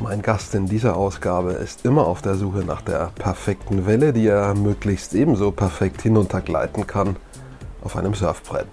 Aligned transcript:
Mein 0.00 0.22
Gast 0.22 0.54
in 0.54 0.66
dieser 0.66 0.96
Ausgabe 0.96 1.52
ist 1.52 1.84
immer 1.84 2.06
auf 2.06 2.22
der 2.22 2.34
Suche 2.34 2.60
nach 2.60 2.80
der 2.80 3.10
perfekten 3.14 3.86
Welle, 3.86 4.12
die 4.12 4.26
er 4.26 4.54
möglichst 4.54 5.14
ebenso 5.14 5.50
perfekt 5.50 6.02
hinuntergleiten 6.02 6.86
kann 6.86 7.16
auf 7.82 7.96
einem 7.96 8.14
Surfbrett. 8.14 8.68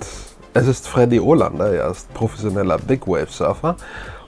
Es 0.54 0.68
ist 0.68 0.88
Freddy 0.88 1.20
Olander, 1.20 1.74
er 1.74 1.90
ist 1.90 2.14
professioneller 2.14 2.78
Big 2.78 3.06
Wave 3.08 3.28
Surfer 3.30 3.76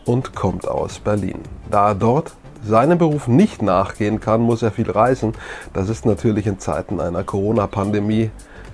und 0.06 0.36
kommt 0.36 0.68
aus 0.68 1.00
Berlin. 1.00 1.40
Da 1.72 1.90
er 1.90 1.96
dort 1.96 2.34
seinem 2.66 2.98
Beruf 2.98 3.28
nicht 3.28 3.62
nachgehen 3.62 4.20
kann, 4.20 4.42
muss 4.42 4.62
er 4.62 4.72
viel 4.72 4.92
reisen. 4.92 5.34
Das 5.74 5.88
ist 5.88 6.06
natürlich 6.06 6.48
in 6.48 6.60
Zeiten 6.60 7.00
einer 7.00 7.24
Corona-Pandemie 7.24 8.32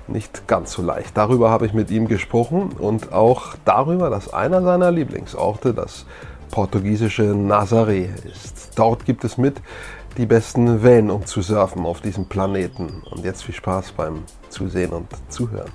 nicht 0.08 0.48
ganz 0.48 0.74
so 0.74 0.82
leicht. 0.82 1.16
Darüber 1.16 1.50
habe 1.50 1.66
ich 1.66 1.74
mit 1.74 1.92
ihm 1.92 2.08
gesprochen 2.08 2.72
und 2.78 3.14
auch 3.14 3.56
darüber, 3.64 4.10
dass 4.10 4.34
einer 4.34 4.62
seiner 4.62 4.92
Lieblingsorte 4.92 5.74
das 5.74 6.06
portugiesische 6.54 7.24
Nazaré 7.34 8.10
ist. 8.32 8.74
Dort 8.76 9.06
gibt 9.06 9.24
es 9.24 9.40
mit 9.40 9.56
die 10.18 10.28
besten 10.28 10.84
Wellen, 10.84 11.10
um 11.10 11.26
zu 11.26 11.42
surfen 11.42 11.84
auf 11.84 12.02
diesem 12.02 12.30
Planeten. 12.30 13.02
Und 13.10 13.26
jetzt 13.26 13.44
viel 13.44 13.56
Spaß 13.56 13.94
beim 13.94 14.24
Zusehen 14.50 14.92
und 14.92 15.08
Zuhören. 15.30 15.72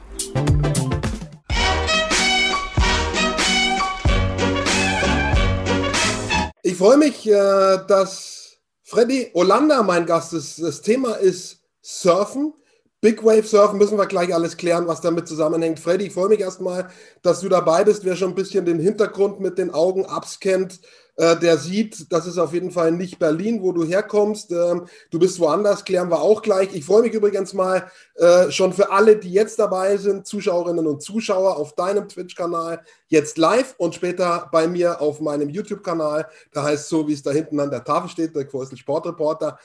Ich 6.63 6.77
freue 6.77 6.97
mich, 6.97 7.29
äh, 7.29 7.79
dass 7.89 8.59
Freddy 8.85 9.31
Olander 9.35 9.83
mein 9.83 10.07
Gast 10.07 10.33
ist. 10.33 10.63
Das 10.63 10.81
Thema 10.81 11.15
ist 11.15 11.59
Surfen. 11.83 12.55
Big 13.01 13.25
Wave 13.25 13.45
Surfen 13.45 13.79
müssen 13.79 13.97
wir 13.97 14.07
gleich 14.07 14.35
alles 14.35 14.57
klären, 14.57 14.89
was 14.89 15.01
damit 15.01 15.29
zusammenhängt. 15.29 15.79
Freddy, 15.79 16.07
ich 16.07 16.13
freue 16.13 16.31
mich 16.31 16.41
erstmal, 16.41 16.89
dass 17.23 17.41
du 17.41 17.49
dabei 17.49 17.85
bist. 17.85 18.05
Wer 18.05 18.17
schon 18.17 18.31
ein 18.31 18.35
bisschen 18.35 18.65
den 18.65 18.81
Hintergrund 18.81 19.39
mit 19.39 19.57
den 19.57 19.73
Augen 19.73 20.05
abscannt, 20.05 20.81
äh, 21.19 21.37
der 21.37 21.59
sieht, 21.59 22.13
das 22.13 22.27
ist 22.27 22.39
auf 22.39 22.53
jeden 22.53 22.73
Fall 22.73 22.91
nicht 22.91 23.21
Berlin, 23.21 23.63
wo 23.63 23.71
du 23.71 23.85
herkommst. 23.85 24.51
Ähm, 24.51 24.87
du 25.11 25.19
bist 25.21 25.39
woanders, 25.39 25.85
klären 25.85 26.11
wir 26.11 26.21
auch 26.21 26.43
gleich. 26.43 26.75
Ich 26.75 26.85
freue 26.85 27.03
mich 27.03 27.13
übrigens 27.13 27.55
mal 27.55 27.91
äh, 28.17 28.51
schon 28.51 28.73
für 28.73 28.91
alle, 28.91 29.17
die 29.17 29.33
jetzt 29.33 29.61
dabei 29.61 29.97
sind, 29.97 30.27
Zuschauerinnen 30.27 30.87
und 30.87 31.01
Zuschauer 31.01 31.57
auf 31.57 31.75
deinem 31.75 32.09
Twitch-Kanal, 32.09 32.83
jetzt 33.07 33.39
live 33.39 33.77
und 33.79 33.95
später 33.95 34.49
bei 34.51 34.67
mir 34.67 35.01
auf 35.01 35.21
meinem 35.21 35.49
YouTube-Kanal. 35.49 36.29
Da 36.53 36.65
heißt 36.65 36.89
so, 36.89 37.07
wie 37.07 37.15
es 37.15 37.23
da 37.23 37.31
hinten 37.31 37.61
an 37.61 37.71
der 37.71 37.85
Tafel 37.85 38.11
steht, 38.11 38.35
der 38.35 38.45
Quorsel 38.45 38.77
Sportreporter. 38.77 39.59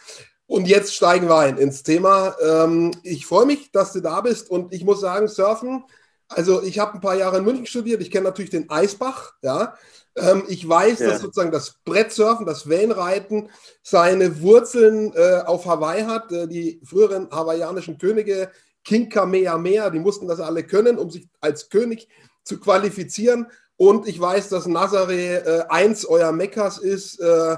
Und 0.45 0.67
jetzt 0.67 0.94
steigen 0.94 1.27
wir 1.27 1.38
ein 1.38 1.58
ins 1.58 1.83
Thema. 1.83 2.36
Ähm, 2.41 2.91
ich 3.03 3.25
freue 3.25 3.45
mich, 3.45 3.72
dass 3.72 3.94
du 3.94 4.02
da 4.02 4.22
bist 4.22 4.50
und 4.50 4.73
ich 4.73 4.83
muss 4.83 5.00
sagen, 5.00 5.27
Surfen, 5.27 5.83
also 6.27 6.61
ich 6.63 6.80
habe 6.80 6.95
ein 6.95 7.02
paar 7.02 7.16
Jahre 7.16 7.38
in 7.38 7.45
München 7.45 7.66
studiert, 7.66 8.02
ich 8.02 8.11
kenne 8.11 8.25
natürlich 8.25 8.52
den 8.52 8.69
Eisbach, 8.69 9.33
ja. 9.41 9.75
Ähm, 10.16 10.44
ich 10.47 10.67
weiß, 10.67 11.00
ja. 11.00 11.09
dass 11.09 11.22
sozusagen 11.22 11.52
das 11.52 11.80
Brettsurfen, 11.85 12.45
das 12.45 12.69
Wellenreiten 12.69 13.50
seine 13.81 14.41
Wurzeln 14.41 15.11
äh, 15.16 15.41
auf 15.45 15.66
Hawaii 15.66 16.03
hat. 16.03 16.31
Äh, 16.31 16.47
die 16.47 16.80
früheren 16.83 17.30
hawaiianischen 17.31 17.97
Könige, 17.97 18.52
King 18.83 19.09
Kamehameha, 19.09 19.89
die 19.89 20.00
mussten 20.00 20.28
das 20.28 20.39
alle 20.39 20.63
können, 20.63 20.97
um 21.00 21.09
sich 21.09 21.28
als 21.41 21.69
König 21.69 22.09
zu 22.44 22.59
qualifizieren. 22.59 23.47
Und 23.75 24.07
ich 24.07 24.19
weiß, 24.19 24.50
dass 24.50 24.67
Nazaré 24.67 25.38
äh, 25.38 25.66
eins 25.69 26.05
eurer 26.05 26.31
Mekkas 26.31 26.78
ist. 26.78 27.19
Äh, 27.19 27.57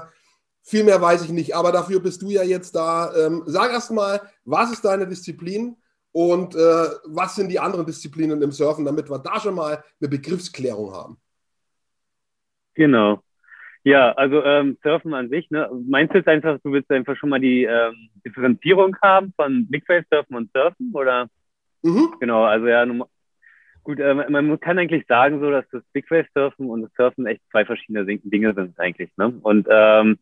viel 0.66 0.82
mehr 0.82 1.00
weiß 1.00 1.24
ich 1.24 1.30
nicht, 1.30 1.54
aber 1.54 1.70
dafür 1.70 2.00
bist 2.00 2.20
du 2.22 2.28
ja 2.28 2.42
jetzt 2.42 2.74
da. 2.74 3.12
Ähm, 3.16 3.42
sag 3.46 3.70
erst 3.70 3.92
mal, 3.92 4.20
was 4.44 4.72
ist 4.72 4.84
deine 4.84 5.06
Disziplin 5.06 5.76
und 6.10 6.54
äh, 6.56 6.88
was 7.04 7.36
sind 7.36 7.50
die 7.50 7.60
anderen 7.60 7.86
Disziplinen 7.86 8.42
im 8.42 8.50
Surfen, 8.50 8.84
damit 8.84 9.08
wir 9.08 9.18
da 9.20 9.38
schon 9.38 9.54
mal 9.54 9.84
eine 10.00 10.08
Begriffsklärung 10.08 10.92
haben. 10.92 11.18
Genau. 12.74 13.22
Ja, 13.84 14.10
also 14.12 14.42
ähm, 14.42 14.76
Surfen 14.82 15.14
an 15.14 15.28
sich, 15.28 15.48
ne? 15.50 15.70
Meinst 15.88 16.12
du 16.12 16.18
jetzt 16.18 16.26
einfach, 16.26 16.58
du 16.64 16.72
willst 16.72 16.90
einfach 16.90 17.16
schon 17.16 17.28
mal 17.28 17.38
die 17.38 17.62
ähm, 17.62 18.10
Differenzierung 18.24 18.96
haben 19.00 19.32
von 19.36 19.68
Big 19.68 19.88
Wave 19.88 20.04
Surfen 20.10 20.34
und 20.34 20.50
Surfen? 20.52 20.90
Oder? 20.92 21.28
Mhm. 21.82 22.12
Genau, 22.18 22.42
also 22.42 22.66
ja, 22.66 22.84
gut, 23.84 24.00
äh, 24.00 24.14
man 24.14 24.58
kann 24.58 24.80
eigentlich 24.80 25.06
sagen, 25.06 25.38
so, 25.38 25.52
dass 25.52 25.64
das 25.70 25.84
Big 25.92 26.10
Wave 26.10 26.26
Surfen 26.34 26.68
und 26.68 26.82
das 26.82 26.92
Surfen 26.94 27.26
echt 27.26 27.42
zwei 27.52 27.64
verschiedene 27.64 28.04
Dinge 28.04 28.52
sind 28.54 28.76
eigentlich. 28.80 29.10
Ne? 29.16 29.32
Und 29.42 29.68
ähm, 29.70 30.18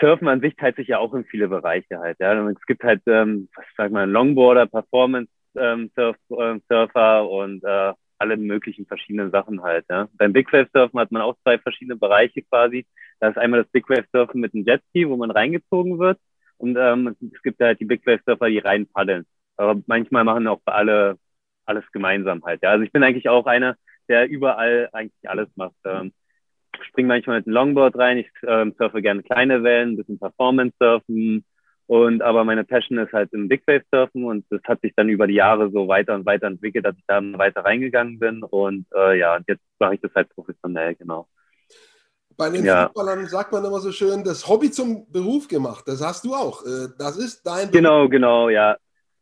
Surfen 0.00 0.28
an 0.28 0.40
sich 0.40 0.56
teilt 0.56 0.76
sich 0.76 0.88
ja 0.88 0.98
auch 0.98 1.14
in 1.14 1.24
viele 1.24 1.48
Bereiche 1.48 1.98
halt. 1.98 2.18
Ja, 2.20 2.48
es 2.48 2.66
gibt 2.66 2.82
halt, 2.84 3.02
ähm, 3.06 3.48
was 3.54 3.64
sag 3.76 3.90
mal, 3.92 4.08
Longboarder, 4.08 4.66
Performance 4.66 5.30
ähm, 5.56 5.90
Surf, 5.94 6.16
äh, 6.30 6.58
Surfer 6.68 7.28
und 7.28 7.64
äh, 7.64 7.92
alle 8.18 8.36
möglichen 8.36 8.86
verschiedenen 8.86 9.30
Sachen 9.30 9.62
halt. 9.62 9.86
Ja. 9.88 10.08
Beim 10.14 10.32
Big 10.32 10.52
Wave 10.52 10.68
Surfen 10.72 10.98
hat 10.98 11.12
man 11.12 11.22
auch 11.22 11.36
zwei 11.42 11.58
verschiedene 11.58 11.96
Bereiche 11.96 12.42
quasi. 12.42 12.86
Da 13.20 13.28
ist 13.28 13.38
einmal 13.38 13.62
das 13.62 13.70
Big 13.70 13.88
Wave 13.88 14.06
Surfen 14.12 14.40
mit 14.40 14.54
einem 14.54 14.64
Jetski, 14.64 15.08
wo 15.08 15.16
man 15.16 15.30
reingezogen 15.30 15.98
wird. 15.98 16.18
Und 16.56 16.76
ähm, 16.76 17.16
es 17.32 17.42
gibt 17.42 17.60
halt 17.60 17.80
die 17.80 17.84
Big 17.84 18.06
Wave 18.06 18.20
Surfer, 18.26 18.48
die 18.48 18.58
rein 18.58 18.86
paddeln. 18.86 19.26
Aber 19.56 19.80
manchmal 19.86 20.24
machen 20.24 20.46
auch 20.48 20.60
alle 20.66 21.18
alles 21.68 21.84
gemeinsam 21.92 22.42
halt. 22.44 22.62
Ja. 22.62 22.70
Also 22.70 22.84
ich 22.84 22.92
bin 22.92 23.02
eigentlich 23.02 23.28
auch 23.28 23.46
einer, 23.46 23.76
der 24.08 24.28
überall 24.28 24.88
eigentlich 24.92 25.28
alles 25.28 25.48
macht. 25.54 25.74
Ähm, 25.84 26.12
springe 26.84 27.08
manchmal 27.08 27.38
mit 27.38 27.46
einem 27.46 27.54
Longboard 27.54 27.96
rein. 27.96 28.18
Ich 28.18 28.30
ähm, 28.46 28.74
surfe 28.78 29.02
gerne 29.02 29.22
kleine 29.22 29.62
Wellen, 29.62 29.92
ein 29.92 29.96
bisschen 29.96 30.18
Performance 30.18 30.76
surfen, 30.78 31.44
und 31.88 32.20
aber 32.20 32.44
meine 32.44 32.64
Passion 32.64 32.98
ist 32.98 33.14
halt 33.14 33.32
im 33.32 33.48
Big 33.48 33.62
Wave 33.66 33.82
Surfen 33.90 34.24
und 34.24 34.44
das 34.50 34.60
hat 34.64 34.82
sich 34.82 34.92
dann 34.94 35.08
über 35.08 35.26
die 35.26 35.34
Jahre 35.34 35.70
so 35.70 35.88
weiter 35.88 36.14
und 36.14 36.26
weiter 36.26 36.46
entwickelt, 36.46 36.84
dass 36.84 36.94
ich 36.94 37.04
da 37.06 37.22
weiter 37.38 37.64
reingegangen 37.64 38.18
bin. 38.18 38.42
Und 38.42 38.84
äh, 38.94 39.18
ja, 39.18 39.38
jetzt 39.46 39.62
mache 39.78 39.94
ich 39.94 40.00
das 40.02 40.14
halt 40.14 40.28
professionell, 40.28 40.94
genau. 40.96 41.26
Bei 42.36 42.50
den 42.50 42.66
ja. 42.66 42.88
Fußballern 42.88 43.24
sagt 43.24 43.52
man 43.52 43.64
immer 43.64 43.80
so 43.80 43.90
schön, 43.90 44.22
das 44.22 44.46
Hobby 44.46 44.70
zum 44.70 45.10
Beruf 45.10 45.48
gemacht. 45.48 45.84
Das 45.86 46.04
hast 46.04 46.26
du 46.26 46.34
auch. 46.34 46.62
Äh, 46.66 46.88
das 46.98 47.16
ist 47.16 47.46
dein 47.46 47.70
Beruf. 47.70 47.72
Genau, 47.72 48.08
genau, 48.10 48.48
ja. 48.50 48.76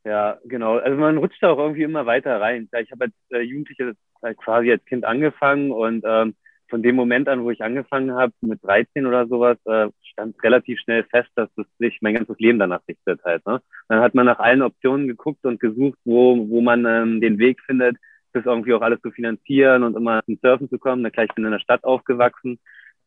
Ja, 0.04 0.40
genau. 0.44 0.78
Also 0.78 0.98
man 0.98 1.18
rutscht 1.18 1.40
da 1.40 1.50
auch 1.50 1.58
irgendwie 1.58 1.84
immer 1.84 2.04
weiter 2.04 2.40
rein. 2.40 2.68
Ich 2.82 2.90
habe 2.90 3.04
als 3.04 3.14
äh, 3.30 3.42
Jugendliche 3.42 3.92
halt 4.20 4.38
quasi 4.38 4.72
als 4.72 4.84
Kind 4.86 5.04
angefangen 5.04 5.70
und 5.70 6.02
ähm, 6.04 6.34
von 6.68 6.82
dem 6.82 6.96
Moment 6.96 7.28
an, 7.28 7.44
wo 7.44 7.50
ich 7.50 7.62
angefangen 7.62 8.12
habe, 8.12 8.32
mit 8.40 8.62
13 8.64 9.06
oder 9.06 9.26
sowas, 9.26 9.58
äh, 9.66 9.88
stand 10.02 10.42
relativ 10.42 10.78
schnell 10.80 11.04
fest, 11.04 11.30
dass 11.34 11.48
es 11.56 11.66
sich 11.78 11.98
mein 12.00 12.14
ganzes 12.14 12.38
Leben 12.38 12.58
danach 12.58 12.80
richtet 12.88 13.22
halt. 13.24 13.46
Ne? 13.46 13.60
Dann 13.88 14.00
hat 14.00 14.14
man 14.14 14.26
nach 14.26 14.38
allen 14.38 14.62
Optionen 14.62 15.08
geguckt 15.08 15.44
und 15.44 15.60
gesucht, 15.60 15.98
wo, 16.04 16.48
wo 16.48 16.60
man 16.60 16.84
ähm, 16.86 17.20
den 17.20 17.38
Weg 17.38 17.60
findet, 17.62 17.96
das 18.32 18.44
irgendwie 18.44 18.74
auch 18.74 18.82
alles 18.82 19.00
zu 19.00 19.10
finanzieren 19.10 19.82
und 19.82 19.96
immer 19.96 20.22
zum 20.24 20.38
Surfen 20.42 20.68
zu 20.68 20.78
kommen. 20.78 21.02
Na 21.02 21.10
klar, 21.10 21.26
ich 21.26 21.34
bin 21.34 21.44
in 21.44 21.52
der 21.52 21.58
Stadt 21.58 21.84
aufgewachsen, 21.84 22.58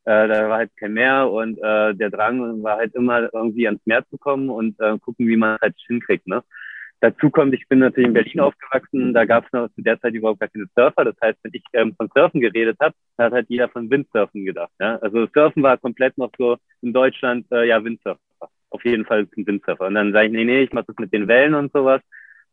äh, 0.05 0.27
da 0.27 0.49
war 0.49 0.57
halt 0.57 0.71
kein 0.77 0.93
Meer 0.93 1.29
und 1.29 1.57
äh, 1.59 1.93
der 1.93 2.09
Drang 2.09 2.63
war 2.63 2.77
halt 2.77 2.95
immer 2.95 3.33
irgendwie 3.33 3.67
ans 3.67 3.85
Meer 3.85 4.05
zu 4.09 4.17
kommen 4.17 4.49
und 4.49 4.79
äh, 4.79 4.97
gucken, 4.99 5.27
wie 5.27 5.37
man 5.37 5.57
halt 5.61 5.75
hinkriegt. 5.87 6.27
Ne? 6.27 6.43
Dazu 7.01 7.29
kommt, 7.29 7.53
ich 7.53 7.67
bin 7.69 7.79
natürlich 7.79 8.07
in 8.07 8.13
Berlin 8.13 8.39
aufgewachsen, 8.41 9.13
da 9.13 9.23
gab 9.23 9.45
es 9.45 9.53
noch 9.53 9.69
zu 9.69 9.81
der 9.81 9.99
Zeit 10.01 10.13
überhaupt 10.13 10.41
gar 10.41 10.49
keine 10.49 10.65
Surfer. 10.75 11.05
Das 11.05 11.15
heißt, 11.21 11.39
wenn 11.43 11.53
ich 11.53 11.63
ähm, 11.73 11.95
von 11.95 12.09
Surfen 12.13 12.41
geredet 12.41 12.77
habe, 12.81 12.93
hat 13.17 13.31
halt 13.31 13.49
jeder 13.49 13.69
von 13.69 13.89
Windsurfen 13.89 14.43
gedacht. 14.43 14.71
Ja? 14.79 14.97
Also 14.97 15.27
Surfen 15.33 15.63
war 15.63 15.77
komplett 15.77 16.17
noch 16.17 16.31
so 16.37 16.57
in 16.81 16.91
Deutschland, 16.91 17.45
äh, 17.51 17.67
ja, 17.67 17.83
Windsurfer. 17.83 18.19
Auf 18.71 18.83
jeden 18.83 19.05
Fall 19.05 19.27
ein 19.35 19.47
Windsurfer. 19.47 19.87
Und 19.87 19.95
dann 19.95 20.11
sage 20.11 20.27
ich, 20.27 20.33
nee, 20.33 20.43
nee, 20.43 20.61
ich 20.63 20.73
mache 20.73 20.85
das 20.87 20.97
mit 20.97 21.13
den 21.13 21.27
Wellen 21.27 21.53
und 21.53 21.71
sowas. 21.71 22.01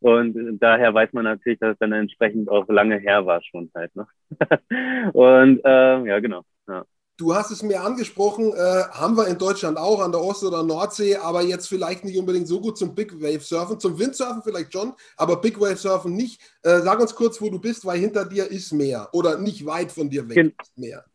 Und 0.01 0.59
daher 0.61 0.95
weiß 0.95 1.13
man 1.13 1.25
natürlich, 1.25 1.59
dass 1.59 1.73
es 1.73 1.79
dann 1.79 1.93
entsprechend 1.93 2.49
auch 2.49 2.69
lange 2.69 2.99
her 2.99 3.27
war 3.27 3.43
schon 3.43 3.71
halt. 3.75 3.95
Ne? 3.97 4.07
und 5.13 5.65
äh, 5.65 6.07
ja, 6.07 6.21
genau. 6.21 6.43
Ja. 6.69 6.85
Du 7.19 7.35
hast 7.35 7.51
es 7.51 7.63
mir 7.63 7.81
angesprochen, 7.81 8.53
äh, 8.53 8.83
haben 8.93 9.17
wir 9.17 9.27
in 9.27 9.39
Deutschland 9.39 9.79
auch 9.79 10.03
an 10.03 10.13
der 10.13 10.21
Ost- 10.21 10.45
oder 10.45 10.63
Nordsee, 10.63 11.17
aber 11.17 11.41
jetzt 11.41 11.67
vielleicht 11.67 12.05
nicht 12.05 12.19
unbedingt 12.19 12.47
so 12.47 12.61
gut 12.61 12.77
zum 12.77 12.95
Big 12.95 13.15
Wave 13.23 13.41
Surfen. 13.41 13.81
Zum 13.81 13.99
Windsurfen 13.99 14.43
vielleicht 14.43 14.75
schon, 14.75 14.93
aber 15.17 15.41
Big 15.41 15.59
Wave 15.59 15.77
Surfen 15.77 16.15
nicht. 16.15 16.43
Äh, 16.63 16.81
sag 16.81 17.01
uns 17.01 17.15
kurz, 17.15 17.41
wo 17.41 17.49
du 17.49 17.59
bist, 17.59 17.87
weil 17.87 17.99
hinter 17.99 18.27
dir 18.27 18.51
ist 18.51 18.71
Meer 18.73 19.09
oder 19.13 19.39
nicht 19.39 19.65
weit 19.65 19.93
von 19.93 20.11
dir 20.11 20.29
weg 20.29 20.35
Gen 20.35 20.53
ist 20.61 20.77
Meer. 20.77 21.07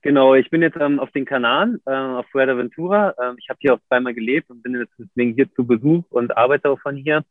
Genau, 0.00 0.34
ich 0.34 0.48
bin 0.48 0.62
jetzt 0.62 0.78
ähm, 0.80 0.98
auf 0.98 1.10
den 1.10 1.26
Kanaren, 1.26 1.82
äh, 1.84 1.92
auf 1.92 2.26
Fuerteventura. 2.32 3.14
Ähm, 3.22 3.36
ich 3.38 3.50
habe 3.50 3.58
hier 3.60 3.74
auch 3.74 3.80
zweimal 3.88 4.14
gelebt 4.14 4.48
und 4.48 4.62
bin 4.62 4.74
jetzt 4.74 4.94
deswegen 4.98 5.34
hier 5.34 5.52
zu 5.54 5.66
Besuch 5.66 6.04
und 6.08 6.34
arbeite 6.34 6.70
auch 6.70 6.80
von 6.80 6.96
hier. 6.96 7.24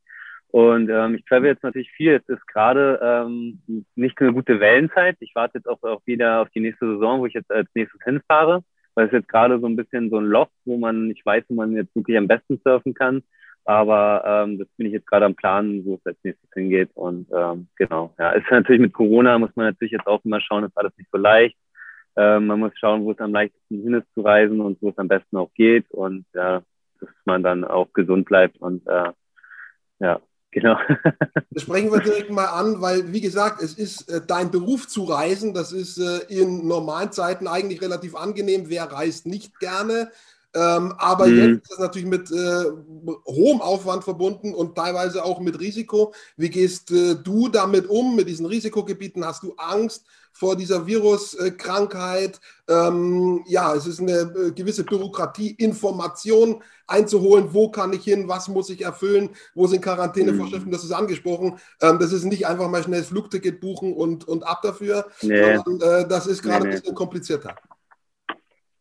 Und 0.51 0.89
ähm, 0.89 1.15
ich 1.15 1.23
travel 1.25 1.49
jetzt 1.49 1.63
natürlich 1.63 1.91
viel. 1.91 2.13
Es 2.13 2.27
ist 2.27 2.45
gerade 2.47 2.99
ähm, 3.01 3.61
nicht 3.95 4.19
eine 4.19 4.33
gute 4.33 4.59
Wellenzeit. 4.59 5.15
Ich 5.21 5.31
warte 5.33 5.59
jetzt 5.59 5.67
auch, 5.67 5.81
auch 5.83 6.01
wieder 6.05 6.41
auf 6.41 6.49
die 6.49 6.59
nächste 6.59 6.85
Saison, 6.93 7.21
wo 7.21 7.25
ich 7.25 7.33
jetzt 7.33 7.49
als 7.49 7.69
nächstes 7.73 8.01
hinfahre, 8.03 8.61
weil 8.93 9.05
es 9.05 9.13
jetzt 9.13 9.29
gerade 9.29 9.61
so 9.61 9.67
ein 9.67 9.77
bisschen 9.77 10.09
so 10.09 10.17
ein 10.17 10.25
Loch, 10.25 10.49
wo 10.65 10.77
man 10.77 11.07
nicht 11.07 11.25
weiß, 11.25 11.45
wo 11.47 11.55
man 11.55 11.71
jetzt 11.71 11.95
wirklich 11.95 12.17
am 12.17 12.27
besten 12.27 12.59
surfen 12.65 12.93
kann. 12.93 13.23
Aber 13.63 14.23
ähm, 14.25 14.59
das 14.59 14.67
bin 14.75 14.87
ich 14.87 14.93
jetzt 14.93 15.07
gerade 15.07 15.25
am 15.25 15.35
Planen, 15.35 15.85
wo 15.85 15.95
es 15.95 16.05
als 16.05 16.17
nächstes 16.21 16.49
hingeht. 16.53 16.89
Und 16.95 17.27
ähm, 17.33 17.69
genau, 17.77 18.13
ja, 18.19 18.31
ist 18.31 18.51
natürlich 18.51 18.81
mit 18.81 18.93
Corona 18.93 19.39
muss 19.39 19.55
man 19.55 19.67
natürlich 19.67 19.93
jetzt 19.93 20.07
auch 20.07 20.23
immer 20.25 20.41
schauen, 20.41 20.65
ist 20.65 20.77
alles 20.77 20.97
nicht 20.97 21.09
so 21.11 21.17
leicht. 21.17 21.55
Ähm, 22.17 22.47
man 22.47 22.59
muss 22.59 22.73
schauen, 22.77 23.05
wo 23.05 23.11
es 23.11 23.19
am 23.19 23.31
leichtesten 23.31 23.83
hin 23.83 23.93
ist 23.93 24.13
zu 24.13 24.21
reisen 24.21 24.59
und 24.59 24.81
wo 24.81 24.89
es 24.89 24.97
am 24.97 25.07
besten 25.07 25.37
auch 25.37 25.53
geht 25.53 25.89
und 25.91 26.25
ja, 26.33 26.61
dass 26.99 27.09
man 27.23 27.41
dann 27.41 27.63
auch 27.63 27.93
gesund 27.93 28.25
bleibt 28.25 28.57
und 28.57 28.85
äh, 28.87 29.11
ja, 29.99 30.19
Genau. 30.51 30.77
das 31.51 31.63
sprechen 31.63 31.91
wir 31.91 31.99
direkt 31.99 32.29
mal 32.29 32.45
an, 32.45 32.81
weil, 32.81 33.11
wie 33.11 33.21
gesagt, 33.21 33.61
es 33.61 33.73
ist 33.73 34.09
äh, 34.09 34.21
dein 34.25 34.51
Beruf 34.51 34.87
zu 34.87 35.05
reisen. 35.05 35.53
Das 35.53 35.71
ist 35.71 35.97
äh, 35.97 36.19
in 36.27 36.67
normalen 36.67 37.11
Zeiten 37.11 37.47
eigentlich 37.47 37.81
relativ 37.81 38.15
angenehm. 38.15 38.65
Wer 38.67 38.91
reist 38.91 39.25
nicht 39.25 39.59
gerne? 39.59 40.11
Ähm, 40.53 40.93
aber 40.97 41.27
mhm. 41.27 41.37
jetzt 41.37 41.63
ist 41.63 41.71
das 41.71 41.79
natürlich 41.79 42.07
mit 42.07 42.29
äh, 42.29 42.65
hohem 43.25 43.61
Aufwand 43.61 44.03
verbunden 44.03 44.53
und 44.53 44.75
teilweise 44.75 45.23
auch 45.23 45.39
mit 45.39 45.59
Risiko. 45.61 46.13
Wie 46.35 46.49
gehst 46.49 46.91
äh, 46.91 47.15
du 47.15 47.47
damit 47.47 47.87
um, 47.87 48.17
mit 48.17 48.27
diesen 48.27 48.45
Risikogebieten? 48.45 49.25
Hast 49.25 49.43
du 49.43 49.53
Angst 49.55 50.05
vor 50.33 50.55
dieser 50.55 50.87
Viruskrankheit? 50.87 52.39
Ähm, 52.67 53.43
ja, 53.47 53.73
es 53.75 53.87
ist 53.87 53.99
eine 53.99 54.11
äh, 54.11 54.51
gewisse 54.51 54.83
Bürokratie, 54.83 55.51
Information 55.51 56.63
einzuholen. 56.87 57.53
Wo 57.53 57.69
kann 57.69 57.93
ich 57.93 58.03
hin? 58.03 58.27
Was 58.27 58.47
muss 58.47 58.69
ich 58.69 58.83
erfüllen? 58.83 59.29
Wo 59.55 59.67
sind 59.67 59.81
Quarantänevorschriften? 59.81 60.69
Mhm. 60.69 60.73
Das 60.73 60.83
ist 60.83 60.91
angesprochen. 60.91 61.57
Ähm, 61.81 61.97
das 61.99 62.13
ist 62.13 62.25
nicht 62.25 62.47
einfach 62.47 62.69
mal 62.69 62.83
schnell 62.83 62.99
das 62.99 63.09
Flugticket 63.09 63.59
buchen 63.61 63.93
und, 63.93 64.27
und 64.27 64.43
ab 64.43 64.61
dafür, 64.61 65.05
nee. 65.21 65.55
sondern 65.55 66.01
äh, 66.03 66.07
das 66.07 66.27
ist 66.27 66.41
gerade 66.41 66.63
nee, 66.63 66.69
nee. 66.69 66.75
ein 66.75 66.81
bisschen 66.81 66.95
komplizierter. 66.95 67.55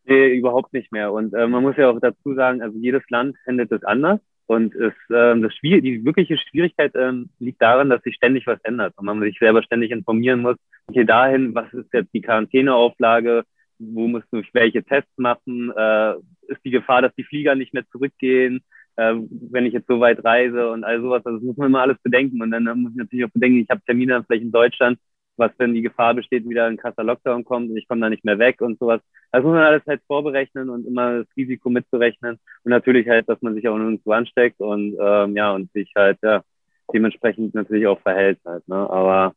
Nee, 0.04 0.34
überhaupt 0.34 0.72
nicht 0.72 0.90
mehr. 0.90 1.12
Und 1.12 1.34
äh, 1.34 1.46
man 1.46 1.62
muss 1.62 1.76
ja 1.76 1.88
auch 1.88 2.00
dazu 2.00 2.34
sagen, 2.34 2.62
also 2.62 2.76
jedes 2.76 3.02
Land 3.10 3.36
handelt 3.46 3.70
es 3.70 3.84
anders. 3.84 4.18
Und 4.46 4.74
es, 4.74 4.92
ähm, 5.14 5.42
das 5.42 5.54
Schwier 5.54 5.80
die 5.80 6.04
wirkliche 6.04 6.36
Schwierigkeit 6.36 6.90
ähm, 6.96 7.30
liegt 7.38 7.62
darin, 7.62 7.88
dass 7.88 8.02
sich 8.02 8.16
ständig 8.16 8.48
was 8.48 8.58
ändert 8.64 8.94
und 8.96 9.04
man 9.04 9.20
sich 9.20 9.38
selber 9.38 9.62
ständig 9.62 9.92
informieren 9.92 10.40
muss. 10.40 10.56
Okay, 10.90 11.04
dahin, 11.04 11.54
was 11.54 11.72
ist 11.72 11.92
jetzt 11.92 12.12
die 12.12 12.20
Quarantäneauflage? 12.20 13.44
Wo 13.78 14.08
musst 14.08 14.26
du 14.32 14.42
welche 14.52 14.82
Tests 14.82 15.16
machen? 15.16 15.70
Äh, 15.76 16.14
ist 16.48 16.64
die 16.64 16.72
Gefahr, 16.72 17.00
dass 17.00 17.14
die 17.14 17.22
Flieger 17.22 17.54
nicht 17.54 17.72
mehr 17.72 17.86
zurückgehen, 17.92 18.60
äh, 18.96 19.14
wenn 19.52 19.66
ich 19.66 19.72
jetzt 19.72 19.86
so 19.86 20.00
weit 20.00 20.24
reise 20.24 20.68
und 20.72 20.82
all 20.82 21.00
sowas? 21.00 21.24
Also 21.24 21.38
das 21.38 21.46
muss 21.46 21.56
man 21.58 21.68
immer 21.68 21.82
alles 21.82 21.96
bedenken. 22.02 22.42
Und 22.42 22.50
dann, 22.50 22.64
muss 22.82 22.90
ich 22.90 22.96
natürlich 22.96 23.24
auch 23.24 23.30
bedenken, 23.30 23.60
ich 23.60 23.70
habe 23.70 23.80
Termine 23.86 24.24
vielleicht 24.24 24.42
in 24.42 24.50
Deutschland, 24.50 24.98
was, 25.36 25.52
wenn 25.58 25.74
die 25.74 25.82
Gefahr 25.82 26.12
besteht, 26.12 26.48
wieder 26.48 26.66
ein 26.66 26.76
krasser 26.76 27.04
Lockdown 27.04 27.44
kommt 27.44 27.70
und 27.70 27.76
ich 27.76 27.86
komme 27.86 28.00
da 28.00 28.10
nicht 28.10 28.24
mehr 28.24 28.40
weg 28.40 28.60
und 28.60 28.76
sowas. 28.80 29.00
Das 29.30 29.44
muss 29.44 29.52
man 29.52 29.62
alles 29.62 29.86
halt 29.86 30.02
vorberechnen 30.08 30.70
und 30.70 30.88
immer 30.88 31.18
das 31.20 31.28
Risiko 31.36 31.70
mitberechnen 31.70 32.40
und 32.64 32.70
natürlich 32.70 33.08
halt, 33.08 33.28
dass 33.28 33.40
man 33.42 33.54
sich 33.54 33.68
auch 33.68 33.78
nirgendwo 33.78 34.10
ansteckt 34.10 34.58
und 34.58 34.96
ähm, 35.00 35.36
ja, 35.36 35.52
und 35.52 35.70
sich 35.72 35.92
halt 35.94 36.18
ja, 36.24 36.42
dementsprechend 36.92 37.54
natürlich 37.54 37.86
auch 37.86 38.00
verhält 38.00 38.40
halt. 38.44 38.66
Ne? 38.66 38.74
Aber 38.74 39.34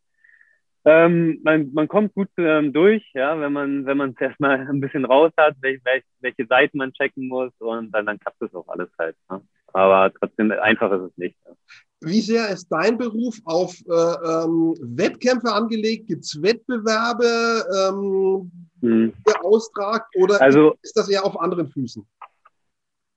ähm, 0.85 1.39
man, 1.43 1.71
man 1.73 1.87
kommt 1.87 2.13
gut 2.13 2.29
ähm, 2.37 2.73
durch, 2.73 3.03
ja, 3.13 3.39
wenn 3.39 3.53
man 3.53 3.85
wenn 3.85 3.97
man 3.97 4.11
es 4.11 4.21
erstmal 4.21 4.59
ein 4.69 4.79
bisschen 4.79 5.05
raus 5.05 5.31
hat, 5.37 5.55
welche, 5.61 5.81
welche 6.19 6.45
Seiten 6.45 6.77
man 6.77 6.93
checken 6.93 7.27
muss 7.27 7.51
und 7.59 7.91
dann, 7.91 8.05
dann 8.05 8.19
klappt 8.19 8.41
das 8.41 8.53
auch 8.53 8.67
alles 8.67 8.89
halt. 8.99 9.15
Ne? 9.29 9.41
Aber 9.73 10.11
trotzdem 10.13 10.51
einfach 10.51 10.91
ist 10.91 11.11
es 11.11 11.17
nicht. 11.17 11.37
Ja. 11.45 11.53
Wie 12.01 12.21
sehr 12.21 12.49
ist 12.49 12.67
dein 12.69 12.97
Beruf 12.97 13.39
auf 13.45 13.73
äh, 13.87 13.91
ähm, 13.91 14.75
Wettkämpfe 14.81 15.51
angelegt? 15.51 16.07
Gibt 16.07 16.23
es 16.23 16.41
Wettbewerbe, 16.41 17.63
ähm, 17.79 18.51
hm. 18.81 19.13
austragt 19.41 20.13
oder 20.17 20.41
also, 20.41 20.75
ist 20.81 20.97
das 20.97 21.09
eher 21.09 21.25
auf 21.25 21.39
anderen 21.39 21.69
Füßen? 21.69 22.05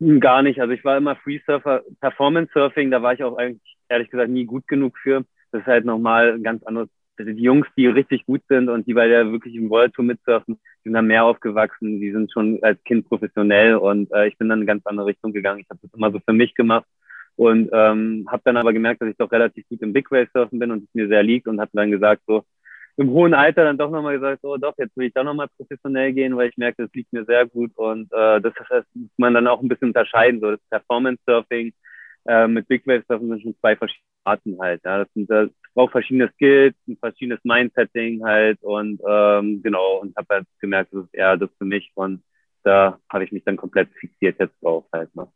Hm, 0.01 0.21
gar 0.21 0.43
nicht. 0.43 0.61
Also 0.61 0.73
ich 0.73 0.85
war 0.85 0.97
immer 0.97 1.17
Freesurfer, 1.17 1.83
Performance 2.01 2.53
Surfing, 2.53 2.91
da 2.91 3.03
war 3.03 3.15
ich 3.15 3.23
auch 3.23 3.37
eigentlich 3.37 3.77
ehrlich 3.89 4.11
gesagt 4.11 4.31
nie 4.31 4.45
gut 4.45 4.67
genug 4.69 4.97
für. 4.99 5.25
Das 5.53 5.63
ist 5.63 5.67
halt 5.67 5.85
nochmal 5.85 6.35
ein 6.35 6.43
ganz 6.43 6.63
anderes. 6.65 6.89
Also 7.19 7.33
die 7.33 7.43
Jungs, 7.43 7.67
die 7.77 7.87
richtig 7.87 8.27
gut 8.27 8.43
sind 8.49 8.69
und 8.69 8.87
die 8.87 8.95
bei 8.95 9.09
der 9.09 9.31
wirklich 9.33 9.55
im 9.55 9.71
World 9.71 9.95
Tour 9.95 10.05
mitsurfen, 10.05 10.59
die 10.85 10.89
sind 10.89 10.95
da 10.95 11.03
mehr 11.03 11.25
aufgewachsen, 11.25 12.01
die 12.01 12.13
sind 12.13 12.33
schon 12.33 12.59
als 12.63 12.83
Kind 12.85 13.09
professionell 13.09 13.77
und 13.77 14.13
äh, 14.13 14.29
ich 14.29 14.37
bin 14.39 14.49
dann 14.49 14.59
in 14.59 14.63
eine 14.63 14.67
ganz 14.67 14.87
andere 14.87 15.07
Richtung 15.07 15.33
gegangen. 15.33 15.61
Ich 15.61 15.71
habe 15.71 15.81
das 15.83 15.93
immer 15.95 16.13
so 16.13 16.21
für 16.21 16.33
mich 16.33 16.55
gemacht 16.55 16.87
und 17.37 17.71
ähm, 17.73 18.27
habe 18.31 18.43
dann 18.45 18.57
aber 18.57 18.73
gemerkt, 18.73 19.03
dass 19.03 19.11
ich 19.11 19.17
doch 19.17 19.31
relativ 19.31 19.69
gut 19.69 19.83
im 19.83 19.93
Big 19.93 20.11
Wave 20.11 20.29
Surfen 20.33 20.59
bin 20.59 20.71
und 20.71 20.85
es 20.85 20.95
mir 20.95 21.09
sehr 21.09 21.23
liegt 21.23 21.47
und 21.47 21.61
habe 21.61 21.71
dann 21.75 21.91
gesagt, 21.91 22.23
so 22.27 22.45
im 22.97 23.11
hohen 23.11 23.35
Alter 23.35 23.65
dann 23.65 23.79
doch 23.79 23.91
nochmal 23.91 24.15
gesagt, 24.15 24.41
so 24.43 24.57
doch, 24.57 24.75
jetzt 24.79 24.97
will 24.97 25.07
ich 25.07 25.15
doch 25.15 25.25
nochmal 25.25 25.49
professionell 25.57 26.13
gehen, 26.13 26.37
weil 26.37 26.49
ich 26.49 26.57
merke, 26.57 26.85
das 26.85 26.93
liegt 26.95 27.13
mir 27.13 27.25
sehr 27.25 27.47
gut 27.47 27.73
und 27.77 28.11
äh, 28.13 28.41
das, 28.41 28.55
das 28.69 28.85
muss 28.95 29.11
man 29.19 29.35
dann 29.35 29.47
auch 29.47 29.61
ein 29.61 29.69
bisschen 29.69 29.89
unterscheiden. 29.89 30.41
So 30.41 30.53
das 30.53 30.61
Performance 30.71 31.23
Surfing 31.27 31.73
äh, 32.27 32.49
mit 32.49 32.69
Big 32.69 32.87
Wave 32.87 33.05
Surfen 33.07 33.29
sind 33.29 33.43
schon 33.43 33.57
zwei 33.61 33.77
verschiedene 33.77 34.07
Arten 34.25 34.59
halt. 34.59 34.81
Ja. 34.85 34.99
Das, 34.99 35.09
sind, 35.13 35.31
das 35.31 35.51
braucht 35.77 35.93
verschiedene 35.93 36.31
Skills, 36.33 36.75
ein 36.89 36.97
verschiedenes 36.97 37.45
Mindsetting 37.45 38.25
halt 38.25 38.59
und 38.63 39.01
ähm, 39.07 39.63
genau 39.63 40.01
und 40.01 40.17
habe 40.17 40.27
halt 40.31 40.47
gemerkt, 40.59 40.93
das 40.93 41.05
ist 41.05 41.15
eher 41.15 41.37
das 41.37 41.51
für 41.59 41.67
mich 41.67 41.93
und 41.95 42.23
da 42.65 42.99
habe 43.11 43.25
ich 43.25 43.31
mich 43.31 43.45
dann 43.45 43.57
komplett 43.57 43.91
fixiert 44.01 44.41
jetzt 44.41 44.61
drauf 44.63 44.87
halt. 44.93 45.15
Ne? 45.15 45.29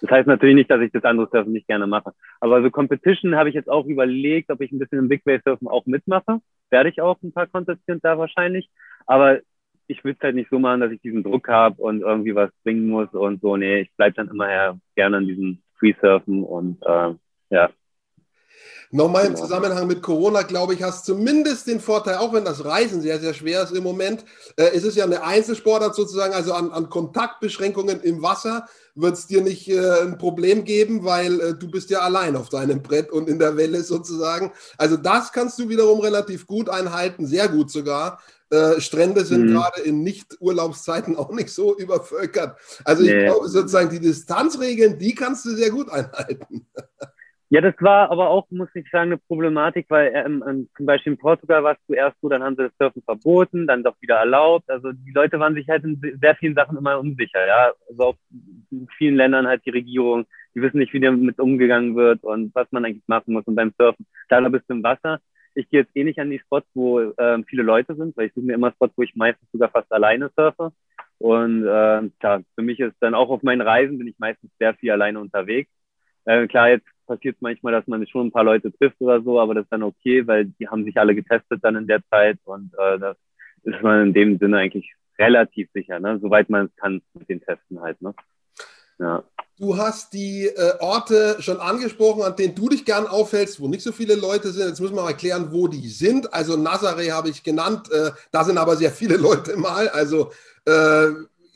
Das 0.00 0.10
heißt 0.10 0.26
natürlich 0.26 0.56
nicht, 0.56 0.70
dass 0.70 0.80
ich 0.80 0.90
das 0.90 1.04
andere 1.04 1.28
Surfen 1.30 1.52
nicht 1.52 1.68
gerne 1.68 1.86
mache. 1.86 2.12
Aber 2.40 2.60
so 2.62 2.70
Competition 2.70 3.36
habe 3.36 3.48
ich 3.48 3.54
jetzt 3.54 3.70
auch 3.70 3.86
überlegt, 3.86 4.50
ob 4.50 4.60
ich 4.60 4.72
ein 4.72 4.78
bisschen 4.78 4.98
im 4.98 5.08
Big 5.08 5.24
Wave 5.24 5.42
Surfen 5.44 5.68
auch 5.68 5.86
mitmache. 5.86 6.40
Werde 6.70 6.88
ich 6.88 7.00
auch 7.00 7.22
ein 7.22 7.32
paar 7.32 7.46
Contests 7.46 7.84
da 8.02 8.18
wahrscheinlich. 8.18 8.68
Aber 9.06 9.38
ich 9.86 10.02
will 10.02 10.14
es 10.14 10.22
halt 10.22 10.34
nicht 10.34 10.50
so 10.50 10.58
machen, 10.58 10.80
dass 10.80 10.90
ich 10.90 11.00
diesen 11.00 11.22
Druck 11.22 11.48
habe 11.48 11.80
und 11.80 12.00
irgendwie 12.02 12.34
was 12.34 12.50
bringen 12.64 12.88
muss 12.88 13.08
und 13.12 13.40
so. 13.40 13.56
Nee, 13.56 13.82
ich 13.82 13.94
bleibe 13.96 14.16
dann 14.16 14.28
immer 14.28 14.78
gerne 14.96 15.18
an 15.18 15.26
diesem 15.26 15.62
Free 15.78 15.94
Surfen 16.00 16.42
und 16.42 16.82
äh, 16.82 17.14
ja, 17.50 17.70
Nochmal 18.90 19.26
im 19.26 19.34
genau. 19.34 19.44
Zusammenhang 19.44 19.86
mit 19.86 20.02
Corona, 20.02 20.42
glaube 20.42 20.74
ich, 20.74 20.82
hast 20.82 21.04
zumindest 21.04 21.66
den 21.66 21.80
Vorteil, 21.80 22.16
auch 22.16 22.32
wenn 22.32 22.44
das 22.44 22.64
Reisen 22.64 23.00
sehr, 23.00 23.18
sehr 23.18 23.34
schwer 23.34 23.62
ist 23.62 23.72
im 23.72 23.82
Moment, 23.82 24.24
äh, 24.56 24.74
ist 24.74 24.84
es 24.84 24.94
ja 24.94 25.04
eine 25.04 25.22
Einzelsportart 25.22 25.94
sozusagen, 25.94 26.34
also 26.34 26.52
an, 26.52 26.70
an 26.70 26.88
Kontaktbeschränkungen 26.88 28.00
im 28.00 28.22
Wasser 28.22 28.66
wird 28.94 29.14
es 29.14 29.26
dir 29.26 29.42
nicht 29.42 29.68
äh, 29.68 30.02
ein 30.02 30.18
Problem 30.18 30.64
geben, 30.64 31.04
weil 31.04 31.40
äh, 31.40 31.54
du 31.54 31.70
bist 31.70 31.90
ja 31.90 32.00
allein 32.00 32.36
auf 32.36 32.48
deinem 32.48 32.82
Brett 32.82 33.12
und 33.12 33.28
in 33.28 33.38
der 33.38 33.56
Welle 33.56 33.82
sozusagen. 33.82 34.52
Also 34.78 34.96
das 34.96 35.32
kannst 35.32 35.58
du 35.58 35.68
wiederum 35.68 36.00
relativ 36.00 36.46
gut 36.46 36.68
einhalten, 36.68 37.26
sehr 37.26 37.48
gut 37.48 37.70
sogar. 37.70 38.20
Äh, 38.48 38.80
Strände 38.80 39.24
sind 39.24 39.46
mhm. 39.46 39.54
gerade 39.54 39.80
in 39.82 40.02
Nicht-Urlaubszeiten 40.02 41.16
auch 41.16 41.30
nicht 41.30 41.50
so 41.50 41.76
übervölkert. 41.76 42.56
Also 42.84 43.02
nee. 43.02 43.10
ich 43.10 43.24
glaube 43.24 43.48
sozusagen, 43.48 43.90
die 43.90 44.00
Distanzregeln, 44.00 44.98
die 44.98 45.14
kannst 45.14 45.44
du 45.44 45.50
sehr 45.50 45.70
gut 45.70 45.90
einhalten. 45.90 46.66
Ja, 47.48 47.60
das 47.60 47.74
war 47.80 48.10
aber 48.10 48.28
auch, 48.28 48.50
muss 48.50 48.68
ich 48.74 48.90
sagen, 48.90 49.12
eine 49.12 49.18
Problematik, 49.18 49.86
weil 49.88 50.10
ähm, 50.14 50.42
ähm, 50.48 50.68
zum 50.76 50.84
Beispiel 50.84 51.12
in 51.12 51.18
Portugal 51.18 51.62
war 51.62 51.74
es 51.74 51.86
zuerst 51.86 52.16
so, 52.20 52.28
dann 52.28 52.42
haben 52.42 52.56
sie 52.56 52.64
das 52.64 52.72
Surfen 52.76 53.02
verboten, 53.02 53.68
dann 53.68 53.84
doch 53.84 53.94
wieder 54.00 54.16
erlaubt. 54.16 54.68
Also 54.68 54.90
die 54.92 55.12
Leute 55.12 55.38
waren 55.38 55.54
sich 55.54 55.68
halt 55.68 55.84
in 55.84 56.00
sehr 56.20 56.34
vielen 56.36 56.56
Sachen 56.56 56.76
immer 56.76 56.98
unsicher, 56.98 57.46
ja. 57.46 57.72
Also 57.88 58.02
auch 58.02 58.16
in 58.72 58.88
vielen 58.98 59.14
Ländern 59.14 59.46
halt 59.46 59.64
die 59.64 59.70
Regierung, 59.70 60.26
die 60.56 60.62
wissen 60.62 60.78
nicht, 60.78 60.92
wie 60.92 60.98
damit 61.00 61.38
umgegangen 61.38 61.94
wird 61.94 62.24
und 62.24 62.52
was 62.54 62.66
man 62.72 62.84
eigentlich 62.84 63.06
machen 63.06 63.32
muss. 63.34 63.44
Und 63.46 63.54
beim 63.54 63.72
Surfen, 63.78 64.06
klar, 64.28 64.50
bist 64.50 64.64
du 64.68 64.74
im 64.74 64.82
Wasser. 64.82 65.20
Ich 65.54 65.68
gehe 65.70 65.80
jetzt 65.82 65.96
eh 65.96 66.02
nicht 66.04 66.18
an 66.18 66.30
die 66.30 66.40
Spots, 66.40 66.66
wo 66.74 67.00
ähm, 67.16 67.44
viele 67.44 67.62
Leute 67.62 67.94
sind, 67.94 68.16
weil 68.16 68.26
ich 68.26 68.34
suche 68.34 68.44
mir 68.46 68.54
immer 68.54 68.72
Spots, 68.72 68.94
wo 68.96 69.02
ich 69.02 69.14
meistens 69.14 69.48
sogar 69.52 69.70
fast 69.70 69.90
alleine 69.92 70.30
surfe. 70.36 70.72
Und 71.18 71.62
äh, 71.64 72.10
klar, 72.18 72.42
für 72.56 72.62
mich 72.62 72.80
ist 72.80 72.96
dann 73.00 73.14
auch 73.14 73.30
auf 73.30 73.42
meinen 73.44 73.62
Reisen 73.62 73.98
bin 73.98 74.08
ich 74.08 74.18
meistens 74.18 74.50
sehr 74.58 74.74
viel 74.74 74.90
alleine 74.90 75.20
unterwegs. 75.20 75.70
Äh, 76.24 76.46
klar, 76.48 76.70
jetzt 76.70 76.86
passiert 77.06 77.36
manchmal, 77.40 77.72
dass 77.72 77.86
man 77.86 78.06
schon 78.06 78.28
ein 78.28 78.32
paar 78.32 78.44
Leute 78.44 78.72
trifft 78.72 79.00
oder 79.00 79.22
so, 79.22 79.40
aber 79.40 79.54
das 79.54 79.64
ist 79.64 79.72
dann 79.72 79.82
okay, 79.82 80.26
weil 80.26 80.46
die 80.46 80.68
haben 80.68 80.84
sich 80.84 80.96
alle 80.98 81.14
getestet 81.14 81.60
dann 81.62 81.76
in 81.76 81.86
der 81.86 82.00
Zeit 82.10 82.38
und 82.44 82.72
äh, 82.78 82.98
das 82.98 83.16
ist 83.62 83.82
man 83.82 84.08
in 84.08 84.12
dem 84.12 84.38
Sinne 84.38 84.58
eigentlich 84.58 84.94
relativ 85.18 85.68
sicher, 85.72 85.98
ne? 85.98 86.18
soweit 86.20 86.50
man 86.50 86.66
es 86.66 86.76
kann 86.76 87.02
mit 87.14 87.28
den 87.28 87.40
Testen 87.40 87.80
halt. 87.80 88.00
Ne? 88.02 88.14
Ja. 88.98 89.24
Du 89.58 89.76
hast 89.78 90.12
die 90.12 90.46
äh, 90.46 90.74
Orte 90.80 91.36
schon 91.40 91.58
angesprochen, 91.60 92.22
an 92.22 92.36
denen 92.36 92.54
du 92.54 92.68
dich 92.68 92.84
gern 92.84 93.06
aufhältst, 93.06 93.58
wo 93.58 93.68
nicht 93.68 93.82
so 93.82 93.90
viele 93.90 94.14
Leute 94.14 94.48
sind. 94.48 94.68
Jetzt 94.68 94.80
müssen 94.80 94.94
wir 94.94 95.02
mal 95.02 95.10
erklären, 95.10 95.48
wo 95.50 95.66
die 95.66 95.88
sind. 95.88 96.32
Also 96.32 96.54
Nazaré 96.54 97.10
habe 97.10 97.30
ich 97.30 97.42
genannt, 97.42 97.90
äh, 97.90 98.10
da 98.32 98.44
sind 98.44 98.58
aber 98.58 98.76
sehr 98.76 98.90
viele 98.90 99.16
Leute 99.16 99.56
mal. 99.56 99.88
Also 99.88 100.30
äh, 100.66 101.08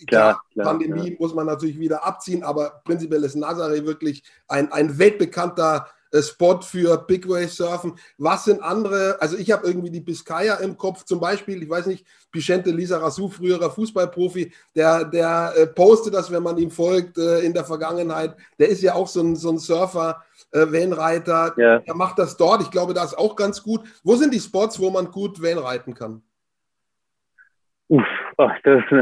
Klar, 0.07 0.43
klar, 0.53 0.67
Pandemie 0.67 1.11
ja. 1.11 1.17
muss 1.19 1.35
man 1.35 1.47
natürlich 1.47 1.79
wieder 1.79 2.05
abziehen, 2.05 2.43
aber 2.43 2.83
prinzipiell 2.85 3.25
ist 3.25 3.37
Nazaré 3.37 3.85
wirklich 3.85 4.23
ein, 4.49 4.73
ein 4.73 4.99
weltbekannter 4.99 5.87
äh, 6.13 6.23
Spot 6.23 6.61
für 6.61 6.97
Big 6.99 7.29
Wave 7.29 7.49
Surfen. 7.49 7.95
Was 8.19 8.45
sind 8.45 8.63
andere? 8.63 9.17
Also 9.21 9.37
ich 9.37 9.51
habe 9.51 9.67
irgendwie 9.67 9.91
die 9.91 10.01
Biscaya 10.01 10.57
im 10.57 10.77
Kopf 10.77 11.05
zum 11.05 11.21
Beispiel. 11.21 11.63
Ich 11.63 11.71
weiß 11.71 11.87
nicht, 11.87 12.05
Vicente 12.33 12.71
Lisa 12.71 12.99
Rassou, 12.99 13.29
früherer 13.29 13.71
Fußballprofi, 13.71 14.53
der, 14.75 15.05
der 15.05 15.53
äh, 15.57 15.67
postet 15.67 16.15
das, 16.15 16.31
wenn 16.31 16.43
man 16.43 16.59
ihm 16.59 16.71
folgt 16.71 17.19
äh, 17.19 17.41
in 17.41 17.55
der 17.55 17.65
Vergangenheit. 17.65 18.37
Der 18.59 18.69
ist 18.69 18.83
ja 18.83 18.95
auch 18.95 19.07
so 19.07 19.21
ein, 19.21 19.37
so 19.37 19.51
ein 19.51 19.59
Surfer, 19.59 20.25
äh, 20.51 20.71
Wellenreiter. 20.71 21.55
Ja. 21.57 21.79
Der 21.79 21.95
macht 21.95 22.19
das 22.19 22.37
dort. 22.37 22.63
Ich 22.63 22.71
glaube, 22.71 22.95
das 22.95 23.13
ist 23.13 23.19
auch 23.19 23.37
ganz 23.37 23.63
gut. 23.63 23.83
Wo 24.03 24.17
sind 24.17 24.35
die 24.35 24.41
Spots, 24.41 24.81
wo 24.81 24.91
man 24.91 25.11
gut 25.11 25.41
Wellenreiten 25.41 25.95
kann? 25.95 26.23
Uff, 27.89 28.05
oh, 28.41 28.51
das 28.63 28.83
ist 28.85 28.93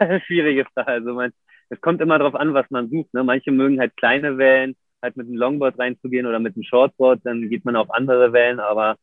eine 0.00 0.20
schwierige 0.26 0.64
Frage. 0.66 0.88
Also 0.88 1.14
man, 1.14 1.32
es 1.70 1.80
kommt 1.80 2.00
immer 2.00 2.18
darauf 2.18 2.34
an, 2.34 2.54
was 2.54 2.70
man 2.70 2.88
sucht. 2.90 3.12
Ne? 3.14 3.24
Manche 3.24 3.50
mögen 3.50 3.80
halt 3.80 3.96
kleine 3.96 4.38
Wellen, 4.38 4.76
halt 5.02 5.16
mit 5.16 5.26
einem 5.26 5.36
Longboard 5.36 5.78
reinzugehen 5.78 6.26
oder 6.26 6.38
mit 6.38 6.54
einem 6.54 6.64
Shortboard, 6.64 7.20
dann 7.24 7.48
geht 7.48 7.64
man 7.64 7.76
auf 7.76 7.90
andere 7.90 8.32
Wellen, 8.32 8.60
aber 8.60 8.96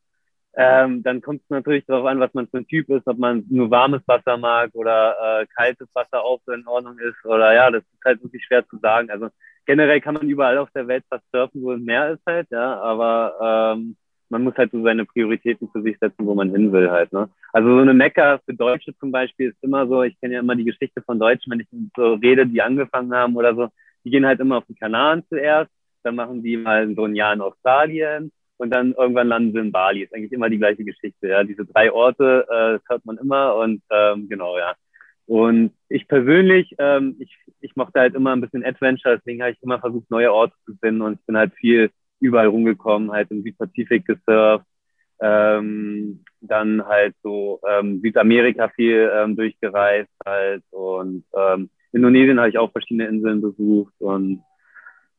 ähm, 0.58 1.02
dann 1.02 1.20
kommt 1.20 1.42
es 1.42 1.50
natürlich 1.50 1.84
darauf 1.86 2.06
an, 2.06 2.20
was 2.20 2.32
man 2.32 2.48
für 2.48 2.58
ein 2.58 2.66
Typ 2.66 2.88
ist, 2.88 3.06
ob 3.06 3.18
man 3.18 3.44
nur 3.50 3.70
warmes 3.70 4.02
Wasser 4.06 4.38
mag 4.38 4.70
oder 4.74 5.40
äh, 5.42 5.46
kaltes 5.54 5.88
Wasser 5.94 6.22
auch 6.22 6.40
so 6.46 6.52
in 6.52 6.66
Ordnung 6.66 6.98
ist 6.98 7.24
oder 7.24 7.54
ja, 7.54 7.70
das 7.70 7.82
ist 7.82 8.04
halt 8.04 8.22
wirklich 8.22 8.44
schwer 8.44 8.66
zu 8.66 8.78
sagen. 8.78 9.10
Also 9.10 9.28
generell 9.66 10.00
kann 10.00 10.14
man 10.14 10.28
überall 10.28 10.58
auf 10.58 10.70
der 10.74 10.88
Welt 10.88 11.04
was 11.10 11.20
surfen, 11.32 11.62
wo 11.62 11.72
es 11.72 11.80
mehr 11.80 12.12
ist 12.12 12.22
halt, 12.26 12.48
ja, 12.50 12.80
aber 12.80 13.74
ähm, 13.76 13.96
man 14.28 14.42
muss 14.42 14.56
halt 14.56 14.72
so 14.72 14.82
seine 14.82 15.04
Prioritäten 15.04 15.68
für 15.70 15.82
sich 15.82 15.98
setzen, 15.98 16.26
wo 16.26 16.34
man 16.34 16.50
hin 16.50 16.72
will 16.72 16.90
halt. 16.90 17.12
Ne? 17.12 17.28
Also 17.52 17.68
so 17.68 17.78
eine 17.78 17.94
Mecca 17.94 18.38
für 18.44 18.54
Deutsche 18.54 18.96
zum 18.98 19.12
Beispiel 19.12 19.50
ist 19.50 19.62
immer 19.62 19.86
so, 19.86 20.02
ich 20.02 20.18
kenne 20.20 20.34
ja 20.34 20.40
immer 20.40 20.56
die 20.56 20.64
Geschichte 20.64 21.02
von 21.02 21.18
Deutschen, 21.18 21.50
wenn 21.52 21.60
ich 21.60 21.68
so 21.96 22.14
rede, 22.14 22.46
die 22.46 22.62
angefangen 22.62 23.14
haben 23.14 23.36
oder 23.36 23.54
so, 23.54 23.68
die 24.04 24.10
gehen 24.10 24.26
halt 24.26 24.40
immer 24.40 24.58
auf 24.58 24.66
die 24.68 24.74
Kanaren 24.74 25.24
zuerst, 25.28 25.70
dann 26.02 26.16
machen 26.16 26.42
die 26.42 26.56
mal 26.56 26.94
so 26.94 27.04
ein 27.04 27.14
Jahr 27.14 27.32
in 27.32 27.40
Australien 27.40 28.32
und 28.56 28.70
dann 28.70 28.92
irgendwann 28.92 29.28
landen 29.28 29.52
sie 29.52 29.58
in 29.58 29.72
Bali. 29.72 30.02
Ist 30.02 30.14
eigentlich 30.14 30.32
immer 30.32 30.48
die 30.48 30.58
gleiche 30.58 30.84
Geschichte. 30.84 31.28
Ja, 31.28 31.44
diese 31.44 31.64
drei 31.64 31.92
Orte 31.92 32.46
äh, 32.48 32.78
hört 32.88 33.04
man 33.04 33.18
immer 33.18 33.56
und 33.56 33.82
ähm, 33.90 34.28
genau 34.28 34.56
ja. 34.58 34.74
Und 35.26 35.72
ich 35.88 36.06
persönlich, 36.06 36.74
ähm, 36.78 37.16
ich, 37.18 37.36
ich 37.60 37.74
mochte 37.74 37.98
halt 37.98 38.14
immer 38.14 38.32
ein 38.32 38.40
bisschen 38.40 38.64
Adventure, 38.64 39.16
deswegen 39.18 39.42
habe 39.42 39.52
ich 39.52 39.62
immer 39.62 39.80
versucht, 39.80 40.08
neue 40.08 40.32
Orte 40.32 40.54
zu 40.64 40.76
finden 40.80 41.02
und 41.02 41.14
ich 41.14 41.26
bin 41.26 41.36
halt 41.36 41.52
viel 41.54 41.90
überall 42.20 42.46
rumgekommen, 42.46 43.12
halt 43.12 43.30
im 43.30 43.42
Südpazifik 43.42 44.06
gesurft, 44.06 44.66
ähm, 45.20 46.24
dann 46.40 46.86
halt 46.86 47.14
so 47.22 47.60
ähm, 47.68 48.00
Südamerika 48.02 48.68
viel 48.68 49.10
ähm, 49.14 49.36
durchgereist 49.36 50.10
halt 50.24 50.62
und 50.70 51.24
ähm, 51.36 51.70
Indonesien 51.92 52.38
habe 52.38 52.50
ich 52.50 52.58
auch 52.58 52.72
verschiedene 52.72 53.08
Inseln 53.08 53.40
besucht 53.40 53.94
und 53.98 54.42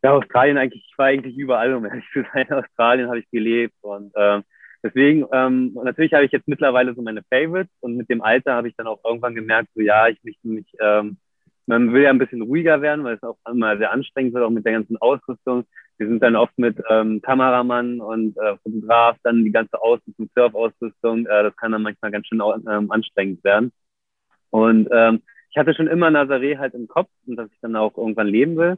ja, 0.04 0.14
Australien 0.14 0.58
eigentlich, 0.58 0.86
ich 0.88 0.98
war 0.98 1.08
eigentlich 1.08 1.38
überall, 1.38 1.74
um 1.74 1.86
ehrlich 1.86 2.06
zu 2.14 2.24
sein. 2.34 2.52
Australien 2.52 3.08
habe 3.08 3.20
ich 3.20 3.30
gelebt 3.32 3.76
und 3.82 4.12
ähm, 4.16 4.44
deswegen, 4.84 5.26
ähm, 5.34 5.74
natürlich 5.84 6.14
habe 6.14 6.26
ich 6.26 6.32
jetzt 6.32 6.48
mittlerweile 6.48 6.94
so 6.94 7.02
meine 7.02 7.24
Favorites 7.24 7.74
und 7.80 7.98
mit 7.98 8.10
dem 8.10 8.22
Alter 8.22 8.54
habe 8.54 8.70
ich 8.70 8.76
dann 8.76 8.88
auch 8.88 9.04
irgendwann 9.04 9.36
gemerkt, 9.36 9.70
so 9.74 9.82
ja, 9.82 10.08
ich 10.08 10.24
möchte 10.24 10.48
mich, 10.48 10.68
ähm, 10.80 11.18
man 11.68 11.94
will 11.94 12.04
ja 12.04 12.10
ein 12.10 12.18
bisschen 12.18 12.42
ruhiger 12.42 12.82
werden, 12.82 13.04
weil 13.04 13.16
es 13.16 13.24
auch 13.24 13.38
immer 13.50 13.78
sehr 13.78 13.92
anstrengend 13.92 14.34
wird, 14.34 14.44
auch 14.44 14.50
mit 14.50 14.66
der 14.66 14.74
ganzen 14.74 14.98
Ausrüstung. 14.98 15.66
Wir 15.98 16.08
sind 16.08 16.24
dann 16.24 16.36
oft 16.36 16.58
mit 16.58 16.78
ähm, 16.90 17.22
Kameramann 17.22 18.00
und 18.00 18.38
äh, 18.38 18.58
Fotograf, 18.64 19.18
dann 19.24 19.44
die 19.44 19.52
ganze 19.52 19.82
Ausrüstung, 19.82 20.30
Surfausrüstung, 20.34 21.26
äh, 21.26 21.44
das 21.44 21.56
kann 21.58 21.72
dann 21.72 21.84
manchmal 21.84 22.12
ganz 22.12 22.28
schön 22.28 22.42
ähm, 22.42 22.92
anstrengend 22.92 23.44
werden. 23.44 23.72
Und 24.50 24.88
ähm, 24.92 25.22
ich 25.50 25.58
hatte 25.58 25.74
schon 25.74 25.88
immer 25.88 26.08
Nazaré 26.08 26.58
halt 26.58 26.74
im 26.74 26.88
Kopf 26.88 27.10
und 27.26 27.36
dass 27.36 27.52
ich 27.52 27.60
dann 27.62 27.76
auch 27.76 27.98
irgendwann 27.98 28.28
leben 28.28 28.56
will. 28.58 28.78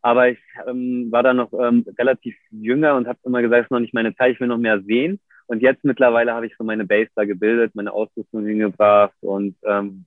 Aber 0.00 0.28
ich 0.28 0.38
ähm, 0.66 1.10
war 1.10 1.22
dann 1.22 1.38
noch 1.38 1.52
ähm, 1.52 1.84
relativ 1.98 2.36
jünger 2.50 2.94
und 2.96 3.08
habe 3.08 3.18
immer 3.24 3.42
gesagt, 3.42 3.62
es 3.62 3.66
ist 3.66 3.70
noch 3.72 3.80
nicht 3.80 3.94
meine 3.94 4.14
Zeit, 4.14 4.34
ich 4.34 4.40
will 4.40 4.46
noch 4.46 4.58
mehr 4.58 4.80
sehen. 4.82 5.20
Und 5.46 5.62
jetzt 5.62 5.82
mittlerweile 5.84 6.34
habe 6.34 6.46
ich 6.46 6.54
so 6.56 6.62
meine 6.62 6.84
Base 6.84 7.10
da 7.16 7.24
gebildet, 7.24 7.74
meine 7.74 7.92
Ausrüstung 7.92 8.44
hingebracht 8.46 9.16
und 9.22 9.56
ähm, 9.64 10.04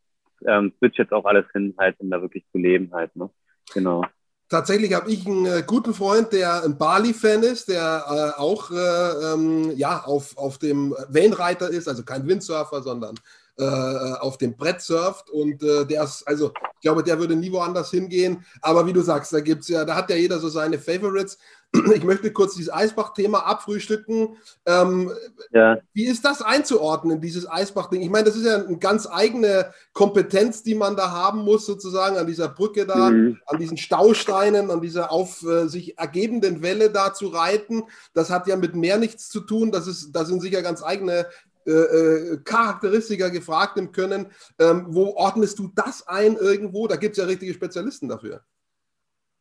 ähm, 0.47 0.73
switch 0.77 0.97
jetzt 0.97 1.13
auch 1.13 1.25
alles 1.25 1.45
hin, 1.53 1.73
halt, 1.77 1.99
um 1.99 2.09
da 2.09 2.21
wirklich 2.21 2.43
zu 2.51 2.57
leben 2.57 2.91
halt. 2.93 3.15
Ne? 3.15 3.29
Genau. 3.73 4.03
Tatsächlich 4.49 4.93
habe 4.93 5.09
ich 5.09 5.25
einen 5.25 5.45
äh, 5.45 5.63
guten 5.65 5.93
Freund, 5.93 6.33
der 6.33 6.63
ein 6.63 6.77
Bali-Fan 6.77 7.43
ist, 7.43 7.69
der 7.69 8.33
äh, 8.37 8.39
auch 8.39 8.69
äh, 8.71 9.33
ähm, 9.33 9.71
ja, 9.77 10.03
auf, 10.03 10.37
auf 10.37 10.57
dem 10.57 10.93
Wellenreiter 11.07 11.69
ist, 11.69 11.87
also 11.87 12.03
kein 12.03 12.27
Windsurfer, 12.27 12.81
sondern 12.81 13.15
äh, 13.61 14.19
auf 14.19 14.37
dem 14.37 14.55
Brett 14.55 14.81
surft 14.81 15.29
und 15.29 15.63
äh, 15.63 15.85
der 15.85 16.03
ist, 16.03 16.27
also 16.27 16.51
ich 16.81 16.81
glaube, 16.81 17.03
der 17.03 17.19
würde 17.19 17.35
nie 17.35 17.51
woanders 17.51 17.91
hingehen. 17.91 18.43
Aber 18.61 18.87
wie 18.87 18.93
du 18.93 19.01
sagst, 19.01 19.31
da 19.33 19.39
gibt's 19.39 19.67
ja, 19.67 19.85
da 19.85 19.95
hat 19.95 20.09
ja 20.09 20.15
jeder 20.15 20.39
so 20.39 20.49
seine 20.49 20.79
Favorites. 20.79 21.37
Ich 21.95 22.03
möchte 22.03 22.33
kurz 22.33 22.55
dieses 22.55 22.73
Eisbach-Thema 22.73 23.45
abfrühstücken. 23.45 24.35
Ähm, 24.65 25.11
ja. 25.51 25.77
Wie 25.93 26.05
ist 26.05 26.25
das 26.25 26.41
einzuordnen, 26.41 27.21
dieses 27.21 27.49
Eisbach-Ding? 27.49 28.01
Ich 28.01 28.09
meine, 28.09 28.25
das 28.25 28.35
ist 28.35 28.45
ja 28.45 28.57
eine 28.57 28.77
ganz 28.77 29.07
eigene 29.09 29.71
Kompetenz, 29.93 30.63
die 30.63 30.75
man 30.75 30.97
da 30.97 31.11
haben 31.11 31.43
muss, 31.43 31.65
sozusagen 31.65 32.17
an 32.17 32.27
dieser 32.27 32.49
Brücke 32.49 32.85
da, 32.85 33.09
mhm. 33.09 33.39
an 33.45 33.59
diesen 33.59 33.77
Stausteinen, 33.77 34.69
an 34.69 34.81
dieser 34.81 35.11
auf 35.11 35.43
äh, 35.43 35.67
sich 35.67 35.97
ergebenden 35.97 36.61
Welle 36.61 36.89
da 36.89 37.13
zu 37.13 37.27
reiten. 37.27 37.83
Das 38.13 38.29
hat 38.29 38.47
ja 38.47 38.57
mit 38.57 38.75
mehr 38.75 38.97
nichts 38.97 39.29
zu 39.29 39.39
tun. 39.39 39.71
Das, 39.71 39.87
ist, 39.87 40.11
das 40.11 40.27
sind 40.27 40.41
sicher 40.41 40.61
ganz 40.61 40.83
eigene 40.83 41.27
äh, 41.65 41.71
äh, 41.71 42.37
Charakteristika 42.43 43.29
gefragt 43.29 43.77
im 43.77 43.91
Können. 43.91 44.27
Ähm, 44.59 44.85
wo 44.89 45.13
ordnest 45.15 45.59
du 45.59 45.71
das 45.75 46.07
ein 46.07 46.35
irgendwo? 46.35 46.87
Da 46.87 46.95
gibt 46.95 47.13
es 47.13 47.17
ja 47.17 47.25
richtige 47.25 47.53
Spezialisten 47.53 48.09
dafür. 48.09 48.41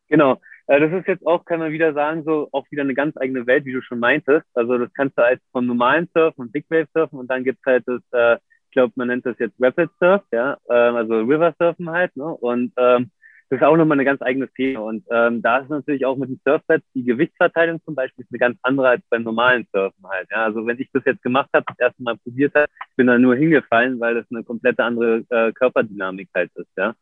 Genau. 0.07 0.41
Äh, 0.67 0.79
das 0.79 0.91
ist 0.91 1.07
jetzt 1.07 1.25
auch, 1.25 1.45
kann 1.45 1.59
man 1.59 1.71
wieder 1.71 1.93
sagen, 1.93 2.23
so 2.23 2.49
auch 2.51 2.65
wieder 2.69 2.83
eine 2.83 2.93
ganz 2.93 3.17
eigene 3.17 3.47
Welt, 3.47 3.65
wie 3.65 3.73
du 3.73 3.81
schon 3.81 3.99
meintest. 3.99 4.45
Also 4.53 4.77
das 4.77 4.93
kannst 4.93 5.17
du 5.17 5.23
als 5.23 5.41
vom 5.51 5.65
normalen 5.65 6.09
Surfen 6.13 6.41
und 6.41 6.51
Big 6.51 6.65
Wave 6.69 6.87
Surfen 6.93 7.19
und 7.19 7.27
dann 7.29 7.43
gibt 7.43 7.59
es 7.59 7.65
halt 7.65 7.83
das, 7.87 8.01
äh, 8.11 8.35
ich 8.35 8.71
glaube, 8.73 8.93
man 8.95 9.07
nennt 9.07 9.25
das 9.25 9.37
jetzt 9.39 9.55
Rapid 9.59 9.89
Surf, 9.99 10.21
ja, 10.31 10.57
ähm, 10.69 10.95
also 10.95 11.19
River 11.19 11.53
Surfen 11.57 11.89
halt, 11.89 12.15
ne? 12.15 12.25
Und 12.25 12.71
ähm, 12.77 13.11
das 13.51 13.59
ist 13.59 13.65
auch 13.65 13.75
nochmal 13.75 13.97
eine 13.97 14.05
ganz 14.05 14.21
eigene 14.21 14.47
Szene. 14.47 14.81
Und 14.81 15.03
ähm, 15.11 15.41
da 15.41 15.57
ist 15.57 15.69
natürlich 15.69 16.05
auch 16.05 16.15
mit 16.15 16.29
dem 16.29 16.39
Surfbrett 16.45 16.83
die 16.95 17.03
Gewichtsverteilung 17.03 17.81
zum 17.83 17.95
Beispiel 17.95 18.25
eine 18.31 18.39
ganz 18.39 18.57
andere 18.61 18.87
als 18.87 19.01
beim 19.09 19.23
normalen 19.23 19.67
Surfen 19.73 20.07
halt. 20.07 20.29
Ja? 20.31 20.45
Also 20.45 20.65
wenn 20.65 20.79
ich 20.79 20.89
das 20.93 21.03
jetzt 21.05 21.21
gemacht 21.21 21.49
habe, 21.53 21.65
das 21.67 21.77
erste 21.77 22.01
Mal 22.01 22.15
probiert 22.15 22.55
habe, 22.55 22.67
bin 22.95 23.07
da 23.07 23.17
nur 23.17 23.35
hingefallen, 23.35 23.99
weil 23.99 24.15
das 24.15 24.25
eine 24.31 24.45
komplette 24.45 24.81
andere 24.81 25.25
äh, 25.29 25.51
Körperdynamik 25.51 26.29
halt 26.33 26.49
ist, 26.55 26.69
ja. 26.77 26.93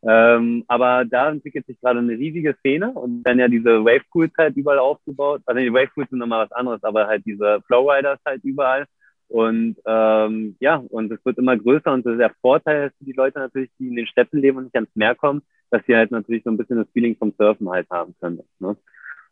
Ähm, 0.00 0.64
aber 0.68 1.04
da 1.04 1.28
entwickelt 1.28 1.66
sich 1.66 1.78
gerade 1.80 1.98
eine 1.98 2.12
riesige 2.12 2.54
Szene 2.60 2.92
und 2.92 3.24
dann 3.24 3.38
ja 3.38 3.48
diese 3.48 3.84
Wave 3.84 4.04
Pools 4.10 4.32
halt 4.38 4.56
überall 4.56 4.78
aufgebaut. 4.78 5.42
Also 5.44 5.60
die 5.60 5.72
Wave 5.72 5.90
Pools 5.92 6.08
sind 6.08 6.20
nochmal 6.20 6.46
was 6.46 6.52
anderes, 6.52 6.82
aber 6.84 7.06
halt 7.08 7.26
diese 7.26 7.60
Flowriders 7.66 8.20
halt 8.24 8.42
überall. 8.44 8.86
Und 9.26 9.76
ähm, 9.84 10.56
ja, 10.60 10.76
und 10.76 11.12
es 11.12 11.22
wird 11.24 11.36
immer 11.36 11.56
größer 11.56 11.92
und 11.92 12.06
der 12.06 12.32
Vorteil 12.40 12.86
ist 12.88 12.96
für 12.98 13.04
die 13.04 13.12
Leute 13.12 13.40
natürlich, 13.40 13.70
die 13.78 13.88
in 13.88 13.96
den 13.96 14.06
Städten 14.06 14.38
leben 14.38 14.56
und 14.56 14.64
nicht 14.64 14.76
ans 14.76 14.94
Meer 14.94 15.14
kommen, 15.16 15.42
dass 15.70 15.84
sie 15.86 15.96
halt 15.96 16.10
natürlich 16.10 16.44
so 16.44 16.50
ein 16.50 16.56
bisschen 16.56 16.78
das 16.78 16.90
Feeling 16.92 17.16
vom 17.16 17.32
Surfen 17.36 17.68
halt 17.68 17.88
haben 17.90 18.14
können. 18.20 18.42
Ne? 18.58 18.76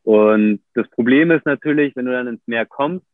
Und 0.02 0.60
das 0.74 0.88
Problem 0.90 1.30
ist 1.30 1.46
natürlich, 1.46 1.96
wenn 1.96 2.06
du 2.06 2.12
dann 2.12 2.28
ins 2.28 2.46
Meer 2.46 2.66
kommst, 2.66 3.04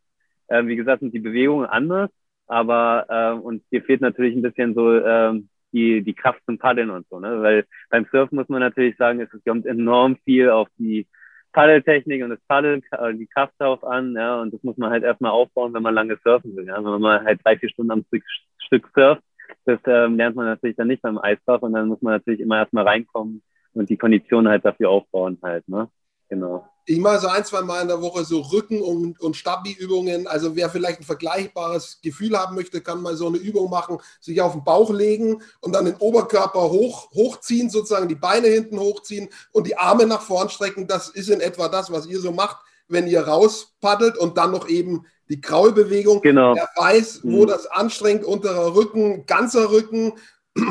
äh, 0.48 0.66
wie 0.66 0.76
gesagt, 0.76 1.00
sind 1.00 1.14
die 1.14 1.20
Bewegungen 1.20 1.66
anders, 1.66 2.10
aber 2.46 3.06
äh, 3.08 3.40
und 3.40 3.62
dir 3.72 3.82
fehlt 3.82 4.02
natürlich 4.02 4.36
ein 4.36 4.42
bisschen 4.42 4.74
so 4.74 4.94
äh, 4.94 5.40
die, 5.72 6.02
die 6.02 6.14
Kraft 6.14 6.40
zum 6.44 6.58
Paddeln 6.58 6.90
und 6.90 7.06
so, 7.08 7.18
ne? 7.18 7.40
Weil 7.40 7.64
beim 7.88 8.06
Surfen 8.10 8.36
muss 8.36 8.48
man 8.48 8.60
natürlich 8.60 8.96
sagen, 8.98 9.20
es 9.20 9.30
kommt 9.44 9.64
enorm 9.64 10.16
viel 10.24 10.50
auf 10.50 10.68
die 10.78 11.06
Paddeltechnik 11.52 12.22
und 12.22 12.30
das 12.30 12.40
Paddeln, 12.46 12.82
äh, 12.90 13.14
die 13.14 13.26
Kraft 13.26 13.54
darauf 13.58 13.82
an, 13.84 14.14
ja, 14.14 14.40
und 14.40 14.52
das 14.52 14.62
muss 14.62 14.76
man 14.76 14.90
halt 14.90 15.02
erstmal 15.02 15.30
aufbauen, 15.30 15.72
wenn 15.72 15.82
man 15.82 15.94
lange 15.94 16.18
surfen 16.22 16.54
will, 16.56 16.66
ja. 16.66 16.76
Wenn 16.76 17.00
man 17.00 17.24
halt 17.24 17.40
drei, 17.42 17.56
vier 17.56 17.70
Stunden 17.70 17.92
am 17.92 18.04
Stück, 18.04 18.24
Stück 18.58 18.90
surft, 18.94 19.22
das 19.64 19.80
ähm, 19.87 20.16
lernt 20.16 20.37
man 20.37 20.47
natürlich 20.47 20.76
dann 20.76 20.88
nicht 20.88 21.02
beim 21.02 21.18
Eisbach 21.18 21.62
und 21.62 21.73
dann 21.73 21.88
muss 21.88 22.02
man 22.02 22.14
natürlich 22.14 22.40
immer 22.40 22.59
erstmal 22.59 22.87
reinkommen 22.87 23.42
und 23.75 23.88
die 23.90 23.97
Konditionen 23.97 24.50
halt 24.50 24.64
dafür 24.64 24.90
aufbauen 24.90 25.38
halt, 25.42 25.66
ne? 25.68 25.88
Genau. 26.32 26.66
Ich 26.87 26.99
mache 26.99 27.18
so 27.18 27.28
ein, 27.28 27.44
zwei 27.44 27.61
Mal 27.61 27.82
in 27.82 27.88
der 27.88 28.00
Woche 28.00 28.25
so 28.25 28.40
Rücken- 28.40 28.80
und, 28.80 29.21
und 29.21 29.37
Stabi-Übungen. 29.37 30.26
Also 30.26 30.56
wer 30.56 30.71
vielleicht 30.71 31.00
ein 31.00 31.04
vergleichbares 31.04 32.00
Gefühl 32.02 32.38
haben 32.38 32.56
möchte, 32.56 32.80
kann 32.80 33.02
mal 33.02 33.16
so 33.16 33.26
eine 33.26 33.37
Übung 33.37 33.68
machen, 33.68 33.99
sich 34.18 34.40
auf 34.40 34.52
den 34.52 34.64
Bauch 34.64 34.90
legen 34.90 35.42
und 35.61 35.75
dann 35.75 35.85
den 35.85 35.97
Oberkörper 35.97 36.71
hoch, 36.71 37.11
hochziehen, 37.12 37.68
sozusagen 37.68 38.09
die 38.09 38.14
Beine 38.14 38.49
hinten 38.49 38.80
hochziehen 38.80 39.28
und 39.52 39.66
die 39.66 39.76
Arme 39.76 40.06
nach 40.06 40.23
vorn 40.23 40.49
strecken. 40.49 40.87
Das 40.87 41.11
ist 41.11 41.28
in 41.28 41.42
etwa 41.42 41.68
das, 41.68 41.92
was 41.92 42.06
ihr 42.06 42.18
so 42.18 42.32
macht, 42.32 42.64
wenn 42.88 43.06
ihr 43.06 43.28
rauspaddelt 43.28 44.16
und 44.16 44.38
dann 44.38 44.52
noch 44.52 44.68
eben 44.68 45.04
die 45.32 45.40
Kraulbewegung. 45.40 46.20
Genau. 46.20 46.54
Er 46.54 46.68
weiß, 46.76 47.20
wo 47.24 47.42
mhm. 47.42 47.46
das 47.48 47.66
anstrengt, 47.66 48.24
unterer 48.24 48.74
Rücken, 48.74 49.26
ganzer 49.26 49.70
Rücken, 49.70 50.12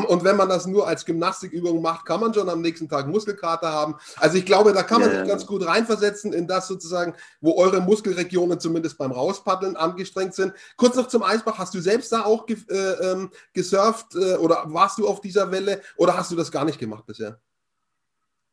und 0.07 0.23
wenn 0.23 0.37
man 0.37 0.47
das 0.47 0.67
nur 0.67 0.87
als 0.87 1.05
Gymnastikübung 1.05 1.81
macht, 1.81 2.05
kann 2.05 2.19
man 2.19 2.33
schon 2.33 2.47
am 2.49 2.61
nächsten 2.61 2.87
Tag 2.87 3.07
Muskelkater 3.07 3.71
haben. 3.71 3.95
Also 4.17 4.37
ich 4.37 4.45
glaube, 4.45 4.73
da 4.73 4.83
kann 4.83 5.01
man 5.01 5.11
ja. 5.11 5.19
sich 5.19 5.27
ganz 5.27 5.47
gut 5.47 5.65
reinversetzen 5.65 6.33
in 6.33 6.47
das 6.47 6.67
sozusagen, 6.67 7.15
wo 7.39 7.57
eure 7.57 7.81
Muskelregionen 7.81 8.59
zumindest 8.59 8.99
beim 8.99 9.11
Rauspaddeln 9.11 9.75
angestrengt 9.75 10.35
sind. 10.35 10.53
Kurz 10.77 10.95
noch 10.95 11.07
zum 11.07 11.23
Eisbach, 11.23 11.57
hast 11.57 11.73
du 11.73 11.79
selbst 11.79 12.11
da 12.11 12.23
auch 12.25 12.45
ge 12.45 12.57
äh, 12.69 13.11
ähm, 13.11 13.31
gesurft 13.53 14.13
äh, 14.13 14.35
oder 14.35 14.65
warst 14.67 14.99
du 14.99 15.07
auf 15.07 15.19
dieser 15.19 15.51
Welle 15.51 15.81
oder 15.97 16.15
hast 16.15 16.29
du 16.29 16.35
das 16.35 16.51
gar 16.51 16.63
nicht 16.63 16.77
gemacht 16.77 17.07
bisher? 17.07 17.39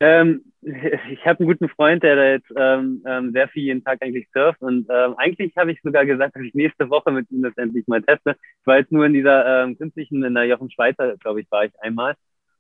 Ähm, 0.01 0.45
ich 0.63 1.25
habe 1.27 1.41
einen 1.41 1.49
guten 1.49 1.69
Freund, 1.69 2.03
der 2.03 2.17
da 2.17 2.25
jetzt 2.25 2.53
ähm, 2.57 3.03
ähm, 3.07 3.33
sehr 3.33 3.49
viel 3.49 3.65
jeden 3.65 3.85
Tag 3.85 4.03
eigentlich 4.03 4.29
surft 4.33 4.61
und 4.63 4.87
ähm, 4.91 5.15
eigentlich 5.17 5.57
habe 5.57 5.73
ich 5.73 5.81
sogar 5.83 6.07
gesagt, 6.07 6.37
dass 6.37 6.43
ich 6.43 6.55
nächste 6.55 6.91
Woche 6.91 7.11
mit 7.11 7.31
ihm 7.31 7.43
das 7.43 7.57
endlich 7.57 7.87
mal 7.87 8.03
teste. 8.03 8.37
Ich 8.61 8.67
war 8.67 8.79
jetzt 8.79 8.93
nur 8.93 9.07
in 9.07 9.13
dieser 9.13 9.65
ähm, 9.65 9.79
künstlichen, 9.79 10.23
in 10.25 10.35
der 10.35 10.45
Jochen 10.45 10.71
Schweizer, 10.71 11.17
glaube 11.19 11.41
ich, 11.41 11.51
war 11.51 11.65
ich 11.65 11.73
einmal 11.81 12.15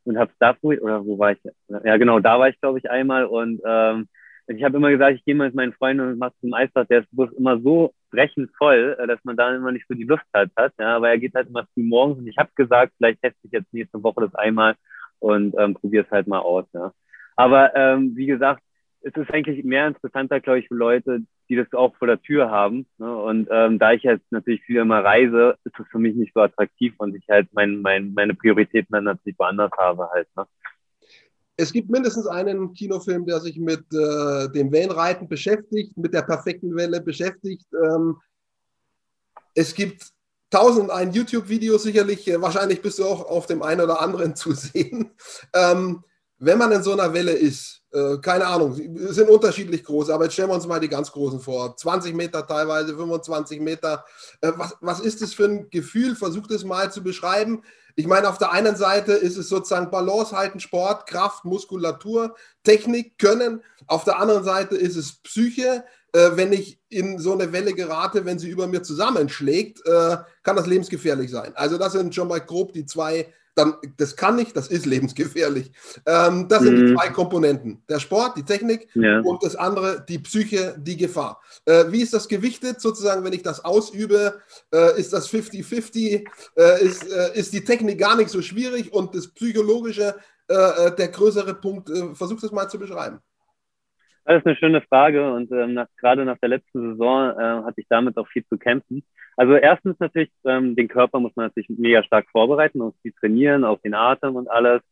und 0.04 0.18
habe 0.18 0.32
da 0.38 0.56
oder 0.62 1.04
wo 1.04 1.18
war 1.18 1.32
ich? 1.32 1.38
Ja, 1.68 1.96
genau, 1.96 2.18
da 2.20 2.38
war 2.38 2.48
ich, 2.48 2.60
glaube 2.60 2.78
ich, 2.78 2.90
einmal 2.90 3.26
und 3.26 3.60
ähm, 3.64 4.08
ich 4.48 4.64
habe 4.64 4.78
immer 4.78 4.90
gesagt, 4.90 5.14
ich 5.16 5.24
gehe 5.24 5.34
mal 5.34 5.46
mit 5.46 5.54
meinen 5.54 5.74
Freunden 5.74 6.08
und 6.08 6.18
mache 6.18 6.32
zum 6.40 6.54
Eisbad. 6.54 6.88
Der 6.88 7.00
ist 7.00 7.08
Bus 7.12 7.30
immer 7.32 7.60
so 7.60 7.92
brechend 8.10 8.50
voll, 8.56 8.96
äh, 8.98 9.06
dass 9.06 9.22
man 9.22 9.36
da 9.36 9.54
immer 9.54 9.72
nicht 9.72 9.86
so 9.88 9.94
die 9.94 10.04
Lust 10.04 10.24
halt 10.32 10.50
hat. 10.56 10.72
Ja, 10.78 10.96
aber 10.96 11.10
er 11.10 11.18
geht 11.18 11.34
halt 11.34 11.48
immer 11.48 11.66
früh 11.74 11.82
morgens 11.82 12.18
und 12.18 12.26
ich 12.26 12.38
habe 12.38 12.50
gesagt, 12.54 12.94
vielleicht 12.96 13.20
teste 13.20 13.38
ich 13.44 13.52
jetzt 13.52 13.72
nächste 13.74 14.02
Woche 14.02 14.22
das 14.22 14.34
einmal 14.34 14.74
und 15.18 15.54
ähm, 15.58 15.74
probiere 15.74 16.04
es 16.06 16.10
halt 16.10 16.26
mal 16.26 16.38
aus. 16.38 16.64
Ja. 16.72 16.92
Aber 17.38 17.74
ähm, 17.76 18.16
wie 18.16 18.26
gesagt, 18.26 18.62
es 19.00 19.14
ist 19.14 19.30
eigentlich 19.32 19.64
mehr 19.64 19.86
interessanter, 19.86 20.40
glaube 20.40 20.58
ich, 20.58 20.66
für 20.66 20.74
Leute, 20.74 21.20
die 21.48 21.54
das 21.54 21.72
auch 21.72 21.94
vor 21.96 22.08
der 22.08 22.20
Tür 22.20 22.50
haben. 22.50 22.86
Ne? 22.98 23.16
Und 23.16 23.48
ähm, 23.50 23.78
da 23.78 23.92
ich 23.92 24.02
jetzt 24.02 24.30
natürlich 24.32 24.62
viel 24.64 24.76
immer 24.78 25.04
reise, 25.04 25.56
ist 25.64 25.78
es 25.78 25.86
für 25.88 26.00
mich 26.00 26.16
nicht 26.16 26.34
so 26.34 26.40
attraktiv 26.40 26.94
und 26.98 27.14
ich 27.14 27.28
halt 27.28 27.48
mein, 27.52 27.80
mein, 27.80 28.12
meine 28.12 28.34
Prioritäten 28.34 28.92
dann 28.92 29.04
natürlich 29.04 29.38
woanders 29.38 29.70
habe 29.78 30.10
halt. 30.10 30.26
Ne? 30.36 30.46
es 31.60 31.72
gibt 31.72 31.90
mindestens 31.90 32.26
einen 32.26 32.72
Kinofilm, 32.72 33.26
der 33.26 33.40
sich 33.40 33.58
mit 33.58 33.80
äh, 33.92 34.48
dem 34.50 34.70
Wellenreiten 34.70 35.28
beschäftigt, 35.28 35.96
mit 35.96 36.14
der 36.14 36.22
perfekten 36.22 36.74
Welle 36.76 37.00
beschäftigt. 37.00 37.66
Ähm, 37.72 38.16
es 39.54 39.74
gibt 39.74 40.12
tausend 40.50 40.90
ein 40.90 41.12
YouTube-Video 41.12 41.76
sicherlich, 41.78 42.28
äh, 42.28 42.40
wahrscheinlich 42.40 42.80
bist 42.80 43.00
du 43.00 43.04
auch 43.04 43.28
auf 43.28 43.46
dem 43.46 43.62
einen 43.62 43.80
oder 43.80 44.00
anderen 44.00 44.36
zu 44.36 44.52
sehen. 44.52 45.10
Ähm, 45.52 46.04
wenn 46.38 46.58
man 46.58 46.72
in 46.72 46.82
so 46.82 46.92
einer 46.92 47.12
Welle 47.12 47.32
ist, 47.32 47.82
äh, 47.92 48.18
keine 48.18 48.46
Ahnung, 48.46 48.74
sind 48.74 49.28
unterschiedlich 49.28 49.82
groß, 49.82 50.10
aber 50.10 50.24
jetzt 50.24 50.34
stellen 50.34 50.50
wir 50.50 50.54
uns 50.54 50.66
mal 50.66 50.80
die 50.80 50.88
ganz 50.88 51.10
großen 51.10 51.40
vor. 51.40 51.76
20 51.76 52.14
Meter 52.14 52.46
teilweise, 52.46 52.96
25 52.96 53.60
Meter. 53.60 54.04
Äh, 54.40 54.52
was, 54.56 54.76
was 54.80 55.00
ist 55.00 55.22
das 55.22 55.34
für 55.34 55.46
ein 55.46 55.70
Gefühl? 55.70 56.14
Versucht 56.14 56.50
es 56.50 56.64
mal 56.64 56.92
zu 56.92 57.02
beschreiben. 57.02 57.62
Ich 57.96 58.06
meine, 58.06 58.28
auf 58.28 58.38
der 58.38 58.52
einen 58.52 58.76
Seite 58.76 59.12
ist 59.12 59.36
es 59.36 59.48
sozusagen 59.48 59.90
Balance 59.90 60.36
halten, 60.36 60.60
Sport, 60.60 61.08
Kraft, 61.08 61.44
Muskulatur, 61.44 62.36
Technik, 62.62 63.18
Können. 63.18 63.62
Auf 63.88 64.04
der 64.04 64.20
anderen 64.20 64.44
Seite 64.44 64.76
ist 64.76 64.96
es 64.96 65.20
Psyche. 65.22 65.84
Äh, 66.12 66.30
wenn 66.34 66.52
ich 66.52 66.80
in 66.88 67.18
so 67.18 67.32
eine 67.32 67.52
Welle 67.52 67.74
gerate, 67.74 68.24
wenn 68.24 68.38
sie 68.38 68.48
über 68.48 68.66
mir 68.66 68.82
zusammenschlägt, 68.82 69.84
äh, 69.84 70.18
kann 70.42 70.56
das 70.56 70.66
lebensgefährlich 70.66 71.30
sein. 71.30 71.52
Also 71.56 71.76
das 71.78 71.92
sind 71.92 72.14
schon 72.14 72.28
mal 72.28 72.40
grob 72.40 72.72
die 72.72 72.86
zwei 72.86 73.32
dann, 73.58 73.74
das 73.96 74.14
kann 74.14 74.36
nicht, 74.36 74.56
das 74.56 74.68
ist 74.68 74.86
lebensgefährlich. 74.86 75.72
Ähm, 76.06 76.46
das 76.48 76.62
sind 76.62 76.78
mhm. 76.78 76.86
die 76.86 76.94
zwei 76.94 77.08
Komponenten. 77.08 77.82
Der 77.88 77.98
Sport, 77.98 78.36
die 78.36 78.44
Technik 78.44 78.88
ja. 78.94 79.20
und 79.20 79.42
das 79.42 79.56
andere, 79.56 80.04
die 80.08 80.18
Psyche, 80.20 80.76
die 80.78 80.96
Gefahr. 80.96 81.42
Äh, 81.64 81.86
wie 81.88 82.00
ist 82.00 82.14
das 82.14 82.28
gewichtet 82.28 82.80
sozusagen, 82.80 83.24
wenn 83.24 83.32
ich 83.32 83.42
das 83.42 83.64
ausübe? 83.64 84.40
Äh, 84.72 85.00
ist 85.00 85.12
das 85.12 85.28
50-50? 85.28 86.24
Äh, 86.56 86.84
ist, 86.84 87.10
äh, 87.10 87.36
ist 87.38 87.52
die 87.52 87.64
Technik 87.64 87.98
gar 87.98 88.16
nicht 88.16 88.30
so 88.30 88.40
schwierig 88.42 88.92
und 88.92 89.14
das 89.14 89.28
Psychologische 89.28 90.14
äh, 90.48 90.54
äh, 90.54 90.94
der 90.94 91.08
größere 91.08 91.54
Punkt? 91.54 91.90
versuch 92.14 92.40
das 92.40 92.52
mal 92.52 92.68
zu 92.68 92.78
beschreiben. 92.78 93.18
Das 94.28 94.40
ist 94.40 94.46
eine 94.46 94.56
schöne 94.56 94.82
Frage 94.82 95.32
und 95.32 95.50
ähm, 95.52 95.72
nach, 95.72 95.86
gerade 95.96 96.26
nach 96.26 96.36
der 96.36 96.50
letzten 96.50 96.90
Saison 96.90 97.30
äh, 97.30 97.64
hatte 97.64 97.80
ich 97.80 97.86
damit 97.88 98.18
auch 98.18 98.28
viel 98.28 98.44
zu 98.44 98.58
kämpfen. 98.58 99.02
Also 99.38 99.54
erstens 99.54 99.98
natürlich, 100.00 100.30
ähm, 100.44 100.76
den 100.76 100.86
Körper 100.86 101.18
muss 101.18 101.34
man 101.34 101.46
natürlich 101.46 101.70
mega 101.70 102.02
stark 102.02 102.28
vorbereiten, 102.30 102.82
auf 102.82 102.92
die 103.02 103.12
trainieren, 103.12 103.64
auf 103.64 103.80
den 103.80 103.94
Atem 103.94 104.36
und 104.36 104.50
alles. 104.50 104.82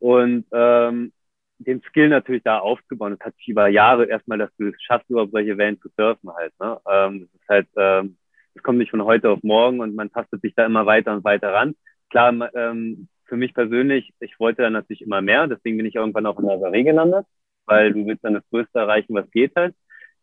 Und 0.00 0.44
ähm, 0.50 1.12
den 1.58 1.82
Skill 1.82 2.08
natürlich 2.08 2.42
da 2.42 2.58
aufzubauen. 2.58 3.16
Das 3.16 3.26
hat 3.26 3.36
sich 3.36 3.46
über 3.46 3.68
Jahre 3.68 4.06
erstmal, 4.06 4.38
dass 4.38 4.50
du 4.56 4.70
es 4.70 4.82
schaffst, 4.82 5.08
überhaupt 5.08 5.30
solche 5.30 5.56
Wellen 5.56 5.80
zu 5.80 5.88
surfen 5.96 6.34
halt. 6.34 6.52
Ne? 6.58 6.80
Ähm, 6.90 7.20
das 7.20 7.40
ist 7.40 7.48
halt, 7.48 7.68
ähm, 7.76 8.16
das 8.54 8.64
kommt 8.64 8.78
nicht 8.78 8.90
von 8.90 9.04
heute 9.04 9.30
auf 9.30 9.38
morgen 9.44 9.78
und 9.78 9.94
man 9.94 10.10
tastet 10.10 10.42
sich 10.42 10.56
da 10.56 10.66
immer 10.66 10.84
weiter 10.84 11.12
und 11.12 11.22
weiter 11.22 11.52
ran. 11.52 11.76
Klar, 12.08 12.52
ähm, 12.56 13.06
für 13.26 13.36
mich 13.36 13.54
persönlich, 13.54 14.12
ich 14.18 14.40
wollte 14.40 14.62
dann 14.62 14.72
natürlich 14.72 15.02
immer 15.02 15.22
mehr, 15.22 15.46
deswegen 15.46 15.76
bin 15.76 15.86
ich 15.86 15.94
irgendwann 15.94 16.26
auch 16.26 16.40
in 16.40 16.48
der 16.48 16.58
Serie 16.58 16.82
gelandet 16.82 17.24
weil 17.66 17.92
du 17.92 18.06
willst 18.06 18.24
dann 18.24 18.34
das 18.34 18.48
Größte 18.50 18.78
erreichen, 18.78 19.14
was 19.14 19.30
geht 19.30 19.52
halt. 19.56 19.74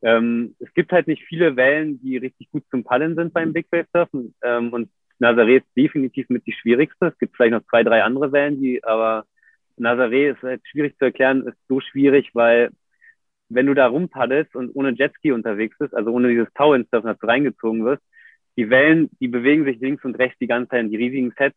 Ähm, 0.01 0.55
es 0.59 0.73
gibt 0.73 0.91
halt 0.91 1.07
nicht 1.07 1.23
viele 1.23 1.55
Wellen, 1.55 1.99
die 2.01 2.17
richtig 2.17 2.51
gut 2.51 2.63
zum 2.69 2.83
Paddeln 2.83 3.15
sind 3.15 3.33
beim 3.33 3.53
Big 3.53 3.67
Wave 3.71 3.87
Surfen. 3.91 4.35
Ähm, 4.43 4.71
und 4.73 4.89
Nazaré 5.19 5.57
ist 5.57 5.67
definitiv 5.75 6.29
mit 6.29 6.45
die 6.45 6.53
schwierigste. 6.53 7.07
Es 7.07 7.17
gibt 7.17 7.35
vielleicht 7.35 7.53
noch 7.53 7.65
zwei, 7.69 7.83
drei 7.83 8.03
andere 8.03 8.31
Wellen, 8.31 8.61
die, 8.61 8.83
aber 8.83 9.25
Nazaré 9.77 10.31
ist 10.33 10.41
halt 10.43 10.61
schwierig 10.67 10.97
zu 10.97 11.05
erklären, 11.05 11.47
ist 11.47 11.57
so 11.67 11.79
schwierig, 11.79 12.31
weil 12.33 12.69
wenn 13.49 13.65
du 13.65 13.73
da 13.73 13.87
rumpaddelst 13.87 14.55
und 14.55 14.71
ohne 14.75 14.91
Jetski 14.91 15.31
unterwegs 15.31 15.77
bist, 15.77 15.93
also 15.95 16.11
ohne 16.11 16.29
dieses 16.29 16.51
Tau 16.53 16.73
ins 16.73 16.89
Surfen, 16.89 17.07
dass 17.07 17.19
du 17.19 17.27
reingezogen 17.27 17.85
wirst, 17.85 18.03
die 18.57 18.69
Wellen, 18.69 19.09
die 19.19 19.27
bewegen 19.27 19.65
sich 19.65 19.79
links 19.79 20.03
und 20.03 20.17
rechts 20.17 20.37
die 20.39 20.47
ganze 20.47 20.69
Zeit 20.69 20.81
in 20.81 20.89
die 20.89 20.97
riesigen 20.97 21.33
Sets. 21.37 21.55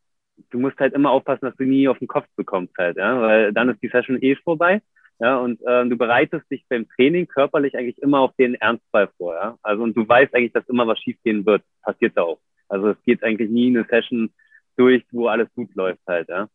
Du 0.50 0.58
musst 0.58 0.78
halt 0.78 0.94
immer 0.94 1.10
aufpassen, 1.10 1.46
dass 1.46 1.56
du 1.56 1.64
nie 1.64 1.88
auf 1.88 1.98
den 1.98 2.08
Kopf 2.08 2.26
bekommst 2.36 2.74
halt, 2.78 2.96
ja, 2.96 3.20
weil 3.20 3.52
dann 3.52 3.68
ist 3.70 3.82
die 3.82 3.88
Session 3.88 4.18
eh 4.22 4.36
vorbei. 4.36 4.80
Ja, 5.20 5.36
und 5.36 5.60
äh, 5.66 5.86
du 5.86 5.98
bereitest 5.98 6.50
dich 6.50 6.64
beim 6.68 6.88
Training 6.88 7.26
körperlich 7.28 7.76
eigentlich 7.76 7.98
immer 7.98 8.20
auf 8.20 8.34
den 8.36 8.54
Ernstfall 8.54 9.10
vor. 9.18 9.34
Ja? 9.34 9.58
Also 9.62 9.82
und 9.82 9.94
du 9.94 10.08
weißt 10.08 10.34
eigentlich, 10.34 10.52
dass 10.52 10.68
immer 10.68 10.86
was 10.86 10.98
schiefgehen 10.98 11.44
wird. 11.44 11.62
Passiert 11.82 12.16
da 12.16 12.22
auch. 12.22 12.40
Also 12.68 12.88
es 12.88 13.02
geht 13.04 13.22
eigentlich 13.22 13.50
nie 13.50 13.68
eine 13.68 13.84
Session 13.84 14.32
durch, 14.76 15.04
wo 15.12 15.26
alles 15.26 15.48
gut 15.54 15.74
läuft 15.74 16.00
halt. 16.06 16.28
Ja? 16.30 16.48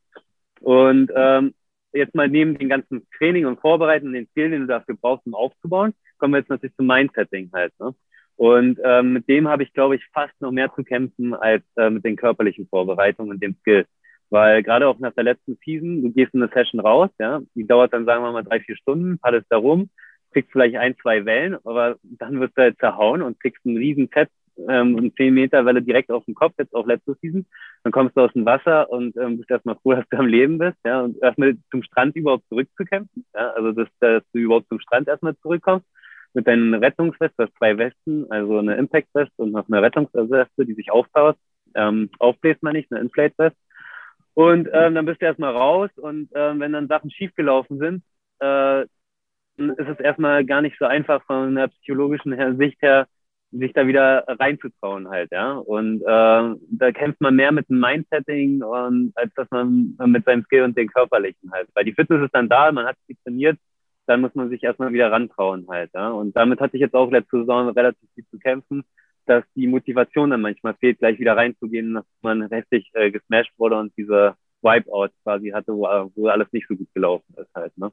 Und 0.61 1.11
ähm, 1.15 1.53
jetzt 1.93 2.15
mal 2.15 2.27
neben 2.27 2.57
den 2.57 2.69
ganzen 2.69 3.07
Training 3.17 3.45
und 3.45 3.61
Vorbereiten 3.61 4.07
und 4.07 4.13
den 4.13 4.27
Skill, 4.29 4.49
den 4.49 4.61
du 4.61 4.67
dafür 4.67 4.95
brauchst, 4.99 5.27
um 5.27 5.35
aufzubauen, 5.35 5.93
kommen 6.17 6.33
wir 6.33 6.39
jetzt 6.39 6.49
natürlich 6.49 6.75
zum 6.75 6.87
Mindsetting 6.87 7.51
halt. 7.53 7.71
Ne? 7.79 7.93
Und 8.35 8.79
ähm, 8.83 9.13
mit 9.13 9.29
dem 9.29 9.47
habe 9.47 9.61
ich, 9.61 9.73
glaube 9.73 9.95
ich, 9.95 10.03
fast 10.11 10.33
noch 10.41 10.51
mehr 10.51 10.73
zu 10.73 10.83
kämpfen 10.83 11.35
als 11.35 11.63
äh, 11.77 11.91
mit 11.91 12.03
den 12.03 12.15
körperlichen 12.15 12.67
Vorbereitungen 12.67 13.31
und 13.31 13.43
dem 13.43 13.55
Skill. 13.61 13.85
Weil 14.35 14.63
gerade 14.63 14.85
auch 14.89 14.99
nach 14.99 15.13
der 15.13 15.23
letzten 15.23 15.57
Season, 15.63 16.03
du 16.03 16.11
gehst 16.11 16.33
in 16.33 16.43
eine 16.43 16.51
Session 16.53 16.81
raus, 16.81 17.09
ja, 17.19 17.41
die 17.55 17.65
dauert 17.65 17.93
dann, 17.93 18.03
sagen 18.03 18.21
wir 18.21 18.33
mal, 18.33 18.43
drei, 18.43 18.59
vier 18.59 18.75
Stunden, 18.75 19.17
paddelst 19.17 19.47
da 19.49 19.55
rum, 19.55 19.89
kriegst 20.33 20.51
vielleicht 20.51 20.75
ein, 20.75 20.97
zwei 21.01 21.23
Wellen, 21.23 21.55
aber 21.63 21.95
dann 22.03 22.41
wirst 22.41 22.57
du 22.57 22.63
halt 22.63 22.77
zerhauen 22.77 23.21
und 23.21 23.39
kriegst 23.39 23.65
einen 23.65 23.77
riesen 23.77 24.09
Set, 24.13 24.29
ähm, 24.67 24.95
und 24.95 25.15
10 25.15 25.33
Meter 25.33 25.65
Welle 25.65 25.81
direkt 25.81 26.11
auf 26.11 26.25
den 26.25 26.35
Kopf, 26.35 26.53
jetzt 26.57 26.75
auch 26.75 26.85
letzte 26.85 27.15
Season. 27.21 27.45
Dann 27.83 27.93
kommst 27.93 28.17
du 28.17 28.21
aus 28.21 28.33
dem 28.33 28.45
Wasser 28.45 28.89
und 28.89 29.15
ähm, 29.15 29.37
bist 29.37 29.49
erstmal 29.49 29.77
froh, 29.77 29.93
dass 29.93 30.05
du 30.09 30.17
am 30.17 30.27
Leben 30.27 30.57
bist, 30.57 30.77
ja, 30.85 31.01
und 31.01 31.21
erstmal 31.23 31.55
zum 31.71 31.83
Strand 31.83 32.17
überhaupt 32.17 32.43
zurückzukämpfen, 32.49 33.25
ja, 33.33 33.51
also 33.51 33.71
dass, 33.71 33.87
dass 34.01 34.23
du 34.33 34.39
überhaupt 34.39 34.67
zum 34.67 34.81
Strand 34.81 35.07
erstmal 35.07 35.37
zurückkommst 35.37 35.85
mit 36.33 36.45
deinen 36.45 36.73
Rettungswest, 36.73 37.33
du 37.37 37.45
hast 37.45 37.57
zwei 37.57 37.77
Westen, 37.77 38.29
also 38.29 38.57
eine 38.57 38.75
Impact-West 38.75 39.31
und 39.37 39.53
noch 39.53 39.69
eine 39.69 39.81
Rettungsweste, 39.81 40.65
die 40.65 40.73
sich 40.73 40.91
aufbaut, 40.91 41.37
ähm, 41.75 42.09
aufbläst 42.19 42.61
man 42.63 42.73
nicht, 42.73 42.91
eine 42.91 43.01
Inflate-West. 43.01 43.55
Und 44.35 44.69
ähm, 44.73 44.95
dann 44.95 45.05
bist 45.05 45.21
du 45.21 45.25
erstmal 45.25 45.55
raus 45.55 45.89
und 45.95 46.29
ähm, 46.35 46.59
wenn 46.59 46.73
dann 46.73 46.89
Sachen 46.89 47.09
schiefgelaufen 47.09 47.79
sind, 47.79 48.03
äh, 48.41 48.83
ist 48.83 49.87
es 49.89 49.99
erstmal 49.99 50.45
gar 50.45 50.61
nicht 50.61 50.77
so 50.77 50.85
einfach 50.85 51.23
von 51.23 51.55
der 51.55 51.69
psychologischen 51.69 52.57
Sicht 52.57 52.81
her, 52.81 53.07
sich 53.51 53.71
da 53.71 53.87
wieder 53.87 54.25
reinzutrauen 54.27 55.07
halt, 55.09 55.31
ja. 55.31 55.53
Und 55.53 56.01
äh, 56.01 56.05
da 56.05 56.91
kämpft 56.93 57.21
man 57.21 57.37
mehr 57.37 57.53
mit 57.53 57.69
dem 57.69 57.79
Mindsetting 57.79 58.61
und 58.61 59.13
als 59.15 59.33
dass 59.35 59.49
man 59.51 59.95
mit 60.05 60.25
seinem 60.25 60.43
Skill 60.43 60.63
und 60.63 60.77
den 60.77 60.89
körperlichen 60.89 61.51
halt. 61.53 61.69
Weil 61.73 61.85
die 61.85 61.93
Fitness 61.93 62.25
ist 62.25 62.35
dann 62.35 62.49
da, 62.49 62.69
man 62.73 62.85
hat 62.85 62.97
sich 63.07 63.17
trainiert, 63.23 63.57
dann 64.05 64.19
muss 64.19 64.35
man 64.35 64.49
sich 64.49 64.61
erstmal 64.63 64.91
wieder 64.91 65.11
rantrauen 65.13 65.65
halt, 65.69 65.91
ja. 65.93 66.09
Und 66.09 66.35
damit 66.35 66.59
hatte 66.59 66.75
ich 66.75 66.81
jetzt 66.81 66.95
auch 66.95 67.09
letzte 67.09 67.39
Saison 67.39 67.69
relativ 67.69 68.09
viel 68.15 68.25
zu 68.27 68.37
kämpfen 68.37 68.83
dass 69.25 69.43
die 69.55 69.67
Motivation 69.67 70.29
dann 70.29 70.41
manchmal 70.41 70.75
fehlt, 70.75 70.99
gleich 70.99 71.19
wieder 71.19 71.35
reinzugehen, 71.35 71.95
dass 71.95 72.05
man 72.21 72.41
richtig 72.43 72.89
äh, 72.93 73.11
gesmashed 73.11 73.53
wurde 73.57 73.77
und 73.77 73.93
diese 73.97 74.35
Wipeout 74.61 75.09
quasi 75.23 75.49
hatte, 75.49 75.73
wo, 75.73 75.83
wo 76.15 76.27
alles 76.27 76.47
nicht 76.51 76.67
so 76.67 76.75
gut 76.75 76.87
gelaufen 76.93 77.33
ist 77.37 77.53
halt. 77.53 77.77
Ne? 77.77 77.91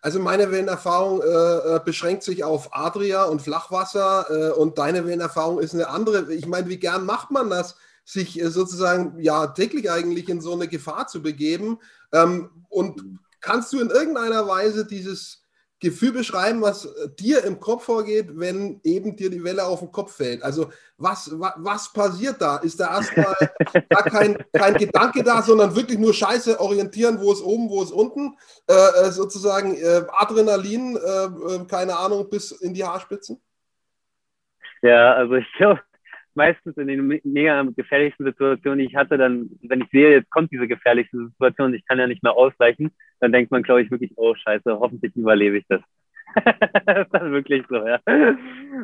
Also 0.00 0.20
meine 0.20 0.50
Wellenerfahrung 0.50 1.22
äh, 1.22 1.76
äh, 1.76 1.80
beschränkt 1.84 2.22
sich 2.22 2.44
auf 2.44 2.68
Adria 2.72 3.24
und 3.24 3.42
Flachwasser 3.42 4.26
äh, 4.30 4.58
und 4.58 4.78
deine 4.78 5.04
Wellenerfahrung 5.06 5.58
ist 5.58 5.74
eine 5.74 5.88
andere. 5.88 6.32
Ich 6.32 6.46
meine, 6.46 6.68
wie 6.68 6.78
gern 6.78 7.06
macht 7.06 7.30
man 7.30 7.50
das, 7.50 7.76
sich 8.04 8.40
äh, 8.40 8.48
sozusagen 8.48 9.20
ja 9.20 9.48
täglich 9.48 9.90
eigentlich 9.90 10.28
in 10.28 10.40
so 10.40 10.54
eine 10.54 10.68
Gefahr 10.68 11.06
zu 11.06 11.22
begeben? 11.22 11.78
Ähm, 12.12 12.50
und 12.68 13.02
kannst 13.40 13.72
du 13.72 13.80
in 13.80 13.90
irgendeiner 13.90 14.46
Weise 14.46 14.86
dieses 14.86 15.47
Gefühl 15.80 16.12
beschreiben, 16.12 16.60
was 16.60 16.86
äh, 16.86 17.08
dir 17.18 17.44
im 17.44 17.60
Kopf 17.60 17.84
vorgeht, 17.84 18.28
wenn 18.32 18.80
eben 18.82 19.14
dir 19.16 19.30
die 19.30 19.44
Welle 19.44 19.64
auf 19.64 19.80
den 19.80 19.92
Kopf 19.92 20.16
fällt. 20.16 20.42
Also 20.42 20.70
was, 20.96 21.30
was, 21.38 21.52
was 21.56 21.92
passiert 21.92 22.40
da? 22.40 22.56
Ist 22.56 22.80
da 22.80 22.96
erstmal 22.96 23.34
gar 23.88 24.02
kein, 24.02 24.44
kein 24.52 24.74
Gedanke 24.74 25.22
da, 25.22 25.40
sondern 25.42 25.76
wirklich 25.76 25.98
nur 25.98 26.12
Scheiße 26.12 26.58
orientieren, 26.58 27.20
wo 27.20 27.32
ist 27.32 27.42
oben, 27.42 27.70
wo 27.70 27.82
ist 27.82 27.92
unten? 27.92 28.36
Äh, 28.68 28.74
äh 28.74 29.10
sozusagen 29.10 29.76
äh, 29.76 30.02
Adrenalin, 30.08 30.96
äh, 30.96 31.24
äh, 31.24 31.64
keine 31.66 31.96
Ahnung, 31.96 32.28
bis 32.28 32.50
in 32.50 32.74
die 32.74 32.84
Haarspitzen? 32.84 33.40
Ja, 34.82 35.14
also 35.14 35.34
ich 35.34 35.46
glaube, 35.56 35.80
meistens 36.38 36.76
in 36.76 36.86
den 36.86 37.20
mega 37.24 37.62
gefährlichsten 37.76 38.24
Situationen, 38.24 38.78
die 38.78 38.86
ich 38.86 38.96
hatte, 38.96 39.18
dann, 39.18 39.50
wenn 39.62 39.82
ich 39.82 39.90
sehe, 39.90 40.12
jetzt 40.12 40.30
kommt 40.30 40.50
diese 40.52 40.68
gefährlichste 40.68 41.26
Situation, 41.26 41.74
ich 41.74 41.84
kann 41.86 41.98
ja 41.98 42.06
nicht 42.06 42.22
mehr 42.22 42.32
ausweichen, 42.32 42.90
dann 43.20 43.32
denkt 43.32 43.50
man, 43.50 43.62
glaube 43.62 43.82
ich, 43.82 43.90
wirklich, 43.90 44.12
oh 44.16 44.34
Scheiße, 44.34 44.78
hoffentlich 44.78 45.14
überlebe 45.16 45.58
ich 45.58 45.66
das. 45.68 45.82
das 46.86 47.06
ist 47.06 47.12
dann 47.12 47.32
wirklich 47.32 47.64
so, 47.68 47.86
ja. 47.86 47.98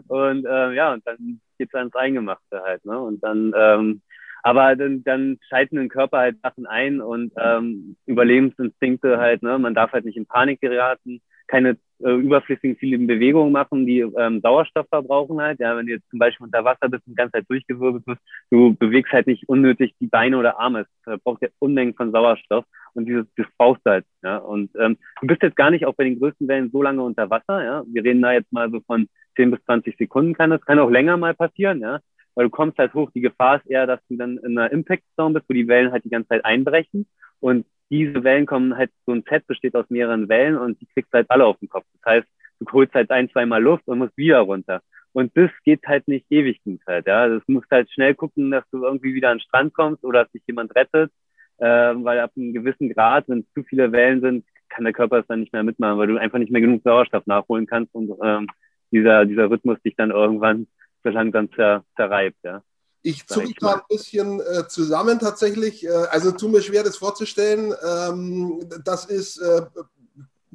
Und 0.08 0.46
ähm, 0.48 0.72
ja, 0.74 0.92
und 0.92 1.06
dann 1.06 1.40
geht's 1.58 1.74
ans 1.74 1.94
Eingemachte 1.94 2.62
halt, 2.62 2.84
ne? 2.84 2.98
Und 2.98 3.22
dann, 3.22 3.52
ähm, 3.56 4.02
aber 4.42 4.74
dann, 4.76 5.04
dann 5.04 5.38
schalten 5.48 5.76
den 5.76 5.88
Körper 5.88 6.18
halt 6.18 6.40
Sachen 6.42 6.66
ein 6.66 7.00
und 7.00 7.32
ähm, 7.38 7.96
Überlebensinstinkte 8.06 9.18
halt, 9.18 9.42
ne? 9.42 9.58
Man 9.58 9.74
darf 9.74 9.92
halt 9.92 10.04
nicht 10.04 10.16
in 10.16 10.26
Panik 10.26 10.60
geraten 10.60 11.22
keine 11.54 11.76
äh, 12.02 12.10
überflüssigen 12.10 12.76
vielen 12.76 13.06
Bewegungen 13.06 13.52
machen, 13.52 13.86
die 13.86 14.00
ähm, 14.00 14.40
Sauerstoff 14.40 14.88
verbrauchen 14.88 15.40
halt. 15.40 15.60
Ja, 15.60 15.76
wenn 15.76 15.86
du 15.86 15.92
jetzt 15.92 16.10
zum 16.10 16.18
Beispiel 16.18 16.46
unter 16.46 16.64
Wasser 16.64 16.88
bist 16.88 17.06
und 17.06 17.12
die 17.12 17.16
ganze 17.16 17.32
Zeit 17.32 17.48
durchgewirbelt 17.48 18.04
bist, 18.04 18.20
du 18.50 18.74
bewegst 18.74 19.12
halt 19.12 19.28
nicht 19.28 19.48
unnötig 19.48 19.94
die 20.00 20.08
Beine 20.08 20.36
oder 20.36 20.58
Arme. 20.58 20.86
Es 21.06 21.20
braucht 21.22 21.42
ja 21.42 21.48
Unmengen 21.60 21.94
von 21.94 22.10
Sauerstoff 22.10 22.64
und 22.94 23.06
dieses, 23.06 23.26
das 23.36 23.46
brauchst 23.56 23.82
du 23.84 23.90
halt. 23.90 24.04
Ja, 24.24 24.38
und 24.38 24.70
ähm, 24.80 24.98
du 25.20 25.28
bist 25.28 25.42
jetzt 25.42 25.56
gar 25.56 25.70
nicht 25.70 25.86
auch 25.86 25.94
bei 25.94 26.04
den 26.04 26.18
größten 26.18 26.48
Wellen 26.48 26.70
so 26.72 26.82
lange 26.82 27.02
unter 27.02 27.30
Wasser. 27.30 27.64
Ja, 27.64 27.84
wir 27.86 28.02
reden 28.02 28.22
da 28.22 28.32
jetzt 28.32 28.52
mal 28.52 28.68
so 28.72 28.80
von 28.80 29.06
10 29.36 29.52
bis 29.52 29.64
20 29.64 29.96
Sekunden 29.96 30.34
kann 30.34 30.50
das, 30.50 30.60
kann 30.62 30.80
auch 30.80 30.90
länger 30.90 31.16
mal 31.16 31.34
passieren. 31.34 31.80
Ja, 31.80 32.00
weil 32.34 32.46
du 32.46 32.50
kommst 32.50 32.78
halt 32.78 32.94
hoch. 32.94 33.12
Die 33.14 33.20
Gefahr 33.20 33.56
ist 33.58 33.70
eher, 33.70 33.86
dass 33.86 34.00
du 34.08 34.16
dann 34.16 34.38
in 34.38 34.58
einer 34.58 34.72
Impact 34.72 35.04
Zone 35.14 35.34
bist, 35.34 35.48
wo 35.48 35.54
die 35.54 35.68
Wellen 35.68 35.92
halt 35.92 36.04
die 36.04 36.10
ganze 36.10 36.30
Zeit 36.30 36.44
einbrechen 36.44 37.06
und 37.38 37.66
diese 37.94 38.24
Wellen 38.24 38.46
kommen 38.46 38.76
halt, 38.76 38.90
so 39.06 39.12
ein 39.12 39.24
Set 39.28 39.46
besteht 39.46 39.76
aus 39.76 39.88
mehreren 39.88 40.28
Wellen 40.28 40.56
und 40.56 40.80
die 40.80 40.86
kriegst 40.86 41.12
halt 41.12 41.30
alle 41.30 41.46
auf 41.46 41.58
den 41.58 41.68
Kopf. 41.68 41.84
Das 41.94 42.14
heißt, 42.14 42.28
du 42.58 42.72
holst 42.72 42.92
halt 42.94 43.10
ein, 43.10 43.30
zweimal 43.30 43.62
Luft 43.62 43.86
und 43.86 43.98
musst 43.98 44.16
wieder 44.16 44.40
runter. 44.40 44.80
Und 45.12 45.36
das 45.36 45.50
geht 45.64 45.86
halt 45.86 46.08
nicht 46.08 46.26
ewig 46.28 46.60
halt, 46.88 47.06
ja. 47.06 47.28
Das 47.28 47.42
musst 47.46 47.70
halt 47.70 47.88
schnell 47.92 48.14
gucken, 48.14 48.50
dass 48.50 48.64
du 48.72 48.82
irgendwie 48.84 49.14
wieder 49.14 49.30
an 49.30 49.38
den 49.38 49.44
Strand 49.44 49.74
kommst 49.74 50.02
oder 50.04 50.24
dass 50.24 50.32
dich 50.32 50.42
jemand 50.48 50.74
rettet, 50.74 51.12
äh, 51.58 51.66
weil 51.66 52.18
ab 52.18 52.32
einem 52.36 52.52
gewissen 52.52 52.92
Grad, 52.92 53.28
wenn 53.28 53.46
zu 53.54 53.62
viele 53.62 53.92
Wellen 53.92 54.20
sind, 54.20 54.44
kann 54.68 54.82
der 54.82 54.92
Körper 54.92 55.20
es 55.20 55.26
dann 55.28 55.40
nicht 55.40 55.52
mehr 55.52 55.62
mitmachen, 55.62 55.98
weil 55.98 56.08
du 56.08 56.16
einfach 56.16 56.38
nicht 56.38 56.50
mehr 56.50 56.60
genug 56.60 56.82
Sauerstoff 56.82 57.26
nachholen 57.26 57.66
kannst 57.66 57.94
und 57.94 58.10
ähm, 58.24 58.48
dieser, 58.90 59.24
dieser 59.24 59.48
Rhythmus 59.48 59.80
dich 59.82 59.94
dann 59.94 60.10
irgendwann 60.10 60.66
so 61.04 61.10
langsam 61.10 61.52
zer, 61.52 61.84
zerreibt, 61.94 62.38
ja. 62.42 62.62
Ich 63.06 63.26
zucke 63.26 63.52
gerade 63.52 63.82
ein 63.82 63.86
bisschen 63.96 64.40
äh, 64.40 64.66
zusammen 64.66 65.18
tatsächlich. 65.18 65.84
Äh, 65.84 65.90
also 65.90 66.32
tut 66.32 66.50
mir 66.50 66.62
schwer, 66.62 66.82
das 66.82 66.96
vorzustellen. 66.96 67.74
Ähm, 67.86 68.66
das 68.82 69.04
ist 69.04 69.36
äh, 69.36 69.66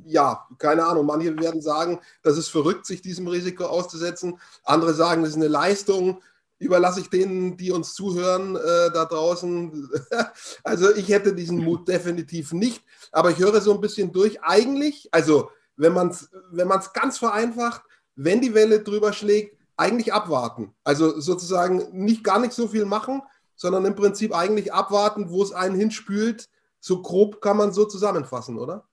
ja, 0.10 0.48
keine 0.58 0.84
Ahnung, 0.86 1.06
manche 1.06 1.38
werden 1.38 1.62
sagen, 1.62 2.00
das 2.24 2.38
ist 2.38 2.48
verrückt, 2.48 2.88
sich 2.88 3.04
diesem 3.04 3.28
Risiko 3.28 3.66
auszusetzen. 3.66 4.40
Andere 4.64 4.96
sagen, 4.96 5.22
das 5.22 5.32
ist 5.32 5.38
eine 5.38 5.48
Leistung. 5.48 6.24
Überlasse 6.58 7.02
ich 7.02 7.12
denen, 7.12 7.56
die 7.56 7.72
uns 7.72 7.94
zuhören, 7.94 8.56
äh, 8.56 8.92
da 8.92 9.06
draußen. 9.06 9.88
also 10.64 10.94
ich 10.96 11.10
hätte 11.10 11.36
diesen 11.36 11.58
Mut 11.64 11.88
definitiv 11.88 12.52
nicht. 12.52 12.84
Aber 13.12 13.30
ich 13.30 13.38
höre 13.38 13.62
so 13.62 13.76
ein 13.76 13.82
bisschen 13.82 14.12
durch. 14.12 14.42
Eigentlich, 14.42 15.08
also 15.12 15.52
wenn 15.78 15.94
man 15.94 16.10
es 16.10 16.30
wenn 16.52 16.68
ganz 16.94 17.20
vereinfacht, 17.20 17.84
wenn 18.16 18.42
die 18.42 18.56
Welle 18.56 18.82
drüber 18.82 19.14
schlägt, 19.14 19.59
eigentlich 19.80 20.14
abwarten. 20.14 20.74
Also 20.84 21.20
sozusagen 21.20 21.82
nicht 21.92 22.24
gar 22.24 22.40
nicht 22.40 22.54
so 22.54 22.68
viel 22.68 22.86
machen, 22.86 23.22
sondern 23.56 23.86
im 23.86 23.96
Prinzip 23.96 24.36
eigentlich 24.36 24.74
abwarten, 24.74 25.30
wo 25.30 25.42
es 25.42 25.54
einen 25.54 25.76
hinspült. 25.76 26.48
So 26.80 27.02
grob 27.02 27.42
kann 27.42 27.58
man 27.58 27.72
so 27.72 27.86
zusammenfassen, 27.86 28.58
oder? 28.58 28.86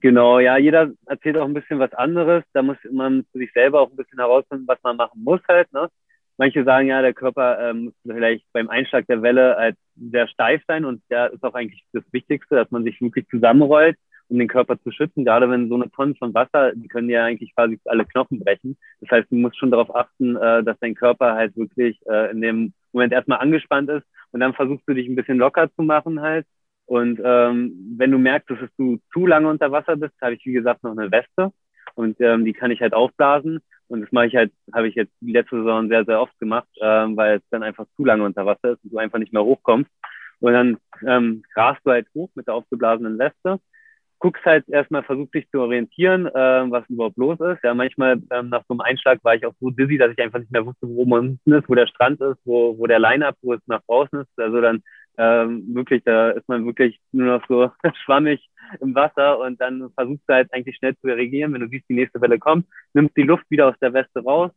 Genau, 0.00 0.40
ja, 0.40 0.56
jeder 0.58 0.90
erzählt 1.06 1.36
auch 1.36 1.44
ein 1.44 1.54
bisschen 1.54 1.78
was 1.78 1.92
anderes. 1.92 2.42
Da 2.52 2.62
muss 2.62 2.76
man 2.90 3.24
für 3.30 3.38
sich 3.38 3.52
selber 3.52 3.80
auch 3.80 3.90
ein 3.90 3.96
bisschen 3.96 4.18
herausfinden, 4.18 4.66
was 4.66 4.82
man 4.82 4.96
machen 4.96 5.22
muss 5.22 5.40
halt. 5.48 5.72
Ne? 5.72 5.88
Manche 6.38 6.64
sagen 6.64 6.88
ja, 6.88 7.00
der 7.00 7.14
Körper 7.14 7.70
ähm, 7.70 7.84
muss 7.84 7.94
vielleicht 8.02 8.44
beim 8.52 8.68
Einschlag 8.68 9.06
der 9.06 9.22
Welle 9.22 9.56
halt 9.56 9.76
sehr 9.96 10.28
steif 10.28 10.62
sein 10.66 10.84
und 10.84 11.02
da 11.08 11.26
ist 11.26 11.42
auch 11.42 11.54
eigentlich 11.54 11.84
das 11.92 12.04
Wichtigste, 12.12 12.56
dass 12.56 12.70
man 12.70 12.84
sich 12.84 13.00
wirklich 13.00 13.26
zusammenrollt, 13.28 13.96
um 14.28 14.38
den 14.38 14.48
Körper 14.48 14.80
zu 14.82 14.90
schützen. 14.90 15.24
Gerade 15.24 15.48
wenn 15.50 15.68
so 15.68 15.76
eine 15.76 15.90
Tonne 15.90 16.14
von 16.16 16.34
Wasser, 16.34 16.72
die 16.74 16.88
können 16.88 17.08
ja 17.08 17.24
eigentlich 17.24 17.54
quasi 17.54 17.78
alle 17.84 18.04
Knochen 18.04 18.40
brechen. 18.40 18.76
Das 19.00 19.10
heißt, 19.10 19.30
du 19.30 19.36
musst 19.36 19.58
schon 19.58 19.70
darauf 19.70 19.94
achten, 19.94 20.36
äh, 20.36 20.62
dass 20.62 20.78
dein 20.80 20.94
Körper 20.94 21.34
halt 21.34 21.56
wirklich 21.56 21.98
äh, 22.06 22.30
in 22.30 22.40
dem 22.40 22.72
Moment 22.92 23.12
erstmal 23.12 23.38
angespannt 23.38 23.90
ist 23.90 24.06
und 24.32 24.40
dann 24.40 24.54
versuchst 24.54 24.88
du 24.88 24.94
dich 24.94 25.08
ein 25.08 25.16
bisschen 25.16 25.38
locker 25.38 25.70
zu 25.74 25.82
machen 25.82 26.20
halt 26.20 26.46
und 26.86 27.20
ähm, 27.22 27.94
wenn 27.98 28.12
du 28.12 28.18
merkst, 28.18 28.48
dass 28.48 28.70
du 28.78 28.98
zu 29.12 29.26
lange 29.26 29.48
unter 29.48 29.70
Wasser 29.72 29.96
bist, 29.96 30.14
habe 30.22 30.34
ich 30.34 30.46
wie 30.46 30.52
gesagt 30.52 30.84
noch 30.84 30.96
eine 30.96 31.10
Weste 31.10 31.52
und 31.94 32.20
ähm, 32.20 32.44
die 32.44 32.52
kann 32.52 32.70
ich 32.70 32.80
halt 32.80 32.94
aufblasen. 32.94 33.60
Und 33.88 34.00
das 34.00 34.10
mache 34.10 34.26
ich 34.26 34.36
halt, 34.36 34.52
habe 34.72 34.88
ich 34.88 34.94
jetzt 34.94 35.12
die 35.20 35.32
letzte 35.32 35.56
Saison 35.58 35.88
sehr, 35.88 36.04
sehr 36.04 36.20
oft 36.20 36.36
gemacht, 36.40 36.68
ähm, 36.80 37.16
weil 37.16 37.36
es 37.36 37.42
dann 37.50 37.62
einfach 37.62 37.86
zu 37.96 38.04
lange 38.04 38.24
unter 38.24 38.46
Wasser 38.46 38.72
ist 38.72 38.84
und 38.84 38.92
du 38.92 38.98
einfach 38.98 39.18
nicht 39.18 39.32
mehr 39.32 39.44
hochkommst. 39.44 39.90
Und 40.40 40.52
dann 40.52 40.78
ähm, 41.06 41.42
rast 41.54 41.80
du 41.84 41.90
halt 41.90 42.06
hoch 42.14 42.30
mit 42.34 42.46
der 42.46 42.54
aufgeblasenen 42.54 43.18
Weste, 43.18 43.60
guckst 44.18 44.44
halt 44.44 44.68
erstmal, 44.68 45.02
versuchst 45.02 45.34
dich 45.34 45.48
zu 45.50 45.60
orientieren, 45.60 46.26
äh, 46.26 46.70
was 46.70 46.88
überhaupt 46.88 47.16
los 47.16 47.38
ist. 47.40 47.62
Ja, 47.62 47.74
manchmal 47.74 48.22
ähm, 48.30 48.48
nach 48.48 48.62
so 48.66 48.74
einem 48.74 48.80
Einschlag 48.80 49.22
war 49.22 49.34
ich 49.34 49.44
auch 49.46 49.54
so 49.60 49.70
dizzy, 49.70 49.98
dass 49.98 50.12
ich 50.12 50.18
einfach 50.18 50.38
nicht 50.38 50.50
mehr 50.50 50.64
wusste, 50.64 50.88
wo 50.88 51.04
man 51.04 51.38
ist, 51.44 51.68
wo 51.68 51.74
der 51.74 51.86
Strand 51.86 52.20
ist, 52.20 52.38
wo, 52.44 52.78
wo 52.78 52.86
der 52.86 52.98
Line-Up, 52.98 53.36
wo 53.42 53.52
es 53.52 53.60
nach 53.66 53.82
draußen 53.86 54.20
ist. 54.20 54.38
Also 54.38 54.60
dann 54.60 54.82
ähm, 55.18 55.74
wirklich, 55.74 56.02
da 56.04 56.30
ist 56.30 56.48
man 56.48 56.66
wirklich 56.66 56.98
nur 57.12 57.38
noch 57.38 57.46
so 57.48 57.70
schwammig 58.04 58.48
im 58.80 58.94
Wasser 58.94 59.38
und 59.38 59.60
dann 59.60 59.90
versuchst 59.94 60.24
du 60.26 60.34
halt 60.34 60.52
eigentlich 60.52 60.76
schnell 60.76 60.96
zu 60.96 61.06
reagieren, 61.06 61.52
wenn 61.52 61.60
du 61.60 61.68
siehst, 61.68 61.88
die 61.88 61.94
nächste 61.94 62.20
Welle 62.20 62.38
kommt, 62.38 62.66
nimmst 62.94 63.16
die 63.16 63.22
Luft 63.22 63.44
wieder 63.48 63.68
aus 63.68 63.78
der 63.80 63.92
Weste 63.92 64.22
raus, 64.22 64.50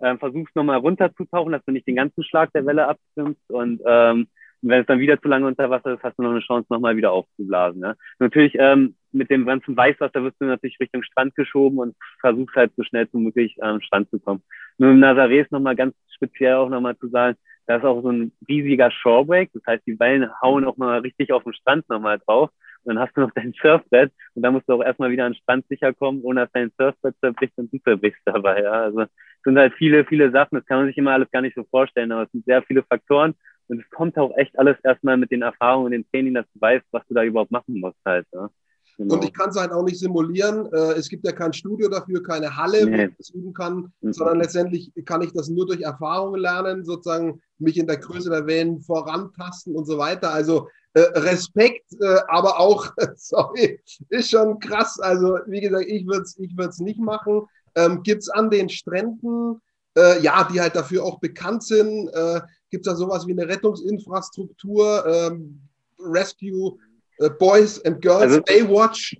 ähm, 0.00 0.18
versuchst 0.18 0.54
nochmal 0.54 0.78
runterzutauchen, 0.78 1.52
dass 1.52 1.64
du 1.64 1.72
nicht 1.72 1.86
den 1.86 1.96
ganzen 1.96 2.22
Schlag 2.24 2.52
der 2.52 2.66
Welle 2.66 2.88
abstimmst 2.88 3.40
und 3.48 3.80
ähm, 3.86 4.28
wenn 4.66 4.80
es 4.80 4.86
dann 4.86 4.98
wieder 4.98 5.20
zu 5.20 5.28
lange 5.28 5.46
unter 5.46 5.68
Wasser 5.70 5.94
ist, 5.94 6.02
hast 6.02 6.18
du 6.18 6.22
noch 6.22 6.30
eine 6.30 6.40
Chance, 6.40 6.66
nochmal 6.70 6.96
wieder 6.96 7.12
aufzublasen. 7.12 7.80
Ne? 7.80 7.96
Natürlich 8.18 8.54
ähm, 8.58 8.94
mit 9.12 9.30
dem 9.30 9.44
ganzen 9.44 9.76
Weißwasser 9.76 10.22
wirst 10.24 10.40
du 10.40 10.46
natürlich 10.46 10.80
Richtung 10.80 11.02
Strand 11.02 11.34
geschoben 11.34 11.78
und 11.78 11.94
versuchst 12.20 12.56
halt 12.56 12.72
so 12.76 12.82
schnell 12.82 13.08
wie 13.12 13.18
möglich 13.18 13.56
am 13.62 13.76
ähm, 13.76 13.80
Strand 13.82 14.10
zu 14.10 14.18
kommen. 14.18 14.42
Nur 14.78 14.90
im 14.90 15.00
Nazaré 15.00 15.42
ist 15.42 15.52
nochmal 15.52 15.76
ganz 15.76 15.94
speziell 16.14 16.54
auch 16.54 16.68
nochmal 16.68 16.96
zu 16.96 17.08
sagen, 17.08 17.36
da 17.66 17.76
ist 17.76 17.84
auch 17.84 18.02
so 18.02 18.10
ein 18.10 18.32
riesiger 18.48 18.90
Shorebreak. 18.90 19.50
Das 19.54 19.62
heißt, 19.66 19.86
die 19.86 19.98
Wellen 19.98 20.30
hauen 20.42 20.64
auch 20.64 20.76
mal 20.76 20.98
richtig 21.00 21.32
auf 21.32 21.44
den 21.44 21.54
Strand 21.54 21.88
nochmal 21.88 22.18
drauf. 22.18 22.50
Und 22.84 22.94
dann 22.94 23.02
hast 23.02 23.16
du 23.16 23.22
noch 23.22 23.30
dein 23.30 23.54
Surfbrett 23.60 24.12
und 24.34 24.42
dann 24.42 24.52
musst 24.52 24.68
du 24.68 24.74
auch 24.74 24.84
erstmal 24.84 25.10
wieder 25.10 25.24
an 25.24 25.32
den 25.32 25.40
Strand 25.40 25.66
sicher 25.68 25.94
kommen, 25.94 26.20
ohne 26.22 26.42
dass 26.42 26.52
dein 26.52 26.70
Surfbrett 26.78 27.14
zerbricht 27.20 27.54
und 27.56 27.72
du 27.72 27.78
zerbrichst 27.78 28.20
dabei. 28.26 28.62
Ja. 28.62 28.72
Also 28.72 29.06
sind 29.44 29.58
halt 29.58 29.74
viele, 29.74 30.04
viele 30.04 30.30
Sachen. 30.30 30.56
Das 30.56 30.66
kann 30.66 30.78
man 30.78 30.86
sich 30.86 30.96
immer 30.96 31.12
alles 31.12 31.30
gar 31.30 31.42
nicht 31.42 31.54
so 31.54 31.64
vorstellen, 31.70 32.12
aber 32.12 32.24
es 32.24 32.32
sind 32.32 32.44
sehr 32.44 32.62
viele 32.62 32.82
Faktoren. 32.82 33.34
Und 33.68 33.80
es 33.80 33.90
kommt 33.90 34.18
auch 34.18 34.36
echt 34.36 34.58
alles 34.58 34.76
erstmal 34.82 35.16
mit 35.16 35.30
den 35.30 35.42
Erfahrungen 35.42 35.86
und 35.86 35.92
den 35.92 36.06
Training, 36.10 36.34
dass 36.34 36.46
du 36.52 36.60
weißt, 36.60 36.84
was 36.90 37.02
du 37.08 37.14
da 37.14 37.22
überhaupt 37.22 37.50
machen 37.50 37.80
musst 37.80 37.98
halt. 38.04 38.26
Ja. 38.32 38.50
Genau. 38.96 39.14
Und 39.14 39.24
ich 39.24 39.32
kann 39.32 39.50
es 39.50 39.56
halt 39.56 39.72
auch 39.72 39.82
nicht 39.82 39.98
simulieren. 39.98 40.66
Äh, 40.72 40.92
es 40.92 41.08
gibt 41.08 41.26
ja 41.26 41.32
kein 41.32 41.52
Studio 41.52 41.88
dafür, 41.88 42.22
keine 42.22 42.56
Halle, 42.56 42.86
nee. 42.86 42.92
wo 42.92 43.10
ich 43.10 43.16
das 43.16 43.30
üben 43.30 43.52
kann, 43.52 43.92
mhm. 44.00 44.12
sondern 44.12 44.38
letztendlich 44.38 44.92
kann 45.04 45.22
ich 45.22 45.32
das 45.32 45.48
nur 45.48 45.66
durch 45.66 45.80
Erfahrung 45.80 46.36
lernen, 46.36 46.84
sozusagen 46.84 47.40
mich 47.58 47.76
in 47.76 47.86
der 47.86 47.96
Größe 47.96 48.30
der 48.30 48.46
Wellen 48.46 48.80
vorantasten 48.80 49.74
und 49.74 49.86
so 49.86 49.98
weiter. 49.98 50.32
Also 50.32 50.68
äh, 50.92 51.00
Respekt, 51.00 51.92
äh, 52.00 52.18
aber 52.28 52.60
auch, 52.60 52.92
sorry, 53.16 53.80
ist 54.10 54.30
schon 54.30 54.60
krass. 54.60 55.00
Also 55.00 55.38
wie 55.46 55.60
gesagt, 55.60 55.86
ich 55.88 56.06
würde 56.06 56.22
es 56.22 56.38
ich 56.38 56.84
nicht 56.84 57.00
machen. 57.00 57.42
Ähm, 57.76 58.02
gibt 58.02 58.22
es 58.22 58.28
an 58.28 58.50
den 58.50 58.68
Stränden, 58.68 59.60
äh, 59.96 60.20
ja, 60.20 60.48
die 60.50 60.60
halt 60.60 60.76
dafür 60.76 61.04
auch 61.04 61.18
bekannt 61.20 61.62
sind, 61.62 62.08
äh, 62.08 62.40
gibt 62.70 62.86
es 62.86 62.92
da 62.92 62.96
sowas 62.96 63.26
wie 63.26 63.32
eine 63.32 63.48
Rettungsinfrastruktur, 63.48 65.04
ähm, 65.06 65.60
Rescue 65.98 66.78
äh, 67.18 67.30
Boys 67.30 67.84
and 67.84 68.00
Girls, 68.00 68.22
also, 68.22 68.42
Baywatch. 68.42 69.16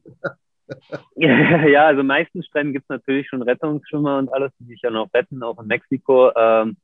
ja, 1.17 1.87
also 1.87 2.03
meistens 2.03 2.47
Stränden 2.47 2.73
gibt 2.73 2.85
es 2.85 2.89
natürlich 2.89 3.29
schon 3.29 3.43
Rettungsschwimmer 3.43 4.19
und 4.19 4.33
alles, 4.33 4.51
die 4.59 4.67
sich 4.67 4.83
ja 4.83 4.91
noch 4.91 5.13
retten, 5.13 5.43
auch 5.43 5.61
in 5.61 5.67
Mexiko. 5.67 6.33
Ähm, 6.35 6.77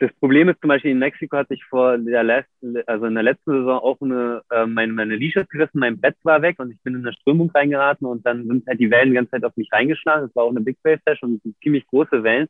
das 0.00 0.12
Problem 0.14 0.48
ist 0.48 0.58
zum 0.62 0.68
Beispiel 0.68 0.92
in 0.92 0.98
Mexiko 0.98 1.36
hatte 1.36 1.52
ich 1.52 1.62
vor 1.66 1.98
der 1.98 2.22
letzten, 2.22 2.74
also 2.86 3.04
in 3.04 3.14
der 3.14 3.22
letzten 3.22 3.52
Saison 3.52 3.78
auch 3.80 4.00
eine, 4.00 4.40
äh, 4.50 4.64
meine, 4.64 4.94
meine 4.94 5.14
Leashes 5.14 5.46
gerissen, 5.50 5.78
mein 5.78 6.00
Bett 6.00 6.16
war 6.22 6.40
weg 6.40 6.58
und 6.58 6.70
ich 6.70 6.80
bin 6.82 6.94
in 6.94 7.02
eine 7.02 7.12
Strömung 7.12 7.50
reingeraten 7.50 8.06
und 8.06 8.24
dann 8.24 8.46
sind 8.46 8.66
halt 8.66 8.80
die 8.80 8.90
Wellen 8.90 9.10
die 9.10 9.16
ganze 9.16 9.32
Zeit 9.32 9.44
auf 9.44 9.54
mich 9.58 9.70
reingeschlagen. 9.70 10.26
Das 10.26 10.34
war 10.34 10.44
auch 10.44 10.50
eine 10.50 10.62
Big 10.62 10.78
Wave 10.82 11.00
Session 11.06 11.38
und 11.44 11.54
ziemlich 11.62 11.86
große 11.86 12.22
Wellen. 12.22 12.48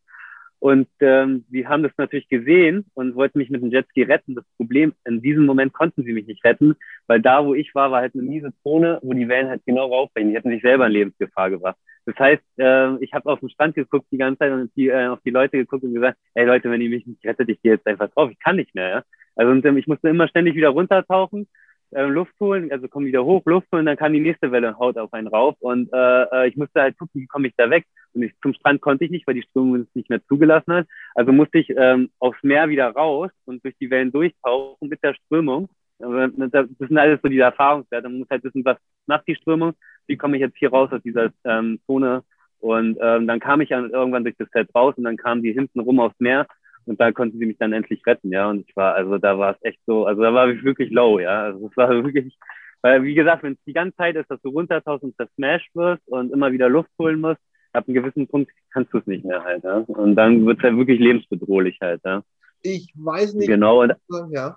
Und 0.60 0.88
ähm, 1.00 1.44
sie 1.50 1.66
haben 1.66 1.82
das 1.82 1.92
natürlich 1.96 2.28
gesehen 2.28 2.84
und 2.92 3.14
wollten 3.14 3.38
mich 3.38 3.48
mit 3.48 3.62
dem 3.62 3.70
Jetski 3.70 4.02
retten. 4.02 4.34
Das 4.34 4.44
Problem, 4.58 4.92
in 5.06 5.22
diesem 5.22 5.46
Moment 5.46 5.72
konnten 5.72 6.04
sie 6.04 6.12
mich 6.12 6.26
nicht 6.26 6.44
retten, 6.44 6.76
weil 7.06 7.20
da, 7.20 7.44
wo 7.46 7.54
ich 7.54 7.74
war, 7.74 7.90
war 7.90 8.02
halt 8.02 8.14
eine 8.14 8.24
miese 8.24 8.52
Zone, 8.62 8.98
wo 9.02 9.14
die 9.14 9.26
Wellen 9.28 9.48
halt 9.48 9.62
genau 9.64 9.86
raufbringen. 9.86 10.30
Die 10.30 10.36
hätten 10.36 10.50
sich 10.50 10.60
selber 10.60 10.86
in 10.86 10.92
Lebensgefahr 10.92 11.48
gebracht. 11.48 11.76
Das 12.04 12.14
heißt, 12.18 12.42
äh, 12.58 12.96
ich 13.02 13.14
habe 13.14 13.30
auf 13.30 13.40
den 13.40 13.48
Strand 13.48 13.74
geguckt 13.74 14.06
die 14.12 14.18
ganze 14.18 14.40
Zeit 14.40 14.52
und 14.52 14.70
die, 14.76 14.88
äh, 14.88 15.06
auf 15.06 15.20
die 15.24 15.30
Leute 15.30 15.56
geguckt 15.56 15.82
und 15.82 15.94
gesagt, 15.94 16.18
hey 16.34 16.44
Leute, 16.44 16.70
wenn 16.70 16.82
ihr 16.82 16.90
mich 16.90 17.06
nicht 17.06 17.24
rettet, 17.24 17.48
ich 17.48 17.62
gehe 17.62 17.72
jetzt 17.72 17.86
einfach 17.86 18.10
drauf. 18.10 18.30
Ich 18.30 18.38
kann 18.38 18.56
nicht 18.56 18.74
mehr. 18.74 18.88
Ja? 18.88 19.04
Also 19.36 19.52
und, 19.52 19.64
ähm, 19.64 19.78
ich 19.78 19.86
musste 19.86 20.10
immer 20.10 20.28
ständig 20.28 20.56
wieder 20.56 20.68
runtertauchen 20.68 21.48
äh, 21.92 22.02
Luft 22.04 22.34
holen, 22.40 22.70
also 22.70 22.88
komm 22.88 23.04
wieder 23.04 23.24
hoch, 23.24 23.42
Luft 23.46 23.68
holen, 23.72 23.86
dann 23.86 23.96
kam 23.96 24.12
die 24.12 24.20
nächste 24.20 24.52
Welle 24.52 24.78
haut 24.78 24.96
auf 24.96 25.12
einen 25.12 25.28
rauf 25.28 25.56
und 25.60 25.92
äh, 25.92 26.22
äh, 26.22 26.48
ich 26.48 26.56
musste 26.56 26.80
halt 26.80 26.98
gucken, 26.98 27.20
wie 27.22 27.26
komme 27.26 27.48
ich 27.48 27.54
da 27.56 27.68
weg. 27.70 27.84
Und 28.12 28.22
ich, 28.22 28.32
zum 28.42 28.54
Strand 28.54 28.80
konnte 28.80 29.04
ich 29.04 29.10
nicht, 29.10 29.26
weil 29.26 29.34
die 29.34 29.42
Strömung 29.42 29.82
es 29.82 29.94
nicht 29.94 30.10
mehr 30.10 30.24
zugelassen 30.26 30.72
hat. 30.72 30.86
Also 31.14 31.32
musste 31.32 31.58
ich 31.58 31.70
ähm, 31.76 32.10
aufs 32.18 32.42
Meer 32.42 32.68
wieder 32.68 32.88
raus 32.90 33.30
und 33.44 33.64
durch 33.64 33.76
die 33.80 33.90
Wellen 33.90 34.10
durchtauchen 34.10 34.88
mit 34.88 35.02
der 35.02 35.14
Strömung. 35.14 35.68
Das 35.98 36.66
sind 36.78 36.98
alles 36.98 37.20
so 37.22 37.28
diese 37.28 37.42
Erfahrungswerte. 37.42 38.08
Man 38.08 38.20
muss 38.20 38.30
halt 38.30 38.42
wissen, 38.42 38.64
was 38.64 38.78
macht 39.06 39.28
die 39.28 39.36
Strömung, 39.36 39.74
wie 40.06 40.16
komme 40.16 40.36
ich 40.36 40.40
jetzt 40.40 40.56
hier 40.56 40.70
raus 40.70 40.90
aus 40.92 41.02
dieser 41.02 41.30
ähm, 41.44 41.78
Zone. 41.86 42.24
Und 42.58 42.98
ähm, 43.00 43.26
dann 43.26 43.38
kam 43.38 43.60
ich 43.60 43.70
irgendwann 43.70 44.24
durch 44.24 44.36
das 44.38 44.48
Set 44.50 44.74
raus 44.74 44.94
und 44.96 45.04
dann 45.04 45.16
kamen 45.16 45.42
die 45.42 45.52
hinten 45.52 45.80
rum 45.80 46.00
aufs 46.00 46.18
Meer 46.18 46.46
und 46.90 47.00
da 47.00 47.12
konnten 47.12 47.38
sie 47.38 47.46
mich 47.46 47.56
dann 47.56 47.72
endlich 47.72 48.04
retten, 48.04 48.32
ja. 48.32 48.50
Und 48.50 48.68
ich 48.68 48.74
war, 48.74 48.94
also 48.94 49.16
da 49.16 49.38
war 49.38 49.52
es 49.52 49.62
echt 49.62 49.78
so, 49.86 50.06
also 50.06 50.22
da 50.22 50.34
war 50.34 50.48
ich 50.48 50.64
wirklich 50.64 50.90
low, 50.90 51.20
ja. 51.20 51.44
Also 51.44 51.68
es 51.68 51.76
war 51.76 51.88
wirklich, 52.04 52.36
weil 52.82 53.04
wie 53.04 53.14
gesagt, 53.14 53.44
wenn 53.44 53.52
es 53.52 53.64
die 53.64 53.72
ganze 53.72 53.96
Zeit 53.96 54.16
ist, 54.16 54.28
dass 54.28 54.42
du 54.42 54.48
runtertauchst 54.48 55.04
und 55.04 55.16
zersmashed 55.16 55.70
wirst 55.74 56.02
und 56.08 56.32
immer 56.32 56.50
wieder 56.50 56.68
Luft 56.68 56.90
holen 56.98 57.20
musst, 57.20 57.40
ab 57.72 57.84
einem 57.86 57.94
gewissen 57.94 58.26
Punkt 58.26 58.50
kannst 58.72 58.92
du 58.92 58.98
es 58.98 59.06
nicht 59.06 59.24
mehr 59.24 59.44
halt, 59.44 59.62
ja. 59.62 59.76
Und 59.86 60.16
dann 60.16 60.44
wird 60.44 60.58
es 60.58 60.64
halt 60.64 60.76
wirklich 60.76 60.98
lebensbedrohlich 60.98 61.78
halt, 61.80 62.00
ja. 62.04 62.24
Ich 62.62 62.92
weiß 62.96 63.34
nicht. 63.34 63.46
Genau. 63.46 63.82
Und, 63.82 63.94
ja. 64.32 64.56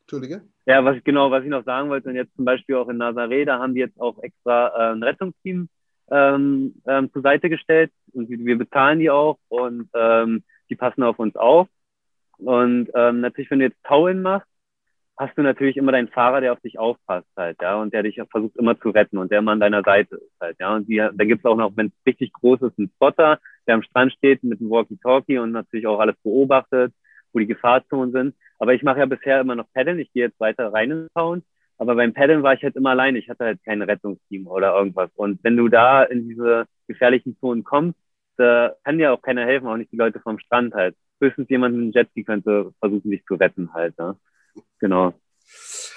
Entschuldige. 0.00 0.42
Ja, 0.66 0.84
was 0.84 0.96
ich 0.96 1.04
genau, 1.04 1.30
was 1.30 1.44
ich 1.44 1.50
noch 1.50 1.64
sagen 1.64 1.90
wollte, 1.90 2.08
und 2.08 2.16
jetzt 2.16 2.34
zum 2.34 2.44
Beispiel 2.44 2.74
auch 2.74 2.88
in 2.88 3.00
Nazaré, 3.00 3.44
da 3.44 3.60
haben 3.60 3.74
die 3.74 3.80
jetzt 3.80 4.00
auch 4.00 4.20
extra 4.20 4.68
äh, 4.68 4.94
ein 4.94 5.02
Rettungsteam 5.04 5.68
ähm, 6.10 6.74
ähm, 6.88 7.12
zur 7.12 7.22
Seite 7.22 7.48
gestellt 7.48 7.92
und 8.12 8.28
wir 8.28 8.58
bezahlen 8.58 8.98
die 8.98 9.10
auch 9.10 9.38
und 9.48 9.88
ähm, 9.94 10.42
die 10.70 10.76
passen 10.76 11.02
auf 11.02 11.18
uns 11.18 11.36
auf. 11.36 11.68
Und 12.38 12.90
ähm, 12.94 13.20
natürlich, 13.20 13.50
wenn 13.50 13.58
du 13.58 13.66
jetzt 13.66 13.82
Tauen 13.84 14.22
machst, 14.22 14.48
hast 15.16 15.36
du 15.36 15.42
natürlich 15.42 15.76
immer 15.76 15.92
deinen 15.92 16.08
Fahrer, 16.08 16.40
der 16.40 16.52
auf 16.52 16.60
dich 16.60 16.78
aufpasst 16.78 17.26
halt, 17.36 17.60
ja, 17.60 17.80
und 17.80 17.92
der 17.92 18.04
dich 18.04 18.20
versucht 18.30 18.56
immer 18.56 18.78
zu 18.78 18.90
retten 18.90 19.18
und 19.18 19.32
der 19.32 19.40
immer 19.40 19.52
an 19.52 19.60
deiner 19.60 19.82
Seite 19.82 20.16
ist 20.16 20.40
halt, 20.40 20.56
ja. 20.60 20.74
Und 20.74 20.88
die, 20.88 20.96
da 20.96 21.24
gibt's 21.24 21.44
auch 21.44 21.56
noch, 21.56 21.76
wenn 21.76 21.88
es 21.88 22.06
richtig 22.06 22.32
groß 22.32 22.62
ist, 22.62 22.78
einen 22.78 22.90
Spotter, 22.94 23.40
der 23.66 23.74
am 23.74 23.82
Strand 23.82 24.12
steht 24.12 24.44
mit 24.44 24.60
einem 24.60 24.70
Walkie-Talkie 24.70 25.38
und 25.38 25.52
natürlich 25.52 25.86
auch 25.86 25.98
alles 25.98 26.16
beobachtet, 26.22 26.94
wo 27.32 27.40
die 27.40 27.46
Gefahrzonen 27.46 28.12
sind. 28.12 28.34
Aber 28.58 28.74
ich 28.74 28.82
mache 28.82 29.00
ja 29.00 29.06
bisher 29.06 29.40
immer 29.40 29.56
noch 29.56 29.70
Paddeln, 29.72 29.98
ich 29.98 30.12
gehe 30.12 30.26
jetzt 30.26 30.40
weiter 30.40 30.72
rein 30.72 30.90
in 30.90 31.08
Sound. 31.14 31.44
Aber 31.78 31.94
beim 31.94 32.12
Paddeln 32.12 32.42
war 32.42 32.54
ich 32.54 32.62
halt 32.62 32.74
immer 32.76 32.90
alleine. 32.90 33.18
Ich 33.18 33.28
hatte 33.28 33.44
halt 33.44 33.62
kein 33.64 33.82
Rettungsteam 33.82 34.48
oder 34.48 34.74
irgendwas. 34.76 35.10
Und 35.14 35.42
wenn 35.44 35.56
du 35.56 35.68
da 35.68 36.02
in 36.02 36.28
diese 36.28 36.66
gefährlichen 36.88 37.36
Zonen 37.38 37.62
kommst, 37.62 37.98
da 38.38 38.74
kann 38.84 38.98
dir 38.98 39.12
auch 39.12 39.22
keiner 39.22 39.44
helfen, 39.44 39.66
auch 39.66 39.76
nicht 39.76 39.92
die 39.92 39.96
Leute 39.96 40.20
vom 40.20 40.38
Strand 40.38 40.74
halt. 40.74 40.96
Höchstens 41.20 41.48
jemand 41.50 41.74
mit 41.74 41.82
einem 41.82 41.92
Jetski 41.92 42.24
könnte 42.24 42.72
versuchen, 42.78 43.10
dich 43.10 43.24
zu 43.26 43.34
retten 43.34 43.72
halt. 43.74 43.98
Ne? 43.98 44.16
Genau. 44.78 45.14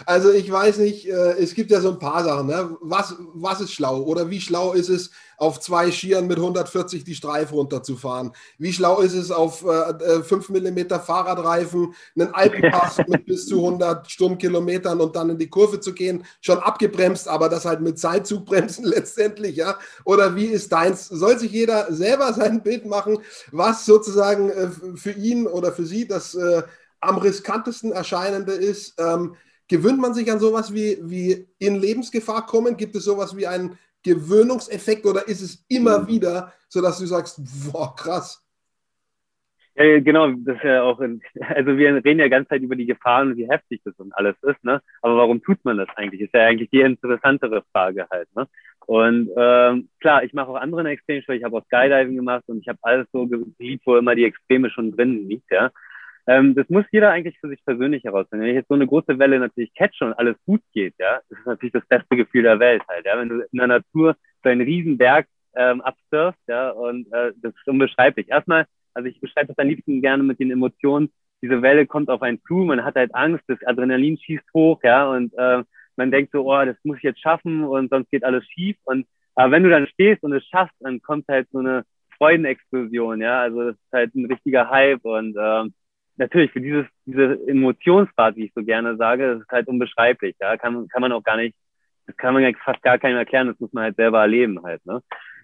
Also 0.05 0.31
ich 0.31 0.51
weiß 0.51 0.77
nicht, 0.77 1.07
äh, 1.07 1.33
es 1.33 1.53
gibt 1.53 1.71
ja 1.71 1.81
so 1.81 1.91
ein 1.91 1.99
paar 1.99 2.23
Sachen. 2.23 2.47
Ne? 2.47 2.77
Was, 2.81 3.15
was 3.33 3.61
ist 3.61 3.73
schlau 3.73 4.01
oder 4.01 4.29
wie 4.29 4.41
schlau 4.41 4.73
ist 4.73 4.89
es, 4.89 5.11
auf 5.37 5.59
zwei 5.59 5.91
Skiern 5.91 6.27
mit 6.27 6.37
140 6.37 7.03
die 7.03 7.15
Streife 7.15 7.55
runterzufahren? 7.55 8.31
Wie 8.59 8.71
schlau 8.73 9.01
ist 9.01 9.13
es, 9.13 9.31
auf 9.31 9.65
äh, 9.65 10.21
5 10.23 10.49
mm 10.49 10.79
Fahrradreifen 11.03 11.93
einen 12.15 12.33
Alpenpass 12.33 12.99
mit 13.07 13.25
bis 13.25 13.47
zu 13.47 13.57
100 13.57 14.09
Stundenkilometern 14.09 15.01
und 15.01 15.15
dann 15.15 15.31
in 15.31 15.37
die 15.37 15.49
Kurve 15.49 15.79
zu 15.79 15.93
gehen? 15.93 16.23
Schon 16.41 16.59
abgebremst, 16.59 17.27
aber 17.27 17.49
das 17.49 17.65
halt 17.65 17.81
mit 17.81 17.99
Zeitzugbremsen 17.99 18.85
letztendlich, 18.85 19.55
ja? 19.55 19.77
Oder 20.03 20.35
wie 20.35 20.45
ist 20.45 20.71
deins? 20.71 21.07
Soll 21.07 21.39
sich 21.39 21.51
jeder 21.51 21.91
selber 21.91 22.33
sein 22.33 22.61
Bild 22.61 22.85
machen, 22.85 23.17
was 23.51 23.85
sozusagen 23.85 24.49
äh, 24.49 24.69
für 24.95 25.11
ihn 25.11 25.47
oder 25.47 25.71
für 25.71 25.85
sie 25.85 26.07
das 26.07 26.35
äh, 26.35 26.63
am 27.01 27.17
riskantesten 27.17 27.91
erscheinende 27.91 28.53
ist. 28.53 28.99
Ähm, 28.99 29.35
gewöhnt 29.67 29.99
man 29.99 30.13
sich 30.13 30.31
an 30.31 30.39
sowas 30.39 30.73
wie, 30.73 30.97
wie 31.01 31.47
in 31.59 31.75
Lebensgefahr 31.75 32.45
kommen? 32.45 32.77
Gibt 32.77 32.95
es 32.95 33.03
sowas 33.03 33.35
wie 33.35 33.47
einen 33.47 33.77
Gewöhnungseffekt 34.03 35.05
oder 35.05 35.27
ist 35.27 35.41
es 35.41 35.65
immer 35.67 35.99
mhm. 35.99 36.07
wieder, 36.07 36.53
so 36.67 36.81
dass 36.81 36.99
du 36.99 37.05
sagst, 37.05 37.41
boah, 37.71 37.95
krass? 37.95 38.45
Ja, 39.75 39.99
genau, 39.99 40.29
das 40.31 40.57
ist 40.57 40.63
ja 40.63 40.83
auch, 40.83 40.99
in, 40.99 41.21
also 41.39 41.77
wir 41.77 42.03
reden 42.03 42.19
ja 42.19 42.27
ganz 42.27 42.49
Zeit 42.49 42.61
über 42.61 42.75
die 42.75 42.85
Gefahren 42.85 43.31
und 43.31 43.37
wie 43.37 43.49
heftig 43.49 43.81
das 43.85 43.95
und 43.99 44.13
alles 44.13 44.35
ist, 44.43 44.63
ne? 44.63 44.81
Aber 45.01 45.17
warum 45.17 45.41
tut 45.41 45.63
man 45.63 45.77
das 45.77 45.87
eigentlich? 45.95 46.21
Ist 46.21 46.33
ja 46.33 46.45
eigentlich 46.45 46.69
die 46.69 46.81
interessantere 46.81 47.63
Frage 47.71 48.05
halt, 48.11 48.27
ne? 48.35 48.47
Und 48.85 49.29
ähm, 49.37 49.89
klar, 49.99 50.23
ich 50.23 50.33
mache 50.33 50.49
auch 50.49 50.55
andere 50.55 50.89
Extreme 50.89 51.23
ich 51.27 51.43
habe 51.43 51.57
auch 51.57 51.65
Skydiving 51.65 52.15
gemacht 52.15 52.43
und 52.47 52.59
ich 52.59 52.67
habe 52.67 52.79
alles 52.81 53.07
so 53.13 53.27
geliebt, 53.27 53.83
wo 53.85 53.95
immer 53.95 54.15
die 54.15 54.25
Extreme 54.25 54.69
schon 54.69 54.91
drin 54.91 55.29
liegt, 55.29 55.49
ja. 55.51 55.71
Ähm, 56.27 56.55
das 56.55 56.69
muss 56.69 56.85
jeder 56.91 57.11
eigentlich 57.11 57.39
für 57.39 57.49
sich 57.49 57.63
persönlich 57.65 58.03
herausfinden. 58.03 58.43
Wenn 58.43 58.51
ich 58.51 58.55
jetzt 58.55 58.67
so 58.67 58.75
eine 58.75 58.87
große 58.87 59.17
Welle 59.17 59.39
natürlich 59.39 59.73
catche 59.73 60.05
und 60.05 60.13
alles 60.13 60.35
gut 60.45 60.61
geht, 60.73 60.93
ja, 60.99 61.19
das 61.29 61.39
ist 61.39 61.45
natürlich 61.45 61.73
das 61.73 61.87
beste 61.87 62.15
Gefühl 62.15 62.43
der 62.43 62.59
Welt 62.59 62.83
halt, 62.87 63.05
ja. 63.05 63.17
Wenn 63.17 63.29
du 63.29 63.41
in 63.41 63.57
der 63.57 63.67
Natur 63.67 64.15
so 64.43 64.49
einen 64.49 64.61
riesen 64.61 64.97
Berg 64.97 65.27
ähm, 65.55 65.81
absurfst, 65.81 66.41
ja, 66.47 66.69
und 66.69 67.11
äh, 67.11 67.33
das 67.41 67.53
ist 67.53 67.67
unbeschreiblich. 67.67 68.29
Erstmal, 68.29 68.65
also 68.93 69.09
ich 69.09 69.19
beschreibe 69.19 69.47
das 69.47 69.57
am 69.57 69.67
liebsten 69.67 70.01
gerne 70.01 70.23
mit 70.23 70.39
den 70.39 70.51
Emotionen. 70.51 71.11
Diese 71.41 71.61
Welle 71.61 71.87
kommt 71.87 72.09
auf 72.09 72.21
einen 72.21 72.41
zu, 72.43 72.53
man 72.53 72.83
hat 72.83 72.95
halt 72.95 73.15
Angst, 73.15 73.43
das 73.47 73.57
Adrenalin 73.65 74.17
schießt 74.17 74.53
hoch, 74.53 74.79
ja, 74.83 75.09
und 75.09 75.33
äh, 75.35 75.63
man 75.95 76.11
denkt 76.11 76.31
so, 76.31 76.51
oh, 76.51 76.65
das 76.65 76.77
muss 76.83 76.97
ich 76.97 77.03
jetzt 77.03 77.21
schaffen 77.21 77.63
und 77.63 77.89
sonst 77.89 78.09
geht 78.11 78.23
alles 78.23 78.45
schief. 78.45 78.77
Und 78.83 79.07
aber 79.35 79.51
wenn 79.51 79.63
du 79.63 79.69
dann 79.69 79.87
stehst 79.87 80.23
und 80.23 80.33
es 80.33 80.45
schaffst, 80.47 80.75
dann 80.79 81.01
kommt 81.01 81.27
halt 81.27 81.47
so 81.51 81.59
eine 81.59 81.83
Freudenexplosion, 82.17 83.21
ja. 83.21 83.41
Also 83.41 83.69
das 83.69 83.75
ist 83.75 83.91
halt 83.91 84.15
ein 84.15 84.25
richtiger 84.25 84.69
Hype 84.69 85.03
und 85.03 85.35
ähm, 85.39 85.73
natürlich 86.21 86.51
für 86.51 86.61
dieses, 86.61 86.85
diese 87.05 87.39
Emotionsgrad, 87.47 88.35
wie 88.37 88.45
ich 88.45 88.53
so 88.53 88.63
gerne 88.63 88.95
sage, 88.95 89.33
das 89.33 89.41
ist 89.41 89.51
halt 89.51 89.67
unbeschreiblich. 89.67 90.35
Ja, 90.39 90.55
kann, 90.55 90.87
kann 90.87 91.01
man 91.01 91.11
auch 91.11 91.23
gar 91.23 91.37
nicht, 91.37 91.55
das 92.07 92.15
kann 92.15 92.33
man 92.33 92.55
fast 92.63 92.81
gar 92.81 92.97
keinem 92.97 93.17
erklären, 93.17 93.47
das 93.47 93.59
muss 93.59 93.73
man 93.73 93.85
halt 93.85 93.95
selber 93.97 94.21
erleben 94.21 94.61
halt, 94.63 94.85
ne? 94.85 95.01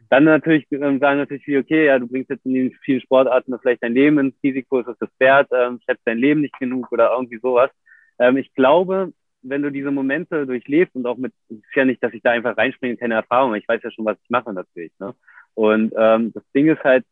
Dann 0.10 0.24
natürlich 0.24 0.66
ähm, 0.72 1.00
sagen 1.00 1.20
natürlich 1.20 1.44
viele, 1.44 1.60
okay, 1.60 1.86
ja, 1.88 2.00
du 2.00 2.08
bringst 2.08 2.30
jetzt 2.30 2.46
in 2.46 2.54
den 2.54 2.72
vielen 2.84 3.02
Sportarten 3.02 3.54
vielleicht 3.60 3.84
dein 3.84 3.94
Leben 3.94 4.20
ins 4.20 4.36
Risiko, 4.42 4.80
ist 4.80 4.88
das 4.88 4.98
das 5.00 5.10
wert, 5.20 5.50
ähm, 5.52 5.82
schätzt 5.86 6.04
dein 6.06 6.18
Leben 6.18 6.42
nicht 6.42 6.58
genug 6.58 6.90
oder 6.94 7.12
irgendwie 7.12 7.40
sowas. 7.40 7.70
Ähm, 8.18 8.38
ich 8.38 8.54
glaube, 8.54 9.12
wenn 9.42 9.64
du 9.64 9.70
diese 9.70 9.92
Momente 9.92 10.46
durchlebst 10.46 10.96
und 10.96 11.06
auch 11.06 11.18
mit, 11.18 11.34
es 11.50 11.58
ist 11.58 11.76
ja 11.76 11.84
nicht, 11.84 12.02
dass 12.02 12.14
ich 12.14 12.22
da 12.22 12.32
einfach 12.32 12.56
reinspringe, 12.56 12.96
keine 12.96 13.16
Erfahrung, 13.16 13.54
ich 13.56 13.68
weiß 13.68 13.82
ja 13.84 13.92
schon, 13.92 14.06
was 14.06 14.18
ich 14.24 14.30
mache 14.30 14.54
natürlich, 14.54 14.94
ne? 15.00 15.14
Und 15.56 15.92
ähm, 15.98 16.32
das 16.34 16.44
Ding 16.54 16.70
ist 16.70 16.84
halt, 16.84 17.04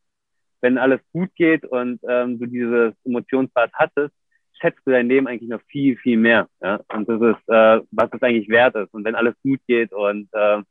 wenn 0.60 0.78
alles 0.78 1.00
gut 1.12 1.34
geht 1.36 1.64
und 1.64 2.00
ähm, 2.08 2.38
du 2.38 2.46
dieses 2.46 2.94
Emotionsbad 3.04 3.72
hattest, 3.74 4.14
schätzt 4.60 4.80
du 4.86 4.90
dein 4.90 5.08
Leben 5.08 5.26
eigentlich 5.26 5.50
noch 5.50 5.62
viel, 5.68 5.96
viel 5.96 6.16
mehr. 6.16 6.48
Ja? 6.62 6.80
Und 6.92 7.08
das 7.08 7.20
ist, 7.20 7.48
äh, 7.48 7.80
was 7.90 8.10
es 8.12 8.22
eigentlich 8.22 8.48
wert 8.48 8.74
ist. 8.74 8.92
Und 8.94 9.04
wenn 9.04 9.14
alles 9.14 9.34
gut 9.42 9.60
geht 9.66 9.92
und 9.92 10.28
äh, 10.32 10.62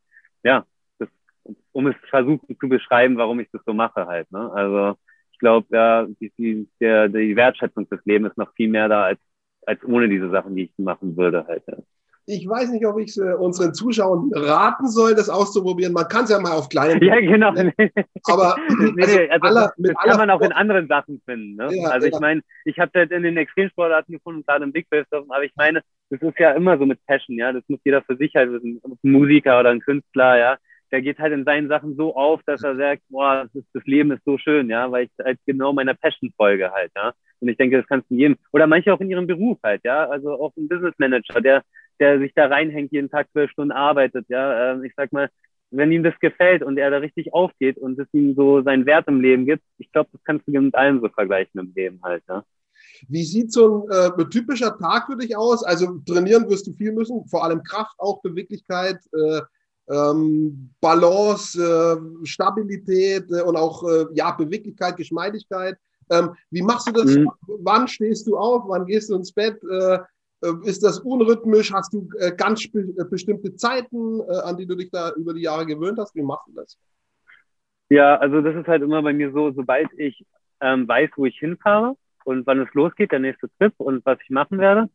ja, 0.42 0.66
das, 0.98 1.08
um 1.72 1.86
es 1.86 1.96
versuchen 2.10 2.56
zu 2.58 2.68
beschreiben, 2.68 3.16
warum 3.16 3.40
ich 3.40 3.48
das 3.52 3.62
so 3.64 3.72
mache 3.72 4.06
halt. 4.06 4.30
Ne? 4.32 4.50
Also 4.52 4.98
ich 5.32 5.38
glaube, 5.38 5.66
ja, 5.70 6.06
die, 6.20 6.32
die, 6.38 6.68
die 6.80 7.36
Wertschätzung 7.36 7.88
des 7.88 8.04
Lebens 8.04 8.30
ist 8.30 8.38
noch 8.38 8.52
viel 8.54 8.68
mehr 8.68 8.88
da 8.88 9.04
als, 9.04 9.20
als 9.66 9.84
ohne 9.84 10.08
diese 10.08 10.30
Sachen, 10.30 10.56
die 10.56 10.64
ich 10.64 10.72
machen 10.78 11.16
würde 11.16 11.46
halt. 11.46 11.62
Ja 11.66 11.76
ich 12.26 12.48
weiß 12.48 12.70
nicht, 12.72 12.84
ob 12.84 12.98
ich 12.98 13.10
es 13.10 13.18
äh, 13.18 13.34
unseren 13.34 13.72
Zuschauern 13.72 14.30
raten 14.34 14.88
soll, 14.88 15.14
das 15.14 15.30
auszuprobieren. 15.30 15.92
Man 15.92 16.08
kann 16.08 16.24
es 16.24 16.30
ja 16.30 16.40
mal 16.40 16.52
auf 16.52 16.68
kleinen. 16.68 17.00
Ja, 17.02 17.20
genau. 17.20 17.50
Aber 18.24 18.56
nee, 18.96 19.02
also, 19.02 19.18
also 19.30 19.46
aller, 19.46 19.72
das, 19.76 19.94
das 19.94 20.04
kann 20.04 20.18
man 20.18 20.30
auch 20.30 20.40
in 20.40 20.52
anderen 20.52 20.88
Sachen 20.88 21.22
finden. 21.24 21.54
Ne? 21.54 21.68
Ja, 21.70 21.90
also 21.90 22.08
ich 22.08 22.18
meine, 22.18 22.42
ich 22.64 22.78
habe 22.80 22.90
das 22.94 23.10
in 23.10 23.22
den 23.22 23.36
Extremsportarten 23.36 24.12
gefunden, 24.12 24.42
gerade 24.44 24.64
im 24.64 24.72
Big 24.72 24.88
Wave, 24.90 25.06
aber 25.10 25.44
ich 25.44 25.52
meine, 25.54 25.82
das 26.10 26.20
ist 26.20 26.38
ja 26.38 26.50
immer 26.52 26.76
so 26.78 26.86
mit 26.86 27.04
Passion, 27.06 27.36
ja. 27.36 27.52
Das 27.52 27.62
muss 27.68 27.80
jeder 27.84 28.02
für 28.02 28.16
sich 28.16 28.34
halt 28.34 28.50
wissen. 28.50 28.80
Ein 28.84 29.10
Musiker 29.12 29.60
oder 29.60 29.70
ein 29.70 29.80
Künstler, 29.80 30.36
ja. 30.36 30.56
Der 30.90 31.02
geht 31.02 31.18
halt 31.18 31.32
in 31.32 31.44
seinen 31.44 31.68
Sachen 31.68 31.96
so 31.96 32.14
auf, 32.14 32.40
dass 32.46 32.62
er 32.62 32.76
sagt, 32.76 33.02
boah, 33.08 33.44
das, 33.44 33.54
ist, 33.54 33.68
das 33.72 33.84
Leben 33.86 34.12
ist 34.12 34.24
so 34.24 34.38
schön, 34.38 34.68
ja, 34.70 34.90
weil 34.90 35.04
ich 35.04 35.10
halt 35.24 35.38
genau 35.44 35.72
meiner 35.72 35.94
Passion 35.94 36.32
folge 36.36 36.72
halt, 36.72 36.90
ja. 36.96 37.12
Und 37.38 37.48
ich 37.48 37.56
denke, 37.56 37.76
das 37.76 37.86
kannst 37.86 38.10
du 38.10 38.14
jedem, 38.14 38.36
oder 38.52 38.66
manche 38.66 38.92
auch 38.92 39.00
in 39.00 39.10
ihrem 39.10 39.26
Beruf 39.26 39.58
halt, 39.62 39.82
ja. 39.84 40.08
Also 40.08 40.32
auch 40.32 40.52
ein 40.56 40.68
Business 40.68 40.94
Manager, 40.98 41.40
der 41.40 41.62
der 42.00 42.18
sich 42.18 42.32
da 42.34 42.46
reinhängt, 42.46 42.92
jeden 42.92 43.10
Tag 43.10 43.30
zwölf 43.32 43.50
Stunden 43.50 43.72
arbeitet, 43.72 44.26
ja, 44.28 44.72
ähm, 44.72 44.84
ich 44.84 44.92
sag 44.96 45.12
mal, 45.12 45.28
wenn 45.70 45.92
ihm 45.92 46.02
das 46.02 46.18
gefällt 46.20 46.62
und 46.62 46.78
er 46.78 46.90
da 46.90 46.98
richtig 46.98 47.34
aufgeht 47.34 47.76
und 47.78 47.98
es 47.98 48.08
ihm 48.12 48.34
so 48.34 48.62
seinen 48.62 48.86
Wert 48.86 49.08
im 49.08 49.20
Leben 49.20 49.46
gibt, 49.46 49.64
ich 49.78 49.90
glaube, 49.92 50.10
das 50.12 50.22
kannst 50.24 50.46
du 50.46 50.52
mit 50.52 50.74
allem 50.74 51.00
so 51.00 51.08
vergleichen 51.08 51.60
im 51.60 51.72
Leben 51.74 52.00
halt, 52.02 52.22
ja. 52.28 52.44
Wie 53.08 53.24
sieht 53.24 53.52
so 53.52 53.88
ein 53.88 54.18
äh, 54.18 54.28
typischer 54.30 54.76
Tag 54.78 55.06
für 55.06 55.16
dich 55.16 55.36
aus? 55.36 55.64
Also 55.64 55.98
trainieren 56.06 56.48
wirst 56.48 56.66
du 56.66 56.72
viel 56.72 56.92
müssen, 56.92 57.26
vor 57.26 57.44
allem 57.44 57.62
Kraft, 57.62 57.94
auch 57.98 58.22
Beweglichkeit, 58.22 58.98
äh, 59.12 59.40
ähm, 59.88 60.70
Balance, 60.80 61.60
äh, 61.60 62.26
Stabilität 62.26 63.30
äh, 63.30 63.42
und 63.42 63.56
auch 63.56 63.86
äh, 63.88 64.06
ja, 64.14 64.30
Beweglichkeit, 64.32 64.96
Geschmeidigkeit. 64.96 65.76
Ähm, 66.10 66.34
wie 66.50 66.62
machst 66.62 66.88
du 66.88 66.92
das? 66.92 67.16
Mhm. 67.16 67.30
Wann 67.60 67.88
stehst 67.88 68.26
du 68.26 68.36
auf? 68.36 68.64
Wann 68.66 68.86
gehst 68.86 69.10
du 69.10 69.16
ins 69.16 69.32
Bett? 69.32 69.60
Äh, 70.42 70.48
äh, 70.48 70.68
ist 70.68 70.82
das 70.82 71.00
unrhythmisch? 71.00 71.72
Hast 71.72 71.92
du 71.92 72.08
äh, 72.18 72.32
ganz 72.36 72.64
äh, 72.66 73.04
bestimmte 73.10 73.54
Zeiten, 73.56 74.20
an 74.22 74.56
die 74.56 74.66
du 74.66 74.74
dich 74.74 74.90
da 74.90 75.12
über 75.12 75.34
die 75.34 75.42
Jahre 75.42 75.66
gewöhnt 75.66 75.98
hast? 75.98 76.14
Wie 76.14 76.22
machst 76.22 76.48
du 76.48 76.52
das? 76.54 76.78
Ja, 77.88 78.16
also 78.16 78.40
das 78.40 78.56
ist 78.56 78.66
halt 78.66 78.82
immer 78.82 79.02
bei 79.02 79.12
mir 79.12 79.32
so, 79.32 79.52
sobald 79.52 79.88
ich 79.96 80.24
ähm, 80.60 80.88
weiß, 80.88 81.10
wo 81.16 81.26
ich 81.26 81.38
hinfahre 81.38 81.96
und 82.24 82.46
wann 82.46 82.60
es 82.60 82.74
losgeht, 82.74 83.12
der 83.12 83.20
nächste 83.20 83.48
Trip 83.58 83.72
und 83.76 84.04
was 84.04 84.18
ich 84.22 84.30
machen 84.30 84.58
werde, 84.58 84.90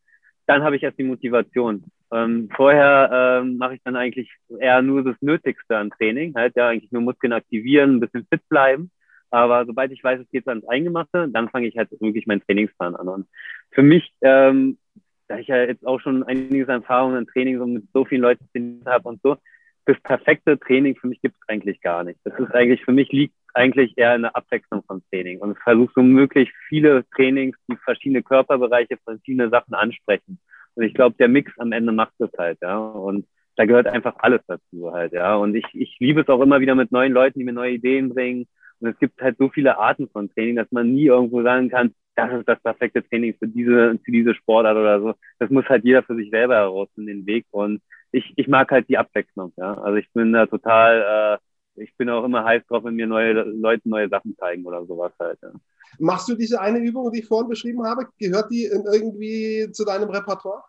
dann 0.45 0.63
habe 0.63 0.75
ich 0.75 0.83
erst 0.83 0.99
die 0.99 1.03
Motivation. 1.03 1.85
Ähm, 2.11 2.49
vorher 2.53 3.41
ähm, 3.41 3.57
mache 3.57 3.75
ich 3.75 3.81
dann 3.85 3.95
eigentlich 3.95 4.29
eher 4.59 4.81
nur 4.81 5.03
das 5.03 5.15
Nötigste 5.21 5.77
an 5.77 5.91
Training, 5.91 6.33
halt 6.35 6.57
ja 6.57 6.67
eigentlich 6.67 6.91
nur 6.91 7.01
Muskeln 7.01 7.31
aktivieren, 7.31 7.95
ein 7.95 7.99
bisschen 8.01 8.27
fit 8.29 8.41
bleiben. 8.49 8.91
Aber 9.29 9.65
sobald 9.65 9.93
ich 9.93 10.03
weiß, 10.03 10.19
es 10.19 10.29
geht 10.29 10.45
ans 10.49 10.67
Eingemachte, 10.67 11.29
dann 11.29 11.47
fange 11.47 11.67
ich 11.67 11.77
halt 11.77 11.89
wirklich 12.01 12.27
meinen 12.27 12.41
Trainingsplan 12.41 12.97
an. 12.97 13.07
Und 13.07 13.27
für 13.71 13.81
mich 13.81 14.13
ähm, 14.19 14.77
da 15.31 15.37
ich 15.39 15.47
ja 15.47 15.63
jetzt 15.63 15.87
auch 15.87 15.99
schon 16.01 16.23
einiges 16.23 16.67
an 16.67 16.81
Erfahrungen 16.81 17.19
im 17.19 17.27
Training 17.27 17.57
so 17.57 17.65
mit 17.65 17.85
so 17.93 18.03
vielen 18.03 18.21
Leuten 18.21 18.45
trainiert 18.51 18.85
habe 18.85 19.07
und 19.07 19.21
so, 19.23 19.37
das 19.85 19.99
perfekte 20.01 20.59
Training 20.59 20.95
für 20.95 21.07
mich 21.07 21.21
gibt 21.21 21.35
es 21.35 21.49
eigentlich 21.49 21.81
gar 21.81 22.03
nicht. 22.03 22.19
Das 22.23 22.37
ist 22.37 22.53
eigentlich, 22.53 22.83
für 22.83 22.91
mich 22.91 23.09
liegt 23.11 23.33
eigentlich 23.53 23.97
eher 23.97 24.15
in 24.15 24.23
der 24.23 24.35
Abwechslung 24.35 24.83
von 24.83 25.01
Training. 25.09 25.39
Und 25.39 25.53
ich 25.53 25.63
versuche 25.63 25.91
so 25.95 26.03
möglich 26.03 26.51
viele 26.67 27.05
Trainings, 27.15 27.57
die 27.69 27.77
verschiedene 27.77 28.21
Körperbereiche, 28.21 28.97
verschiedene 29.03 29.49
Sachen 29.49 29.73
ansprechen. 29.73 30.39
Und 30.75 30.83
ich 30.83 30.93
glaube, 30.93 31.15
der 31.17 31.29
Mix 31.29 31.51
am 31.57 31.71
Ende 31.71 31.91
macht 31.91 32.13
das 32.19 32.29
halt, 32.37 32.59
ja. 32.61 32.77
Und 32.77 33.25
da 33.55 33.65
gehört 33.65 33.87
einfach 33.87 34.15
alles 34.19 34.41
dazu 34.47 34.91
halt, 34.91 35.13
ja. 35.13 35.35
Und 35.35 35.55
ich, 35.55 35.65
ich 35.73 35.97
liebe 35.99 36.21
es 36.21 36.29
auch 36.29 36.41
immer 36.41 36.59
wieder 36.59 36.75
mit 36.75 36.91
neuen 36.91 37.13
Leuten, 37.13 37.39
die 37.39 37.45
mir 37.45 37.53
neue 37.53 37.73
Ideen 37.73 38.09
bringen. 38.09 38.47
Und 38.79 38.89
es 38.89 38.99
gibt 38.99 39.21
halt 39.21 39.37
so 39.37 39.49
viele 39.49 39.77
Arten 39.77 40.09
von 40.09 40.29
Training, 40.29 40.57
dass 40.57 40.71
man 40.71 40.93
nie 40.93 41.05
irgendwo 41.05 41.41
sagen 41.41 41.69
kann, 41.69 41.93
das 42.15 42.39
ist 42.39 42.47
das 42.47 42.59
perfekte 42.61 43.03
Training 43.07 43.35
für 43.37 43.47
diese, 43.47 43.97
für 44.03 44.11
diese 44.11 44.35
Sportart 44.35 44.77
oder 44.77 44.99
so. 44.99 45.13
Das 45.39 45.49
muss 45.49 45.65
halt 45.65 45.83
jeder 45.83 46.03
für 46.03 46.15
sich 46.15 46.29
selber 46.29 46.55
herausfinden, 46.55 47.07
den 47.07 47.25
Weg. 47.25 47.45
Und 47.51 47.81
ich, 48.11 48.33
ich 48.35 48.47
mag 48.47 48.69
halt 48.71 48.89
die 48.89 48.97
Abwechslung, 48.97 49.53
ja. 49.57 49.73
Also 49.75 49.97
ich 49.97 50.11
bin 50.13 50.33
da 50.33 50.45
total, 50.45 51.39
äh, 51.77 51.81
ich 51.81 51.95
bin 51.97 52.09
auch 52.09 52.23
immer 52.25 52.43
heiß 52.43 52.63
drauf, 52.67 52.83
wenn 52.83 52.95
mir 52.95 53.07
neue 53.07 53.33
Leute 53.33 53.87
neue 53.87 54.09
Sachen 54.09 54.35
zeigen 54.37 54.65
oder 54.65 54.85
sowas 54.85 55.13
halt. 55.19 55.39
Ja. 55.41 55.51
Machst 55.99 56.29
du 56.29 56.35
diese 56.35 56.59
eine 56.59 56.79
Übung, 56.79 57.11
die 57.11 57.19
ich 57.19 57.27
vorhin 57.27 57.49
beschrieben 57.49 57.83
habe? 57.83 58.07
Gehört 58.17 58.51
die 58.51 58.65
irgendwie 58.65 59.69
zu 59.71 59.85
deinem 59.85 60.09
Repertoire? 60.09 60.63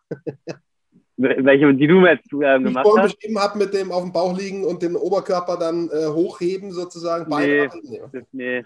Welche, 1.16 1.74
die 1.74 1.86
du 1.86 2.00
mir 2.00 2.12
jetzt 2.12 2.32
äh, 2.32 2.58
gemacht 2.58 2.64
hast? 2.64 2.64
Die 2.64 2.68
ich 2.68 2.82
vorhin 2.82 3.02
beschrieben 3.04 3.38
habe 3.38 3.58
mit 3.58 3.74
dem 3.74 3.92
auf 3.92 4.02
dem 4.02 4.12
Bauch 4.12 4.36
liegen 4.36 4.64
und 4.64 4.82
den 4.82 4.96
Oberkörper 4.96 5.56
dann 5.58 5.88
äh, 5.90 6.06
hochheben 6.06 6.72
sozusagen. 6.72 7.30
Nee, 7.36 7.68
das, 8.12 8.24
nee, 8.32 8.64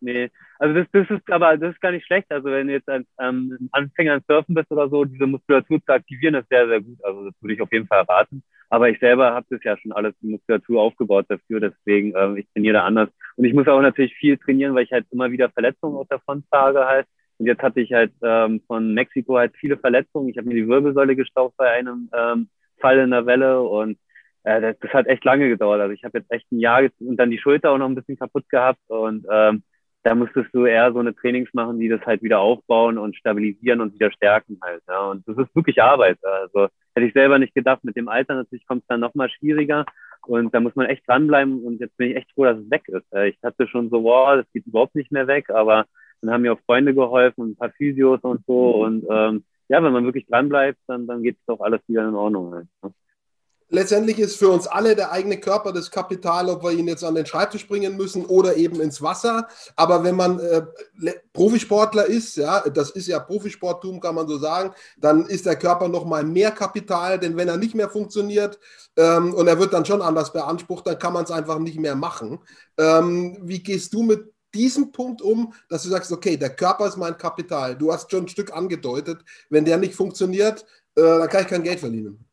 nee. 0.00 0.30
Also 0.58 0.74
das, 0.74 0.86
das 0.92 1.10
ist 1.10 1.30
aber 1.30 1.56
das 1.56 1.74
ist 1.74 1.80
gar 1.80 1.92
nicht 1.92 2.06
schlecht. 2.06 2.30
Also 2.30 2.50
wenn 2.50 2.66
du 2.66 2.74
jetzt 2.74 2.88
als 2.88 3.06
ähm, 3.20 3.68
Anfänger 3.72 4.14
an 4.14 4.24
Surfen 4.28 4.54
bist 4.54 4.70
oder 4.70 4.88
so, 4.88 5.04
diese 5.04 5.26
Muskulatur 5.26 5.80
zu 5.84 5.92
aktivieren, 5.92 6.34
ist 6.34 6.48
sehr, 6.48 6.66
sehr 6.68 6.80
gut. 6.80 6.98
Also 7.04 7.24
das 7.24 7.34
würde 7.40 7.54
ich 7.54 7.60
auf 7.60 7.72
jeden 7.72 7.86
Fall 7.86 8.02
raten. 8.02 8.42
Aber 8.68 8.88
ich 8.88 8.98
selber 8.98 9.32
habe 9.32 9.46
das 9.50 9.62
ja 9.62 9.76
schon 9.78 9.92
alles 9.92 10.14
die 10.20 10.28
Muskulatur 10.28 10.82
aufgebaut 10.82 11.26
dafür, 11.28 11.60
deswegen 11.60 12.12
ähm, 12.16 12.36
ich 12.36 12.48
trainiere 12.52 12.74
da 12.74 12.84
anders. 12.84 13.08
Und 13.36 13.44
ich 13.44 13.54
muss 13.54 13.68
auch 13.68 13.80
natürlich 13.80 14.14
viel 14.14 14.38
trainieren, 14.38 14.74
weil 14.74 14.84
ich 14.84 14.92
halt 14.92 15.06
immer 15.10 15.30
wieder 15.30 15.50
Verletzungen 15.50 15.96
aus 15.96 16.08
davon 16.08 16.44
trage 16.50 16.84
halt. 16.84 17.06
Und 17.38 17.46
jetzt 17.46 17.62
hatte 17.62 17.80
ich 17.80 17.92
halt 17.92 18.12
ähm, 18.22 18.62
von 18.66 18.94
Mexiko 18.94 19.36
halt 19.36 19.54
viele 19.56 19.76
Verletzungen. 19.76 20.28
Ich 20.28 20.38
habe 20.38 20.48
mir 20.48 20.54
die 20.54 20.68
Wirbelsäule 20.68 21.16
gestaucht 21.16 21.54
bei 21.56 21.70
einem 21.70 22.08
ähm, 22.16 22.48
Fall 22.80 22.98
in 22.98 23.10
der 23.10 23.26
Welle 23.26 23.62
und 23.62 23.98
äh, 24.46 24.60
das, 24.60 24.78
das 24.80 24.92
hat 24.92 25.06
echt 25.06 25.24
lange 25.24 25.48
gedauert. 25.48 25.80
Also 25.80 25.92
ich 25.92 26.04
habe 26.04 26.18
jetzt 26.18 26.30
echt 26.30 26.50
ein 26.52 26.60
Jahr 26.60 26.82
und 27.00 27.16
dann 27.16 27.30
die 27.30 27.38
Schulter 27.38 27.70
auch 27.72 27.78
noch 27.78 27.88
ein 27.88 27.94
bisschen 27.94 28.18
kaputt 28.18 28.48
gehabt 28.48 28.80
und 28.88 29.26
ähm, 29.30 29.62
da 30.06 30.14
musstest 30.14 30.54
du 30.54 30.66
eher 30.66 30.92
so 30.92 31.00
eine 31.00 31.16
Trainings 31.16 31.52
machen, 31.52 31.80
die 31.80 31.88
das 31.88 32.00
halt 32.06 32.22
wieder 32.22 32.38
aufbauen 32.38 32.96
und 32.96 33.16
stabilisieren 33.16 33.80
und 33.80 33.92
wieder 33.92 34.12
stärken 34.12 34.56
halt. 34.62 34.80
Ja. 34.86 35.10
Und 35.10 35.26
das 35.26 35.36
ist 35.36 35.56
wirklich 35.56 35.82
Arbeit. 35.82 36.16
Also 36.22 36.68
hätte 36.94 37.08
ich 37.08 37.12
selber 37.12 37.40
nicht 37.40 37.56
gedacht. 37.56 37.82
Mit 37.82 37.96
dem 37.96 38.08
Alter 38.08 38.36
natürlich 38.36 38.64
kommt 38.68 38.82
es 38.82 38.86
dann 38.86 39.00
nochmal 39.00 39.28
schwieriger. 39.30 39.84
Und 40.24 40.54
da 40.54 40.60
muss 40.60 40.76
man 40.76 40.86
echt 40.86 41.08
dranbleiben. 41.08 41.60
Und 41.64 41.80
jetzt 41.80 41.96
bin 41.96 42.10
ich 42.10 42.16
echt 42.18 42.30
froh, 42.30 42.44
dass 42.44 42.56
es 42.56 42.70
weg 42.70 42.84
ist. 42.86 43.12
Ich 43.24 43.36
hatte 43.42 43.66
schon 43.66 43.90
so, 43.90 44.04
wow, 44.04 44.36
das 44.36 44.46
geht 44.52 44.64
überhaupt 44.68 44.94
nicht 44.94 45.10
mehr 45.10 45.26
weg. 45.26 45.50
Aber 45.50 45.86
dann 46.20 46.30
haben 46.30 46.42
mir 46.42 46.52
auch 46.52 46.60
Freunde 46.66 46.94
geholfen 46.94 47.40
und 47.40 47.50
ein 47.50 47.56
paar 47.56 47.72
Physios 47.72 48.20
und 48.20 48.46
so. 48.46 48.84
Und 48.84 49.04
ähm, 49.10 49.42
ja, 49.68 49.82
wenn 49.82 49.92
man 49.92 50.04
wirklich 50.04 50.28
dranbleibt, 50.28 50.78
dann, 50.86 51.08
dann 51.08 51.24
geht 51.24 51.34
es 51.36 51.44
doch 51.46 51.58
alles 51.58 51.80
wieder 51.88 52.06
in 52.08 52.14
Ordnung. 52.14 52.54
Halt. 52.54 52.94
Letztendlich 53.68 54.18
ist 54.18 54.36
für 54.36 54.48
uns 54.48 54.66
alle 54.66 54.94
der 54.94 55.12
eigene 55.12 55.38
Körper 55.38 55.72
das 55.72 55.90
Kapital, 55.90 56.48
ob 56.48 56.62
wir 56.62 56.72
ihn 56.72 56.88
jetzt 56.88 57.04
an 57.04 57.14
den 57.14 57.26
Schreibtisch 57.26 57.66
bringen 57.66 57.96
müssen 57.96 58.24
oder 58.24 58.56
eben 58.56 58.80
ins 58.80 59.02
Wasser. 59.02 59.48
Aber 59.74 60.04
wenn 60.04 60.16
man 60.16 60.38
äh, 60.38 60.62
Profisportler 61.32 62.06
ist, 62.06 62.36
ja, 62.36 62.60
das 62.68 62.90
ist 62.90 63.08
ja 63.08 63.18
Profisporttum, 63.18 64.00
kann 64.00 64.14
man 64.14 64.28
so 64.28 64.38
sagen, 64.38 64.72
dann 64.98 65.26
ist 65.26 65.46
der 65.46 65.56
Körper 65.56 65.88
noch 65.88 66.04
mal 66.04 66.24
mehr 66.24 66.50
Kapital, 66.50 67.18
denn 67.18 67.36
wenn 67.36 67.48
er 67.48 67.56
nicht 67.56 67.74
mehr 67.74 67.88
funktioniert 67.88 68.58
ähm, 68.96 69.34
und 69.34 69.46
er 69.46 69.58
wird 69.58 69.72
dann 69.72 69.84
schon 69.84 70.02
anders 70.02 70.32
beansprucht, 70.32 70.86
dann 70.86 70.98
kann 70.98 71.12
man 71.12 71.24
es 71.24 71.30
einfach 71.30 71.58
nicht 71.58 71.78
mehr 71.78 71.96
machen. 71.96 72.38
Ähm, 72.78 73.38
wie 73.42 73.62
gehst 73.62 73.92
du 73.92 74.02
mit 74.02 74.32
diesem 74.54 74.90
Punkt 74.92 75.20
um, 75.20 75.52
dass 75.68 75.82
du 75.82 75.90
sagst, 75.90 76.10
okay, 76.12 76.36
der 76.36 76.50
Körper 76.50 76.86
ist 76.86 76.96
mein 76.96 77.18
Kapital. 77.18 77.76
Du 77.76 77.92
hast 77.92 78.10
schon 78.10 78.24
ein 78.24 78.28
Stück 78.28 78.52
angedeutet, 78.54 79.22
wenn 79.50 79.64
der 79.64 79.76
nicht 79.76 79.94
funktioniert, 79.94 80.64
äh, 80.96 81.02
dann 81.02 81.28
kann 81.28 81.42
ich 81.42 81.48
kein 81.48 81.62
Geld 81.62 81.80
verdienen. 81.80 82.25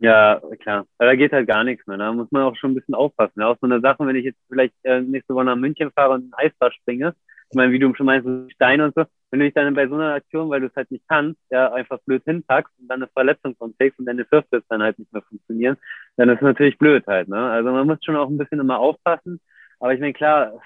Ja, 0.00 0.40
klar. 0.60 0.86
Aber 0.98 1.10
da 1.10 1.14
geht 1.14 1.32
halt 1.32 1.46
gar 1.46 1.62
nichts 1.64 1.86
mehr. 1.86 1.98
Da 1.98 2.12
muss 2.12 2.30
man 2.30 2.42
auch 2.42 2.56
schon 2.56 2.72
ein 2.72 2.74
bisschen 2.74 2.94
aufpassen. 2.94 3.40
Ja, 3.40 3.48
auch 3.48 3.58
so 3.60 3.66
eine 3.66 3.80
Sache, 3.80 4.06
wenn 4.06 4.16
ich 4.16 4.24
jetzt 4.24 4.38
vielleicht 4.48 4.74
äh, 4.84 5.00
nächste 5.02 5.34
Woche 5.34 5.44
nach 5.44 5.56
München 5.56 5.90
fahre 5.94 6.14
und 6.14 6.30
ein 6.30 6.34
Eisbad 6.46 6.74
springe, 6.74 7.14
ich 7.50 7.56
meine, 7.56 7.72
wie 7.72 7.78
du 7.80 7.92
schon 7.94 8.06
meinst, 8.06 8.28
Steine 8.54 8.84
und 8.86 8.94
so, 8.94 9.04
wenn 9.30 9.40
du 9.40 9.44
dich 9.46 9.54
dann 9.54 9.74
bei 9.74 9.88
so 9.88 9.94
einer 9.96 10.14
Aktion, 10.14 10.48
weil 10.50 10.60
du 10.60 10.68
es 10.68 10.76
halt 10.76 10.90
nicht 10.90 11.04
kannst, 11.08 11.38
ja, 11.50 11.72
einfach 11.72 11.98
blöd 12.06 12.22
hinpackst 12.24 12.72
und 12.78 12.88
dann 12.88 13.02
eine 13.02 13.08
Verletzung 13.12 13.56
konträgst 13.58 13.98
und 13.98 14.06
deine 14.06 14.24
Surflifts 14.30 14.68
dann 14.68 14.82
halt 14.82 14.98
nicht 14.98 15.12
mehr 15.12 15.22
funktionieren, 15.22 15.76
dann 16.16 16.28
ist 16.28 16.36
es 16.36 16.42
natürlich 16.42 16.78
blöd 16.78 17.04
halt, 17.08 17.28
ne? 17.28 17.50
Also 17.50 17.70
man 17.72 17.86
muss 17.88 17.98
schon 18.04 18.16
auch 18.16 18.28
ein 18.30 18.38
bisschen 18.38 18.60
immer 18.60 18.78
aufpassen. 18.78 19.40
Aber 19.80 19.92
ich 19.94 20.00
meine, 20.00 20.12
klar, 20.12 20.60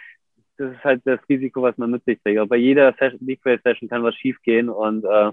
das 0.59 0.73
ist 0.73 0.85
halt 0.85 1.03
das 1.07 1.21
Risiko, 1.29 1.63
was 1.63 1.77
man 1.79 1.91
mit 1.91 2.05
sich 2.05 2.21
trägt. 2.23 2.39
Auch 2.41 2.49
bei 2.49 2.57
jeder 2.57 2.93
Session, 2.99 3.27
Big 3.27 3.41
Session 3.43 3.89
kann 3.89 4.03
was 4.05 4.15
schief 4.17 4.41
gehen 4.43 4.69
und 4.69 5.05
äh, 5.05 5.33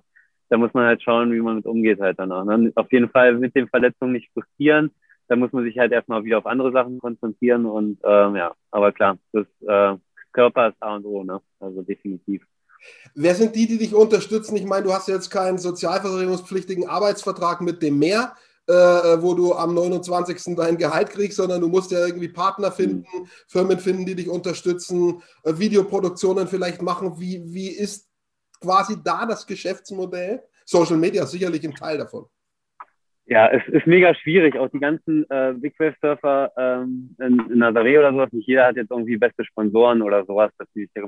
da 0.52 0.58
muss 0.58 0.74
man 0.74 0.86
halt 0.86 1.02
schauen, 1.02 1.32
wie 1.32 1.40
man 1.40 1.56
mit 1.56 1.66
umgeht 1.66 2.02
halt 2.02 2.20
danach. 2.20 2.44
Ne? 2.44 2.74
Auf 2.76 2.92
jeden 2.92 3.10
Fall 3.10 3.36
mit 3.36 3.56
den 3.56 3.70
Verletzungen 3.70 4.12
nicht 4.12 4.30
frustrieren. 4.34 4.92
Da 5.30 5.38
muss 5.38 5.54
man 5.54 5.64
sich 5.64 5.80
halt 5.80 5.94
erstmal 5.94 6.26
wieder 6.26 6.40
auf 6.40 6.46
andere 6.46 6.74
Sachen 6.74 7.00
konzentrieren 7.00 7.66
und 7.66 8.00
ähm, 8.04 8.36
ja, 8.36 8.52
aber 8.70 8.92
klar, 8.92 9.18
das 9.32 9.46
äh, 9.62 9.98
Körper 10.34 10.70
ist 10.70 10.76
A 10.82 10.96
und 10.96 11.06
O, 11.06 11.24
ne? 11.24 11.40
Also 11.62 11.84
definitiv. 11.84 12.46
Wer 13.16 13.34
sind 13.34 13.56
die, 13.56 13.66
die 13.66 13.78
dich 13.78 13.96
unterstützen? 13.96 14.58
Ich 14.58 14.66
meine, 14.66 14.84
du 14.84 14.94
hast 14.94 15.08
jetzt 15.08 15.30
keinen 15.30 15.58
sozialversicherungspflichtigen 15.58 16.90
Arbeitsvertrag 16.90 17.62
mit 17.62 17.82
dem 17.82 17.98
Meer, 17.98 18.34
äh, 18.68 18.74
wo 18.74 19.34
du 19.34 19.54
am 19.54 19.74
29. 19.74 20.58
dein 20.58 20.78
Gehalt 20.78 21.12
kriegst, 21.12 21.38
sondern 21.38 21.62
du 21.62 21.70
musst 21.70 21.92
ja 21.92 22.06
irgendwie 22.06 22.28
Partner 22.28 22.74
finden, 22.74 23.06
mhm. 23.14 23.28
Firmen 23.48 23.80
finden, 23.80 24.06
die 24.06 24.16
dich 24.16 24.28
unterstützen, 24.28 25.22
äh, 25.44 25.54
Videoproduktionen 25.58 26.48
vielleicht 26.50 26.82
machen. 26.82 27.22
Wie, 27.22 27.42
wie 27.46 27.70
ist 27.70 28.11
quasi 28.62 28.95
da 29.04 29.26
das 29.26 29.45
Geschäftsmodell? 29.45 30.41
Social 30.65 30.97
Media 30.97 31.24
ist 31.24 31.32
sicherlich 31.32 31.63
ein 31.65 31.76
Teil 31.76 31.97
davon. 31.97 32.26
Ja, 33.26 33.47
es 33.47 33.65
ist 33.67 33.88
mega 33.88 34.13
schwierig. 34.15 34.58
Auch 34.58 34.69
die 34.69 34.80
ganzen 34.80 35.30
äh, 35.30 35.54
Big 35.56 35.80
Wave 35.80 35.95
Surfer 36.02 36.52
ähm, 36.58 37.15
in, 37.19 37.39
in 37.52 37.63
Nazaré 37.63 37.97
oder 37.97 38.12
sowas, 38.12 38.32
nicht 38.32 38.47
jeder 38.47 38.65
hat 38.65 38.76
jetzt 38.76 38.91
irgendwie 38.91 39.17
beste 39.17 39.45
Sponsoren 39.45 40.02
oder 40.02 40.26
sowas, 40.26 40.52
dass 40.58 40.67
sie 40.74 40.89
sich 40.93 41.04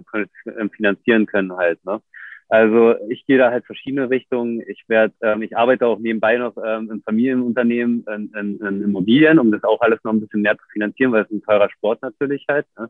ähm, 0.57 0.69
finanzieren 0.69 1.25
können 1.25 1.55
halt. 1.57 1.83
Ne? 1.83 2.01
Also 2.49 2.95
ich 3.09 3.25
gehe 3.25 3.37
da 3.37 3.51
halt 3.51 3.65
verschiedene 3.65 4.09
Richtungen. 4.09 4.61
Ich 4.67 4.83
werde, 4.87 5.13
ähm, 5.21 5.41
ich 5.41 5.57
arbeite 5.57 5.87
auch 5.87 5.99
nebenbei 5.99 6.37
noch 6.37 6.55
ähm, 6.63 6.89
im 6.91 7.01
Familienunternehmen 7.01 8.05
in, 8.07 8.31
in, 8.39 8.59
in 8.59 8.83
Immobilien, 8.83 9.39
um 9.39 9.51
das 9.51 9.63
auch 9.63 9.81
alles 9.81 9.99
noch 10.03 10.13
ein 10.13 10.21
bisschen 10.21 10.43
mehr 10.43 10.57
zu 10.57 10.65
finanzieren, 10.71 11.11
weil 11.11 11.23
es 11.23 11.31
ein 11.31 11.43
teurer 11.43 11.69
Sport 11.71 12.01
natürlich 12.03 12.45
halt. 12.47 12.67
Ne? 12.77 12.89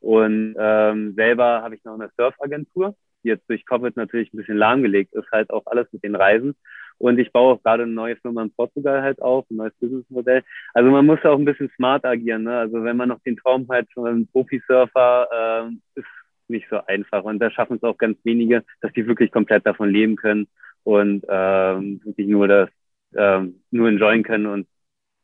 Und 0.00 0.56
ähm, 0.58 1.14
selber 1.14 1.62
habe 1.62 1.76
ich 1.76 1.84
noch 1.84 1.94
eine 1.94 2.10
Surfagentur 2.18 2.94
die 2.94 3.13
jetzt 3.24 3.48
durch 3.48 3.64
Covid 3.66 3.96
natürlich 3.96 4.32
ein 4.32 4.36
bisschen 4.36 4.56
lahmgelegt 4.56 5.14
ist, 5.14 5.30
halt 5.32 5.50
auch 5.50 5.66
alles 5.66 5.86
mit 5.92 6.04
den 6.04 6.14
Reisen. 6.14 6.54
Und 6.98 7.18
ich 7.18 7.32
baue 7.32 7.54
auch 7.54 7.62
gerade 7.62 7.82
eine 7.82 7.92
neue 7.92 8.16
Firma 8.16 8.42
in 8.42 8.52
Portugal 8.52 9.02
halt 9.02 9.20
auf, 9.20 9.44
ein 9.50 9.56
neues 9.56 9.74
Businessmodell. 9.80 10.42
Also 10.74 10.90
man 10.90 11.06
muss 11.06 11.24
auch 11.24 11.38
ein 11.38 11.44
bisschen 11.44 11.70
smart 11.76 12.04
agieren. 12.04 12.44
Ne? 12.44 12.56
Also 12.56 12.84
wenn 12.84 12.96
man 12.96 13.08
noch 13.08 13.20
den 13.22 13.36
Traum 13.36 13.66
hat 13.68 13.86
von 13.92 14.06
einem 14.06 14.26
Profisurfer, 14.28 15.28
ähm, 15.34 15.82
ist 15.96 16.06
nicht 16.48 16.68
so 16.70 16.78
einfach. 16.86 17.24
Und 17.24 17.40
da 17.40 17.50
schaffen 17.50 17.76
es 17.76 17.82
auch 17.82 17.98
ganz 17.98 18.18
wenige, 18.24 18.64
dass 18.80 18.92
die 18.92 19.06
wirklich 19.06 19.32
komplett 19.32 19.66
davon 19.66 19.90
leben 19.90 20.16
können 20.16 20.46
und 20.84 21.24
ähm, 21.28 22.00
wirklich 22.04 22.28
nur 22.28 22.46
das 22.46 22.68
ähm, 23.16 23.62
nur 23.70 23.88
enjoyen 23.88 24.22
können 24.22 24.46
und 24.46 24.68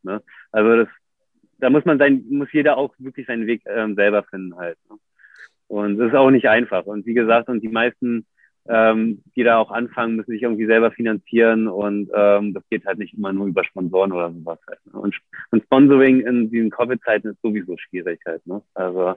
ne? 0.02 0.22
also 0.52 0.84
das 0.84 0.88
da 1.58 1.70
muss 1.70 1.84
man 1.84 1.98
sein 1.98 2.24
muss 2.30 2.52
jeder 2.52 2.76
auch 2.78 2.94
wirklich 2.98 3.26
seinen 3.26 3.46
Weg 3.46 3.62
ähm, 3.66 3.94
selber 3.94 4.22
finden 4.24 4.56
halt 4.56 4.78
ne? 4.88 4.96
Und 5.70 5.98
das 5.98 6.08
ist 6.08 6.16
auch 6.16 6.32
nicht 6.32 6.48
einfach. 6.48 6.84
Und 6.86 7.06
wie 7.06 7.14
gesagt, 7.14 7.48
und 7.48 7.60
die 7.60 7.68
meisten, 7.68 8.26
ähm, 8.68 9.22
die 9.36 9.44
da 9.44 9.58
auch 9.58 9.70
anfangen, 9.70 10.16
müssen 10.16 10.32
sich 10.32 10.42
irgendwie 10.42 10.66
selber 10.66 10.90
finanzieren 10.90 11.68
und 11.68 12.10
ähm, 12.12 12.52
das 12.54 12.68
geht 12.70 12.84
halt 12.86 12.98
nicht 12.98 13.14
immer 13.14 13.32
nur 13.32 13.46
über 13.46 13.62
Sponsoren 13.62 14.10
oder 14.10 14.32
sowas 14.32 14.58
halt. 14.66 14.80
Ne? 14.86 15.00
Und, 15.00 15.16
und 15.52 15.62
Sponsoring 15.62 16.26
in 16.26 16.50
diesen 16.50 16.70
Covid-Zeiten 16.70 17.28
ist 17.28 17.40
sowieso 17.40 17.76
schwierig 17.78 18.18
halt. 18.26 18.44
Ne? 18.48 18.60
Also 18.74 19.14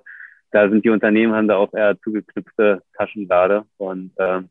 da 0.51 0.69
sind 0.69 0.85
die 0.85 0.91
Unternehmen 0.91 1.33
haben 1.33 1.47
da 1.47 1.55
auch 1.55 1.73
eher 1.73 1.99
zugeknüpfte 2.01 2.83
Taschen 2.95 3.27
gerade. 3.27 3.65
Und 3.77 4.11
ähm, 4.19 4.49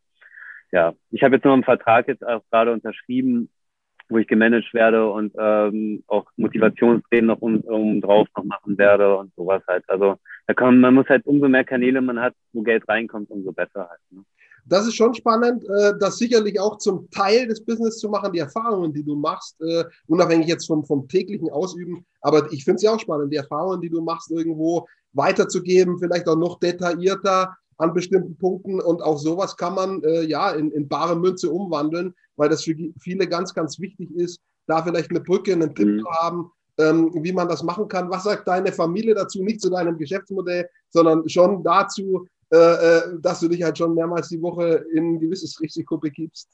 ja, 0.73 0.95
ich 1.13 1.23
habe 1.23 1.37
jetzt 1.37 1.45
noch 1.45 1.53
einen 1.53 1.63
Vertrag 1.63 2.09
jetzt 2.09 2.27
auch 2.27 2.43
gerade 2.51 2.73
unterschrieben, 2.73 3.49
wo 4.13 4.19
ich 4.19 4.27
gemanagt 4.27 4.73
werde 4.75 5.11
und 5.11 5.33
ähm, 5.39 6.03
auch 6.07 6.27
Motivationstraining 6.37 7.27
noch 7.27 7.41
um, 7.41 7.61
um 7.61 8.01
drauf 8.01 8.29
noch 8.37 8.45
machen 8.45 8.79
werde 8.79 9.17
und 9.17 9.35
sowas 9.35 9.63
halt. 9.69 9.85
Also 9.89 10.17
da 10.47 10.55
kann, 10.55 10.79
man 10.79 10.95
muss 10.95 11.09
halt 11.09 11.27
umso 11.27 11.49
mehr 11.49 11.65
Kanäle 11.65 12.01
man 12.01 12.21
hat, 12.21 12.35
wo 12.53 12.63
Geld 12.63 12.89
reinkommt, 12.89 13.31
umso 13.31 13.53
besser 13.53 13.89
halt. 13.89 14.01
Ne? 14.11 14.23
Das 14.65 14.87
ist 14.87 14.95
schon 14.95 15.15
spannend, 15.15 15.65
äh, 15.65 15.93
das 15.99 16.19
sicherlich 16.19 16.61
auch 16.61 16.79
zum 16.79 17.11
Teil 17.11 17.49
des 17.49 17.65
Business 17.65 17.99
zu 17.99 18.09
machen, 18.09 18.33
die 18.33 18.39
Erfahrungen, 18.39 18.93
die 18.93 19.03
du 19.03 19.17
machst, 19.17 19.61
äh, 19.61 19.85
unabhängig 20.07 20.47
jetzt 20.47 20.67
vom, 20.67 20.85
vom 20.85 21.09
täglichen 21.09 21.51
Ausüben. 21.51 22.05
Aber 22.21 22.53
ich 22.53 22.65
finde 22.65 22.77
es 22.77 22.83
ja 22.83 22.93
auch 22.93 23.01
spannend, 23.01 23.33
die 23.33 23.39
Erfahrungen, 23.39 23.81
die 23.81 23.91
du 23.91 24.01
machst, 24.01 24.31
irgendwo 24.31 24.87
weiterzugeben, 25.15 25.99
vielleicht 25.99 26.29
auch 26.29 26.37
noch 26.37 26.61
detaillierter 26.61 27.57
an 27.79 27.95
bestimmten 27.95 28.37
Punkten. 28.37 28.81
Und 28.81 29.03
auch 29.03 29.19
sowas 29.19 29.57
kann 29.57 29.75
man 29.75 30.03
äh, 30.03 30.23
ja 30.23 30.51
in, 30.53 30.71
in 30.73 30.89
bare 30.89 31.17
Münze 31.17 31.51
umwandeln, 31.51 32.15
weil 32.37 32.49
das 32.49 32.65
für 32.65 32.75
viele 33.01 33.27
ganz, 33.27 33.55
ganz 33.55 33.81
wichtig 33.81 34.11
ist, 34.15 34.41
da 34.67 34.83
vielleicht 34.83 35.11
eine 35.11 35.21
Brücke, 35.21 35.53
einen 35.53 35.75
Tipp 35.75 35.89
mhm. 35.89 36.01
zu 36.01 36.11
haben, 36.11 36.51
ähm, 36.79 37.11
wie 37.15 37.33
man 37.33 37.49
das 37.49 37.63
machen 37.63 37.89
kann. 37.89 38.11
Was 38.11 38.25
sagt 38.25 38.49
deine 38.49 38.73
Familie 38.73 39.15
dazu? 39.15 39.43
Nicht 39.43 39.61
zu 39.61 39.71
deinem 39.71 39.99
Geschäftsmodell, 39.99 40.69
sondern 40.91 41.29
schon 41.29 41.63
dazu, 41.63 42.27
äh, 42.53 42.57
äh, 42.57 43.03
dass 43.21 43.41
du 43.41 43.49
dich 43.49 43.63
halt 43.63 43.79
schon 43.79 43.95
mehrmals 43.95 44.29
die 44.29 44.43
Woche 44.43 44.85
in 44.93 45.15
ein 45.15 45.21
gewisses 45.21 45.61
Risiko 45.61 45.99
begibst. 45.99 46.49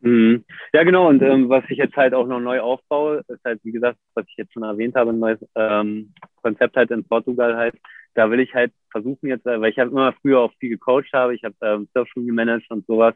Mhm. 0.00 0.44
Ja, 0.72 0.82
genau. 0.84 1.08
Und 1.08 1.22
ähm, 1.22 1.48
was 1.48 1.64
ich 1.68 1.78
jetzt 1.78 1.96
halt 1.96 2.14
auch 2.14 2.26
noch 2.26 2.40
neu 2.40 2.60
aufbaue, 2.60 3.22
ist 3.28 3.44
halt, 3.44 3.60
wie 3.64 3.72
gesagt, 3.72 3.98
was 4.14 4.24
ich 4.28 4.36
jetzt 4.36 4.52
schon 4.52 4.62
erwähnt 4.62 4.94
habe, 4.94 5.10
ein 5.10 5.18
neues 5.18 5.40
ähm, 5.54 6.12
Konzept 6.42 6.76
halt 6.76 6.90
in 6.90 7.04
Portugal 7.04 7.56
halt. 7.56 7.74
Da 8.16 8.30
will 8.30 8.40
ich 8.40 8.54
halt 8.54 8.72
versuchen 8.90 9.28
jetzt, 9.28 9.44
weil 9.44 9.70
ich 9.70 9.78
habe 9.78 9.90
immer 9.90 10.12
früher 10.14 10.40
auch 10.40 10.52
viel 10.58 10.70
gecoacht 10.70 11.12
habe, 11.12 11.34
ich 11.34 11.44
habe 11.44 11.54
ähm, 11.62 11.88
Surfschule 11.94 12.26
gemanagt 12.26 12.70
und 12.70 12.86
sowas, 12.86 13.14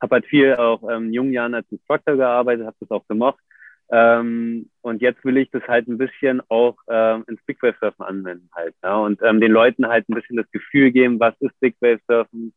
habe 0.00 0.16
halt 0.16 0.26
viel 0.26 0.54
auch 0.56 0.82
ähm, 0.90 1.06
in 1.06 1.12
jungen 1.12 1.32
Jahren 1.32 1.54
als 1.54 1.70
Instructor 1.70 2.16
gearbeitet, 2.16 2.66
habe 2.66 2.76
das 2.80 2.90
auch 2.90 3.06
gemacht 3.08 3.38
Ähm, 3.90 4.70
und 4.82 5.02
jetzt 5.02 5.24
will 5.24 5.38
ich 5.38 5.50
das 5.50 5.62
halt 5.68 5.88
ein 5.88 5.98
bisschen 5.98 6.42
auch 6.48 6.76
ähm, 6.88 7.24
ins 7.28 7.42
Big 7.46 7.62
Wave 7.62 7.76
Surfen 7.80 8.04
anwenden 8.04 8.50
halt. 8.54 8.74
Ja? 8.82 8.96
Und 8.96 9.20
ähm, 9.22 9.40
den 9.40 9.52
Leuten 9.52 9.86
halt 9.88 10.08
ein 10.08 10.14
bisschen 10.14 10.36
das 10.36 10.50
Gefühl 10.50 10.92
geben, 10.92 11.20
was 11.20 11.34
ist 11.40 11.58
Big 11.60 11.76
Wave 11.80 12.00
Surfen, 12.06 12.52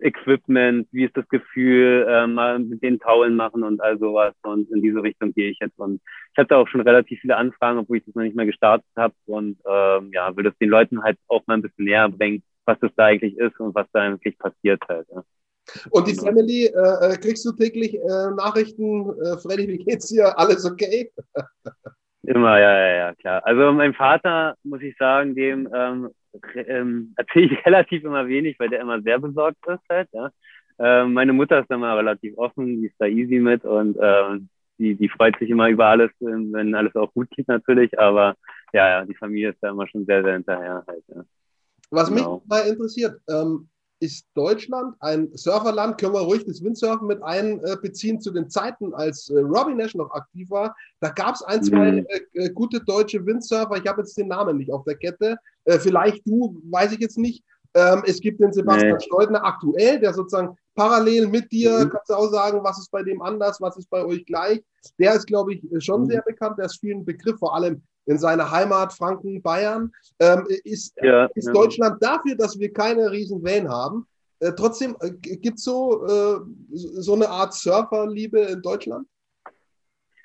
Equipment, 0.00 0.88
wie 0.92 1.04
ist 1.04 1.16
das 1.16 1.28
Gefühl, 1.28 2.06
äh, 2.08 2.26
mal 2.26 2.58
mit 2.58 2.82
den 2.82 2.98
Taulen 2.98 3.36
machen 3.36 3.62
und 3.62 3.80
all 3.80 3.98
sowas. 3.98 4.34
Und 4.42 4.70
in 4.70 4.82
diese 4.82 5.02
Richtung 5.02 5.32
gehe 5.32 5.50
ich 5.50 5.58
jetzt. 5.60 5.78
Und 5.78 6.00
ich 6.32 6.38
hatte 6.38 6.56
auch 6.56 6.68
schon 6.68 6.80
relativ 6.82 7.20
viele 7.20 7.36
Anfragen, 7.36 7.78
obwohl 7.78 7.98
ich 7.98 8.04
das 8.04 8.14
noch 8.14 8.22
nicht 8.22 8.36
mehr 8.36 8.46
gestartet 8.46 8.86
habe. 8.96 9.14
Und 9.26 9.58
ähm, 9.66 10.10
ja, 10.12 10.36
will 10.36 10.44
das 10.44 10.56
den 10.58 10.70
Leuten 10.70 11.02
halt 11.02 11.18
auch 11.28 11.46
mal 11.46 11.54
ein 11.54 11.62
bisschen 11.62 11.84
näher 11.84 12.08
bringen, 12.08 12.42
was 12.64 12.78
das 12.80 12.90
da 12.96 13.06
eigentlich 13.06 13.36
ist 13.38 13.58
und 13.60 13.74
was 13.74 13.86
da 13.92 14.00
eigentlich 14.00 14.38
passiert 14.38 14.82
halt. 14.88 15.06
Ja. 15.14 15.22
Und 15.90 16.06
die. 16.06 16.14
Family, 16.14 16.66
äh, 16.66 17.12
äh, 17.12 17.16
kriegst 17.16 17.44
du 17.44 17.52
täglich 17.52 17.94
äh, 17.94 18.30
Nachrichten, 18.36 19.10
äh, 19.20 19.36
Freddy, 19.38 19.68
wie 19.68 19.84
geht's 19.84 20.08
dir? 20.08 20.38
Alles 20.38 20.64
okay? 20.64 21.10
Immer, 22.26 22.58
ja, 22.58 22.78
ja, 22.78 22.96
ja, 22.96 23.14
klar. 23.14 23.46
Also 23.46 23.72
mein 23.72 23.94
Vater, 23.94 24.56
muss 24.64 24.82
ich 24.82 24.96
sagen, 24.96 25.34
dem 25.34 25.68
ähm, 25.72 26.10
ähm, 26.54 27.14
erzähle 27.16 27.46
ich 27.46 27.52
relativ 27.66 28.04
immer 28.04 28.26
wenig, 28.26 28.58
weil 28.58 28.68
der 28.68 28.80
immer 28.80 29.00
sehr 29.00 29.18
besorgt 29.18 29.58
ist 29.66 29.82
halt, 29.88 30.08
ja. 30.12 30.30
Ähm, 30.78 31.14
meine 31.14 31.32
Mutter 31.32 31.60
ist 31.60 31.70
immer 31.70 31.96
relativ 31.96 32.36
offen, 32.36 32.66
die 32.66 32.86
ist 32.86 32.96
da 32.98 33.06
easy 33.06 33.38
mit 33.38 33.64
und 33.64 33.96
ähm, 33.98 34.48
die, 34.78 34.94
die 34.94 35.08
freut 35.08 35.38
sich 35.38 35.48
immer 35.48 35.68
über 35.70 35.86
alles, 35.86 36.10
wenn 36.20 36.74
alles 36.74 36.94
auch 36.96 37.12
gut 37.14 37.30
geht 37.30 37.48
natürlich, 37.48 37.98
aber 37.98 38.34
ja, 38.74 38.88
ja, 38.88 39.04
die 39.06 39.14
Familie 39.14 39.50
ist 39.50 39.62
da 39.62 39.70
immer 39.70 39.88
schon 39.88 40.04
sehr, 40.04 40.22
sehr 40.22 40.34
hinterher 40.34 40.84
halt, 40.86 41.04
ja. 41.08 41.22
Was 41.90 42.08
genau. 42.12 42.38
mich 42.38 42.48
mal 42.48 42.68
interessiert, 42.68 43.20
ähm, 43.28 43.68
ist 44.00 44.26
Deutschland 44.34 44.94
ein 45.00 45.30
Surferland, 45.34 45.98
können 45.98 46.14
wir 46.14 46.20
ruhig 46.20 46.44
das 46.44 46.62
Windsurfen 46.62 47.06
mit 47.06 47.22
einbeziehen 47.22 48.20
zu 48.20 48.30
den 48.30 48.50
Zeiten, 48.50 48.92
als 48.94 49.30
äh, 49.30 49.38
Robbie 49.38 49.74
Nash 49.74 49.94
noch 49.94 50.10
aktiv 50.10 50.50
war. 50.50 50.74
Da 51.00 51.10
gab 51.10 51.34
es 51.34 51.42
ein, 51.42 51.62
zwei 51.62 51.92
mhm. 51.92 52.06
äh, 52.34 52.50
gute 52.50 52.80
deutsche 52.80 53.24
Windsurfer. 53.24 53.76
Ich 53.76 53.86
habe 53.86 54.02
jetzt 54.02 54.16
den 54.16 54.28
Namen 54.28 54.58
nicht 54.58 54.70
auf 54.70 54.84
der 54.84 54.96
Kette. 54.96 55.36
Äh, 55.64 55.78
vielleicht 55.78 56.26
du, 56.26 56.60
weiß 56.70 56.92
ich 56.92 57.00
jetzt 57.00 57.18
nicht. 57.18 57.42
Ähm, 57.74 58.02
es 58.06 58.20
gibt 58.20 58.40
den 58.40 58.52
Sebastian 58.52 58.96
nee. 58.96 59.04
Steudner 59.04 59.44
aktuell, 59.44 60.00
der 60.00 60.14
sozusagen 60.14 60.56
parallel 60.74 61.26
mit 61.28 61.50
dir, 61.50 61.84
mhm. 61.84 61.90
kannst 61.90 62.10
du 62.10 62.14
auch 62.14 62.30
sagen, 62.30 62.60
was 62.62 62.78
ist 62.78 62.90
bei 62.90 63.02
dem 63.02 63.22
anders, 63.22 63.60
was 63.60 63.76
ist 63.76 63.90
bei 63.90 64.04
euch 64.04 64.24
gleich. 64.26 64.62
Der 64.98 65.14
ist, 65.14 65.26
glaube 65.26 65.54
ich, 65.54 65.84
schon 65.84 66.02
mhm. 66.02 66.06
sehr 66.06 66.22
bekannt, 66.22 66.58
der 66.58 66.66
ist 66.66 66.80
vielen 66.80 67.04
Begriff, 67.04 67.38
vor 67.38 67.54
allem 67.54 67.82
in 68.06 68.18
seiner 68.18 68.50
Heimat 68.50 68.92
Franken, 68.92 69.42
Bayern. 69.42 69.92
Ähm, 70.20 70.46
ist, 70.64 70.96
ja, 71.02 71.26
ist 71.34 71.46
ja. 71.46 71.52
Deutschland 71.52 72.02
dafür, 72.02 72.36
dass 72.36 72.58
wir 72.58 72.72
keine 72.72 73.10
riesen 73.10 73.42
Wellen 73.44 73.68
haben? 73.68 74.06
Äh, 74.40 74.52
trotzdem 74.56 74.96
äh, 75.00 75.10
gibt 75.10 75.58
es 75.58 75.64
so, 75.64 76.04
äh, 76.06 76.40
so 76.72 77.14
eine 77.14 77.28
Art 77.28 77.54
Surferliebe 77.54 78.40
in 78.40 78.62
Deutschland? 78.62 79.06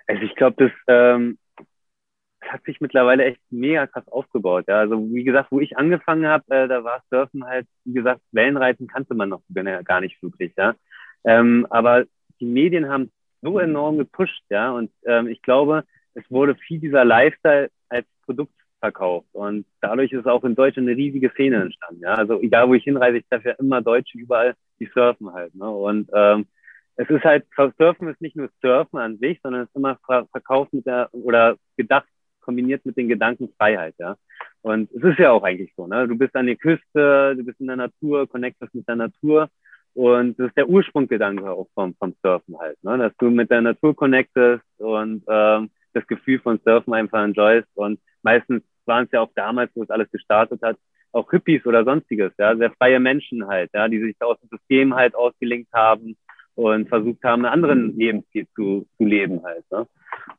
Also 0.07 0.23
ich 0.23 0.35
glaube, 0.35 0.55
das, 0.57 0.71
ähm, 0.87 1.37
das, 1.57 2.51
hat 2.51 2.63
sich 2.65 2.81
mittlerweile 2.81 3.23
echt 3.25 3.39
mega 3.49 3.87
krass 3.87 4.07
aufgebaut. 4.07 4.65
Ja. 4.67 4.79
Also 4.79 4.97
wie 5.13 5.23
gesagt, 5.23 5.51
wo 5.51 5.59
ich 5.59 5.77
angefangen 5.77 6.27
habe, 6.27 6.43
äh, 6.53 6.67
da 6.67 6.83
war 6.83 7.03
Surfen 7.09 7.45
halt, 7.45 7.67
wie 7.85 7.93
gesagt, 7.93 8.21
Wellenreiten 8.31 8.87
kannte 8.87 9.13
man 9.13 9.29
noch 9.29 9.41
gar 9.85 10.01
nicht 10.01 10.21
wirklich. 10.21 10.53
Ja. 10.57 10.75
Ähm, 11.23 11.65
aber 11.69 12.05
die 12.39 12.45
Medien 12.45 12.89
haben 12.89 13.11
so 13.41 13.59
enorm 13.59 13.97
gepusht, 13.97 14.43
ja. 14.49 14.71
Und 14.71 14.91
ähm, 15.05 15.27
ich 15.27 15.41
glaube, 15.41 15.83
es 16.13 16.23
wurde 16.29 16.55
viel 16.55 16.79
dieser 16.79 17.05
Lifestyle 17.05 17.69
als 17.89 18.05
Produkt 18.25 18.53
verkauft. 18.79 19.27
Und 19.31 19.65
dadurch 19.81 20.11
ist 20.11 20.27
auch 20.27 20.43
in 20.43 20.55
Deutschland 20.55 20.87
eine 20.87 20.97
riesige 20.97 21.29
Szene 21.31 21.61
entstanden. 21.61 22.01
Ja? 22.01 22.15
Also 22.15 22.41
egal, 22.41 22.67
wo 22.67 22.73
ich 22.73 22.83
hinreise, 22.83 23.17
ich 23.17 23.27
treffe 23.27 23.49
ja 23.49 23.55
immer 23.55 23.81
Deutsche 23.81 24.17
überall, 24.17 24.55
die 24.79 24.89
surfen 24.93 25.31
halt. 25.33 25.53
Ne? 25.55 25.69
Und 25.69 26.09
ähm, 26.13 26.47
es 26.95 27.09
ist 27.09 27.23
halt, 27.23 27.45
Surfen 27.77 28.09
ist 28.09 28.21
nicht 28.21 28.35
nur 28.35 28.49
Surfen 28.61 28.99
an 28.99 29.17
sich, 29.17 29.39
sondern 29.41 29.63
es 29.63 29.69
ist 29.69 29.75
immer 29.75 29.97
verkauft 30.31 30.73
mit 30.73 30.85
der, 30.85 31.09
oder 31.13 31.55
gedacht, 31.77 32.07
kombiniert 32.41 32.85
mit 32.85 32.97
den 32.97 33.07
Gedanken 33.07 33.49
Freiheit, 33.57 33.95
ja. 33.99 34.17
Und 34.61 34.91
es 34.91 35.03
ist 35.03 35.19
ja 35.19 35.31
auch 35.31 35.43
eigentlich 35.43 35.73
so, 35.75 35.87
ne? 35.87 36.07
Du 36.07 36.17
bist 36.17 36.35
an 36.35 36.47
der 36.47 36.55
Küste, 36.55 37.35
du 37.35 37.43
bist 37.43 37.59
in 37.59 37.67
der 37.67 37.75
Natur, 37.75 38.27
connectest 38.27 38.73
mit 38.75 38.87
der 38.87 38.95
Natur. 38.95 39.47
Und 39.93 40.39
das 40.39 40.47
ist 40.47 40.57
der 40.57 40.69
Ursprungsgedanke 40.69 41.49
auch 41.51 41.67
vom, 41.73 41.95
vom 41.95 42.13
Surfen 42.21 42.57
halt, 42.59 42.83
ne? 42.83 42.97
Dass 42.97 43.13
du 43.17 43.29
mit 43.29 43.49
der 43.49 43.61
Natur 43.61 43.95
connectest 43.95 44.63
und 44.77 45.23
ähm, 45.27 45.69
das 45.93 46.05
Gefühl 46.07 46.39
von 46.39 46.59
Surfen 46.63 46.93
einfach 46.93 47.23
enjoyst. 47.23 47.69
Und 47.75 47.99
meistens 48.23 48.63
waren 48.85 49.05
es 49.05 49.11
ja 49.11 49.21
auch 49.21 49.31
damals, 49.35 49.71
wo 49.75 49.83
es 49.83 49.89
alles 49.89 50.09
gestartet 50.11 50.61
hat, 50.61 50.77
auch 51.11 51.29
Hippies 51.29 51.65
oder 51.65 51.83
sonstiges, 51.83 52.31
ja, 52.37 52.55
sehr 52.55 52.71
freie 52.71 52.99
Menschen 52.99 53.47
halt, 53.47 53.69
ja, 53.73 53.87
die 53.87 53.99
sich 53.99 54.15
aus 54.21 54.39
dem 54.39 54.49
System 54.49 54.95
halt 54.95 55.13
ausgelinkt 55.13 55.71
haben 55.73 56.15
und 56.55 56.89
versucht 56.89 57.23
haben, 57.23 57.45
einen 57.45 57.53
anderen 57.53 57.97
Lebensstil 57.97 58.47
zu, 58.55 58.87
zu 58.97 59.05
leben 59.05 59.43
halt. 59.43 59.65
Ne? 59.71 59.87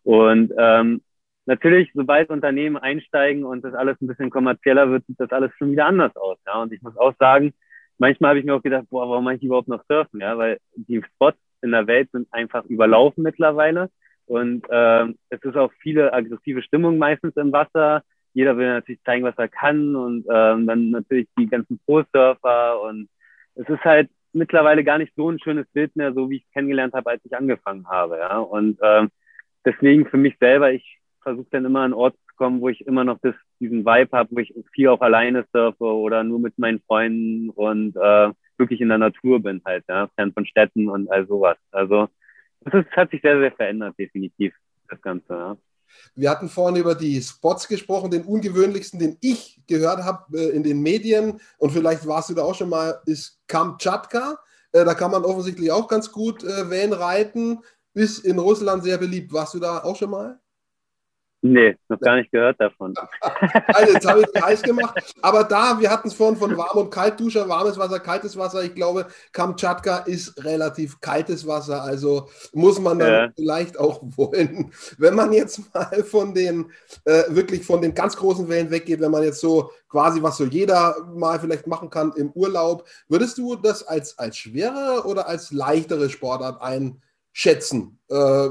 Und 0.03 0.53
ähm, 0.57 1.03
natürlich, 1.47 1.91
sobald 1.95 2.31
Unternehmen 2.31 2.77
einsteigen 2.77 3.45
und 3.45 3.65
das 3.65 3.75
alles 3.75 4.01
ein 4.01 4.07
bisschen 4.07 4.31
kommerzieller 4.31 4.91
wird, 4.91 5.07
sieht 5.07 5.21
das 5.21 5.31
alles 5.31 5.53
schon 5.59 5.73
wieder 5.73 5.87
anders 5.87 6.15
aus. 6.17 6.39
Ja? 6.47 6.63
Und 6.63 6.73
ich 6.73 6.83
muss 6.83 6.97
auch 6.97 7.15
sagen, 7.19 7.53
manchmal 7.99 8.31
habe 8.31 8.41
ich 8.41 8.45
mir 8.45 8.55
auch 8.55 8.63
gedacht, 8.63 8.87
boah, 8.91 9.09
warum 9.09 9.25
mache 9.25 9.37
ich 9.37 9.43
überhaupt 9.43 9.69
noch 9.69 9.85
surfen? 9.89 10.21
Ja, 10.21 10.37
weil 10.37 10.59
die 10.75 11.03
Spots 11.15 11.39
in 11.63 11.71
der 11.71 11.87
Welt 11.87 12.11
sind 12.11 12.29
einfach 12.33 12.65
überlaufen 12.65 13.23
mittlerweile. 13.23 13.91
Und 14.27 14.67
ähm, 14.71 15.17
es 15.31 15.43
ist 15.43 15.57
auch 15.57 15.73
viele 15.81 16.13
aggressive 16.13 16.63
Stimmung 16.63 16.99
meistens 16.99 17.37
im 17.37 17.53
Wasser. 17.53 18.03
Jeder 18.35 18.57
will 18.57 18.69
natürlich 18.69 19.03
zeigen, 19.03 19.25
was 19.25 19.37
er 19.37 19.49
kann 19.49 19.95
und 19.95 20.25
ähm, 20.31 20.67
dann 20.67 20.91
natürlich 20.91 21.29
die 21.39 21.49
ganzen 21.49 21.79
Pro-Surfer 21.85 22.81
und 22.81 23.09
es 23.55 23.69
ist 23.69 23.85
halt 23.85 24.09
mittlerweile 24.33 24.85
gar 24.85 24.99
nicht 24.99 25.13
so 25.15 25.31
ein 25.31 25.39
schönes 25.39 25.67
Bild 25.73 25.95
mehr, 25.97 26.13
so 26.15 26.31
wie 26.31 26.37
ich 26.37 26.45
es 26.45 26.53
kennengelernt 26.53 26.95
habe, 26.95 27.11
als 27.11 27.25
ich 27.25 27.37
angefangen 27.37 27.87
habe. 27.89 28.19
Ja? 28.19 28.39
Und 28.39 28.79
ähm, 28.83 29.11
deswegen 29.65 30.07
für 30.07 30.17
mich 30.17 30.37
selber, 30.39 30.73
ich 30.73 30.99
versuche 31.23 31.49
dann 31.51 31.65
immer 31.65 31.81
an 31.81 31.93
Ort 31.93 32.15
zu 32.15 32.35
kommen, 32.37 32.61
wo 32.61 32.69
ich 32.69 32.87
immer 32.87 33.05
noch 33.05 33.19
das, 33.21 33.35
diesen 33.61 33.85
Vibe 33.85 34.17
habe, 34.17 34.31
wo 34.33 34.39
ich 34.39 34.55
viel 34.73 34.89
auch 34.89 35.01
alleine 35.01 35.47
surfe 35.53 35.85
oder 35.85 36.25
nur 36.25 36.41
mit 36.41 36.59
meinen 36.59 36.81
Freunden 36.81 37.51
und 37.51 37.97
äh, 37.97 38.31
wirklich 38.59 38.81
in 38.81 38.89
der 38.89 38.99
Natur 38.99 39.41
bin 39.43 39.61
halt, 39.65 39.85
ja, 39.89 40.09
fern 40.17 40.33
von 40.33 40.47
Städten 40.47 40.89
und 40.89 41.11
all 41.11 41.27
sowas. 41.27 41.57
Also 41.71 42.09
das 42.65 42.85
hat 42.93 43.11
sich 43.11 43.23
sehr, 43.23 43.39
sehr 43.39 43.53
verändert, 43.53 43.95
definitiv, 43.99 44.55
das 44.89 45.01
Ganze. 45.01 45.33
Ja. 45.33 45.57
Wir 46.15 46.31
hatten 46.31 46.49
vorhin 46.49 46.81
über 46.81 46.95
die 46.95 47.21
Spots 47.21 47.69
gesprochen, 47.69 48.11
den 48.11 48.25
ungewöhnlichsten, 48.25 48.99
den 48.99 49.19
ich 49.21 49.61
gehört 49.67 50.03
habe 50.05 50.39
äh, 50.39 50.51
in 50.51 50.63
den 50.63 50.81
Medien 50.81 51.41
und 51.59 51.71
vielleicht 51.71 52.07
warst 52.07 52.31
du 52.31 52.35
da 52.35 52.43
auch 52.43 52.55
schon 52.55 52.69
mal, 52.71 53.01
ist 53.07 53.41
Kamtschatka. 53.47 54.39
Äh, 54.73 54.85
da 54.85 54.95
kann 54.95 55.11
man 55.11 55.25
offensichtlich 55.25 55.71
auch 55.71 55.89
ganz 55.89 56.11
gut 56.11 56.43
äh, 56.45 56.71
Wellen 56.71 56.93
reiten. 56.93 57.61
Ist 57.95 58.25
in 58.25 58.39
Russland 58.39 58.83
sehr 58.85 58.97
beliebt. 58.97 59.33
Warst 59.33 59.55
du 59.55 59.59
da 59.59 59.85
auch 59.85 59.97
schon 59.97 60.11
mal? 60.11 60.41
Nee, 61.45 61.77
noch 61.89 61.99
gar 61.99 62.15
nicht 62.17 62.31
gehört 62.31 62.61
davon. 62.61 62.95
also 63.67 63.93
jetzt 63.93 64.09
habe 64.09 64.23
ich 64.23 64.43
heiß 64.43 64.63
gemacht. 64.63 65.13
Aber 65.21 65.43
da, 65.43 65.79
wir 65.81 65.91
hatten 65.91 66.07
es 66.07 66.15
vorhin 66.15 66.37
von 66.39 66.57
Warm- 66.57 66.79
und 66.79 66.91
Kaltduscher, 66.91 67.49
warmes 67.49 67.77
Wasser, 67.77 67.99
kaltes 67.99 68.37
Wasser. 68.37 68.63
Ich 68.63 68.77
glaube, 68.77 69.09
Kamtschatka 69.33 69.99
ist 69.99 70.43
relativ 70.45 71.01
kaltes 71.01 71.45
Wasser. 71.45 71.83
Also 71.83 72.29
muss 72.53 72.79
man 72.79 73.01
dann 73.01 73.13
ja. 73.13 73.33
vielleicht 73.35 73.77
auch 73.77 74.01
wollen. 74.17 74.71
Wenn 74.99 75.17
man 75.17 75.33
jetzt 75.33 75.75
mal 75.75 76.05
von 76.05 76.33
den, 76.33 76.71
äh, 77.07 77.25
wirklich 77.31 77.67
von 77.67 77.83
den 77.83 77.93
ganz 77.93 78.17
großen 78.17 78.49
Wellen 78.49 78.71
weggeht, 78.71 79.01
wenn 79.01 79.11
man 79.11 79.25
jetzt 79.25 79.41
so 79.41 79.73
quasi, 79.89 80.23
was 80.23 80.37
so 80.37 80.45
jeder 80.45 80.95
mal 81.13 81.41
vielleicht 81.41 81.67
machen 81.67 81.91
kann 81.91 82.13
im 82.13 82.31
Urlaub, 82.31 82.87
würdest 83.09 83.37
du 83.39 83.57
das 83.57 83.83
als, 83.83 84.17
als 84.17 84.37
schwere 84.37 85.05
oder 85.07 85.27
als 85.27 85.51
leichtere 85.51 86.09
Sportart 86.09 86.63
ein 86.63 87.03
schätzen. 87.33 87.99
Äh, 88.11 88.49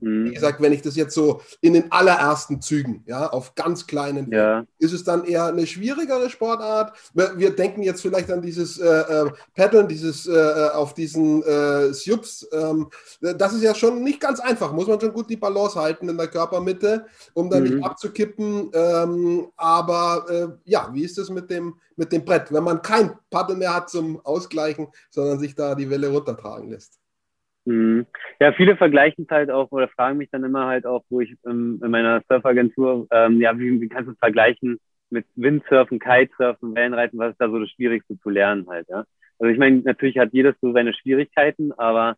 mhm. 0.00 0.24
Wie 0.24 0.32
gesagt, 0.32 0.62
wenn 0.62 0.72
ich 0.72 0.80
das 0.80 0.96
jetzt 0.96 1.14
so 1.14 1.42
in 1.60 1.74
den 1.74 1.92
allerersten 1.92 2.62
Zügen, 2.62 3.04
ja, 3.06 3.28
auf 3.28 3.54
ganz 3.54 3.86
kleinen, 3.86 4.32
ja. 4.32 4.64
ist 4.78 4.92
es 4.92 5.04
dann 5.04 5.24
eher 5.24 5.46
eine 5.46 5.66
schwierigere 5.66 6.30
Sportart. 6.30 6.96
Wir, 7.12 7.38
wir 7.38 7.54
denken 7.54 7.82
jetzt 7.82 8.00
vielleicht 8.00 8.30
an 8.30 8.40
dieses 8.40 8.78
äh, 8.78 8.86
äh, 8.86 9.30
Paddeln, 9.54 9.86
dieses 9.86 10.26
äh, 10.26 10.70
auf 10.72 10.94
diesen 10.94 11.42
äh, 11.42 11.92
Subs. 11.92 12.48
Ähm, 12.52 12.88
das 13.20 13.52
ist 13.52 13.62
ja 13.62 13.74
schon 13.74 14.02
nicht 14.02 14.20
ganz 14.20 14.40
einfach. 14.40 14.72
Muss 14.72 14.88
man 14.88 15.00
schon 15.00 15.12
gut 15.12 15.28
die 15.28 15.36
Balance 15.36 15.78
halten 15.78 16.08
in 16.08 16.16
der 16.16 16.28
Körpermitte, 16.28 17.04
um 17.34 17.50
dann 17.50 17.64
mhm. 17.64 17.76
nicht 17.76 17.84
abzukippen. 17.84 18.70
Ähm, 18.72 19.48
aber 19.56 20.24
äh, 20.30 20.70
ja, 20.70 20.88
wie 20.92 21.04
ist 21.04 21.18
es 21.18 21.28
mit 21.28 21.50
dem, 21.50 21.74
mit 21.96 22.12
dem 22.12 22.24
Brett, 22.24 22.50
wenn 22.50 22.64
man 22.64 22.80
kein 22.80 23.12
Paddel 23.28 23.56
mehr 23.56 23.74
hat 23.74 23.90
zum 23.90 24.24
Ausgleichen, 24.24 24.88
sondern 25.10 25.38
sich 25.38 25.54
da 25.54 25.74
die 25.74 25.90
Welle 25.90 26.08
runtertragen 26.08 26.70
lässt? 26.70 27.01
Mhm. 27.64 28.06
Ja, 28.40 28.52
viele 28.52 28.76
vergleichen 28.76 29.24
es 29.24 29.30
halt 29.30 29.50
auch 29.50 29.70
oder 29.70 29.88
fragen 29.88 30.18
mich 30.18 30.30
dann 30.30 30.44
immer 30.44 30.66
halt 30.66 30.84
auch, 30.86 31.04
wo 31.10 31.20
ich 31.20 31.36
ähm, 31.46 31.80
in 31.82 31.90
meiner 31.90 32.22
Surfagentur, 32.28 33.06
ähm, 33.10 33.40
ja, 33.40 33.56
wie, 33.58 33.80
wie 33.80 33.88
kannst 33.88 34.08
du 34.08 34.12
es 34.12 34.18
vergleichen 34.18 34.78
mit 35.10 35.26
Windsurfen, 35.36 35.98
Kitesurfen, 36.00 36.74
Wellenreiten, 36.74 37.18
was 37.18 37.32
ist 37.32 37.40
da 37.40 37.48
so 37.48 37.58
das 37.60 37.70
Schwierigste 37.70 38.18
zu 38.18 38.30
lernen 38.30 38.66
halt, 38.68 38.88
ja? 38.88 39.04
Also 39.38 39.52
ich 39.52 39.58
meine, 39.58 39.78
natürlich 39.78 40.18
hat 40.18 40.32
jedes 40.32 40.54
so 40.60 40.72
seine 40.72 40.94
Schwierigkeiten, 40.94 41.72
aber 41.72 42.16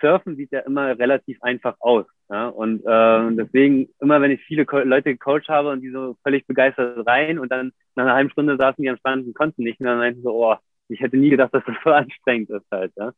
Surfen 0.00 0.36
sieht 0.36 0.52
ja 0.52 0.60
immer 0.60 0.98
relativ 0.98 1.42
einfach 1.42 1.76
aus. 1.80 2.06
Ja? 2.28 2.48
Und 2.48 2.80
äh, 2.84 3.36
deswegen, 3.36 3.88
immer 4.00 4.20
wenn 4.20 4.30
ich 4.30 4.42
viele 4.44 4.66
Co 4.66 4.78
Leute 4.80 5.12
gecoacht 5.12 5.48
habe 5.48 5.70
und 5.70 5.80
die 5.80 5.90
so 5.90 6.16
völlig 6.22 6.46
begeistert 6.46 7.06
rein 7.06 7.38
und 7.38 7.50
dann 7.50 7.72
nach 7.94 8.04
einer 8.04 8.14
halben 8.14 8.30
Stunde 8.30 8.56
saßen 8.56 8.82
die 8.82 8.90
am 8.90 8.98
Strand 8.98 9.26
und 9.26 9.34
konnten 9.34 9.62
nicht, 9.62 9.80
und 9.80 9.86
dann 9.86 9.98
meinten 9.98 10.22
so, 10.22 10.30
oh, 10.32 10.56
ich 10.88 11.00
hätte 11.00 11.16
nie 11.16 11.30
gedacht, 11.30 11.54
dass 11.54 11.64
das 11.64 11.76
so 11.84 11.90
anstrengend 11.92 12.50
ist 12.50 12.66
halt. 12.70 12.92
Ja? 12.96 13.12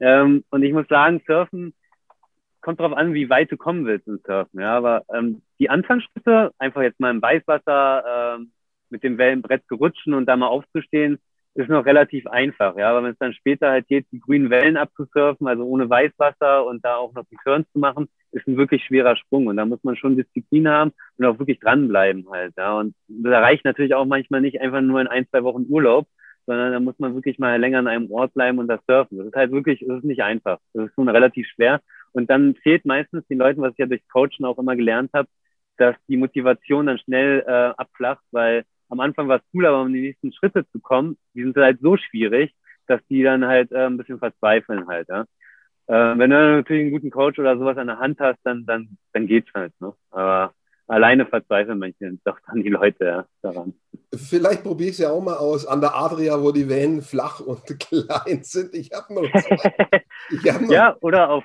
Ähm, 0.00 0.44
und 0.50 0.62
ich 0.62 0.72
muss 0.72 0.88
sagen, 0.88 1.22
Surfen 1.26 1.74
kommt 2.60 2.80
darauf 2.80 2.96
an, 2.96 3.14
wie 3.14 3.30
weit 3.30 3.50
du 3.52 3.56
kommen 3.56 3.86
willst 3.86 4.08
im 4.08 4.20
Surfen. 4.26 4.60
Ja, 4.60 4.76
aber 4.76 5.04
ähm, 5.14 5.42
die 5.58 5.70
Anfangsschritte, 5.70 6.52
einfach 6.58 6.82
jetzt 6.82 6.98
mal 6.98 7.10
im 7.10 7.22
Weißwasser 7.22 8.36
ähm, 8.36 8.52
mit 8.90 9.02
dem 9.02 9.18
Wellenbrett 9.18 9.68
gerutschen 9.68 10.14
und 10.14 10.26
da 10.26 10.36
mal 10.36 10.48
aufzustehen, 10.48 11.18
ist 11.56 11.70
noch 11.70 11.86
relativ 11.86 12.26
einfach. 12.26 12.76
Ja, 12.76 12.90
aber 12.90 13.02
wenn 13.02 13.12
es 13.12 13.18
dann 13.18 13.32
später 13.32 13.70
halt 13.70 13.88
geht, 13.88 14.06
die 14.12 14.20
grünen 14.20 14.50
Wellen 14.50 14.76
abzusurfen, 14.76 15.46
also 15.46 15.64
ohne 15.64 15.88
Weißwasser 15.88 16.66
und 16.66 16.84
da 16.84 16.96
auch 16.96 17.14
noch 17.14 17.24
die 17.30 17.38
Turns 17.44 17.66
zu 17.72 17.78
machen, 17.78 18.08
ist 18.32 18.46
ein 18.46 18.56
wirklich 18.56 18.84
schwerer 18.84 19.16
Sprung. 19.16 19.46
Und 19.46 19.56
da 19.56 19.64
muss 19.64 19.82
man 19.82 19.96
schon 19.96 20.16
Disziplin 20.16 20.68
haben 20.68 20.92
und 21.16 21.24
auch 21.24 21.38
wirklich 21.38 21.60
dranbleiben 21.60 22.28
halt. 22.30 22.54
Ja, 22.56 22.78
und 22.78 22.94
da 23.08 23.40
reicht 23.40 23.64
natürlich 23.64 23.94
auch 23.94 24.04
manchmal 24.04 24.42
nicht 24.42 24.60
einfach 24.60 24.82
nur 24.82 25.00
in 25.00 25.06
ein, 25.06 25.26
zwei 25.28 25.42
Wochen 25.44 25.66
Urlaub, 25.68 26.06
sondern 26.46 26.72
da 26.72 26.80
muss 26.80 26.98
man 26.98 27.14
wirklich 27.14 27.38
mal 27.38 27.60
länger 27.60 27.80
an 27.80 27.88
einem 27.88 28.10
Ort 28.10 28.34
bleiben 28.34 28.58
und 28.58 28.68
das 28.68 28.80
surfen. 28.86 29.18
Das 29.18 29.26
ist 29.26 29.34
halt 29.36 29.50
wirklich, 29.50 29.84
das 29.86 29.98
ist 29.98 30.04
nicht 30.04 30.22
einfach. 30.22 30.58
Das 30.72 30.86
ist 30.86 30.94
schon 30.94 31.08
relativ 31.08 31.46
schwer. 31.48 31.80
Und 32.12 32.30
dann 32.30 32.54
fehlt 32.56 32.84
meistens 32.86 33.26
den 33.26 33.38
Leuten, 33.38 33.60
was 33.60 33.72
ich 33.72 33.78
ja 33.78 33.86
durch 33.86 34.06
Coachen 34.08 34.44
auch 34.44 34.58
immer 34.58 34.76
gelernt 34.76 35.10
habe, 35.12 35.28
dass 35.76 35.96
die 36.08 36.16
Motivation 36.16 36.86
dann 36.86 36.98
schnell 36.98 37.44
äh, 37.46 37.50
abflacht, 37.76 38.24
weil 38.30 38.64
am 38.88 39.00
Anfang 39.00 39.28
war 39.28 39.38
es 39.38 39.42
cool, 39.52 39.66
aber 39.66 39.82
um 39.82 39.92
die 39.92 40.00
nächsten 40.00 40.32
Schritte 40.32 40.66
zu 40.70 40.80
kommen, 40.80 41.18
die 41.34 41.42
sind 41.42 41.56
halt 41.56 41.80
so 41.80 41.96
schwierig, 41.96 42.54
dass 42.86 43.00
die 43.08 43.22
dann 43.22 43.44
halt 43.44 43.72
äh, 43.72 43.86
ein 43.86 43.96
bisschen 43.96 44.18
verzweifeln 44.18 44.86
halt. 44.86 45.08
Ja? 45.08 45.22
Äh, 45.88 46.18
wenn 46.18 46.30
du 46.30 46.36
natürlich 46.36 46.82
einen 46.82 46.92
guten 46.92 47.10
Coach 47.10 47.38
oder 47.38 47.58
sowas 47.58 47.76
an 47.76 47.88
der 47.88 47.98
Hand 47.98 48.20
hast, 48.20 48.38
dann, 48.44 48.64
dann, 48.64 48.96
dann 49.12 49.26
geht's 49.26 49.52
halt. 49.54 49.72
Ne? 49.80 49.92
Aber 50.10 50.54
alleine 50.86 51.26
verzweifeln 51.26 51.78
manche 51.78 52.12
doch 52.24 52.38
dann 52.46 52.62
die 52.62 52.68
Leute 52.68 53.04
ja, 53.04 53.26
daran. 53.42 53.74
Vielleicht 54.14 54.62
probiere 54.62 54.90
ich 54.90 54.96
es 54.96 55.00
ja 55.00 55.10
auch 55.10 55.22
mal 55.22 55.36
aus 55.36 55.66
an 55.66 55.80
der 55.80 55.94
Adria, 55.94 56.40
wo 56.40 56.52
die 56.52 56.68
Wellen 56.68 57.02
flach 57.02 57.40
und 57.40 57.62
klein 57.80 58.42
sind. 58.42 58.74
Ich 58.74 58.90
habe 58.92 59.14
noch 59.14 59.30
zwei. 59.30 60.04
hab 60.52 60.60
noch 60.62 60.70
ja, 60.70 60.96
oder 61.00 61.30
auf. 61.30 61.44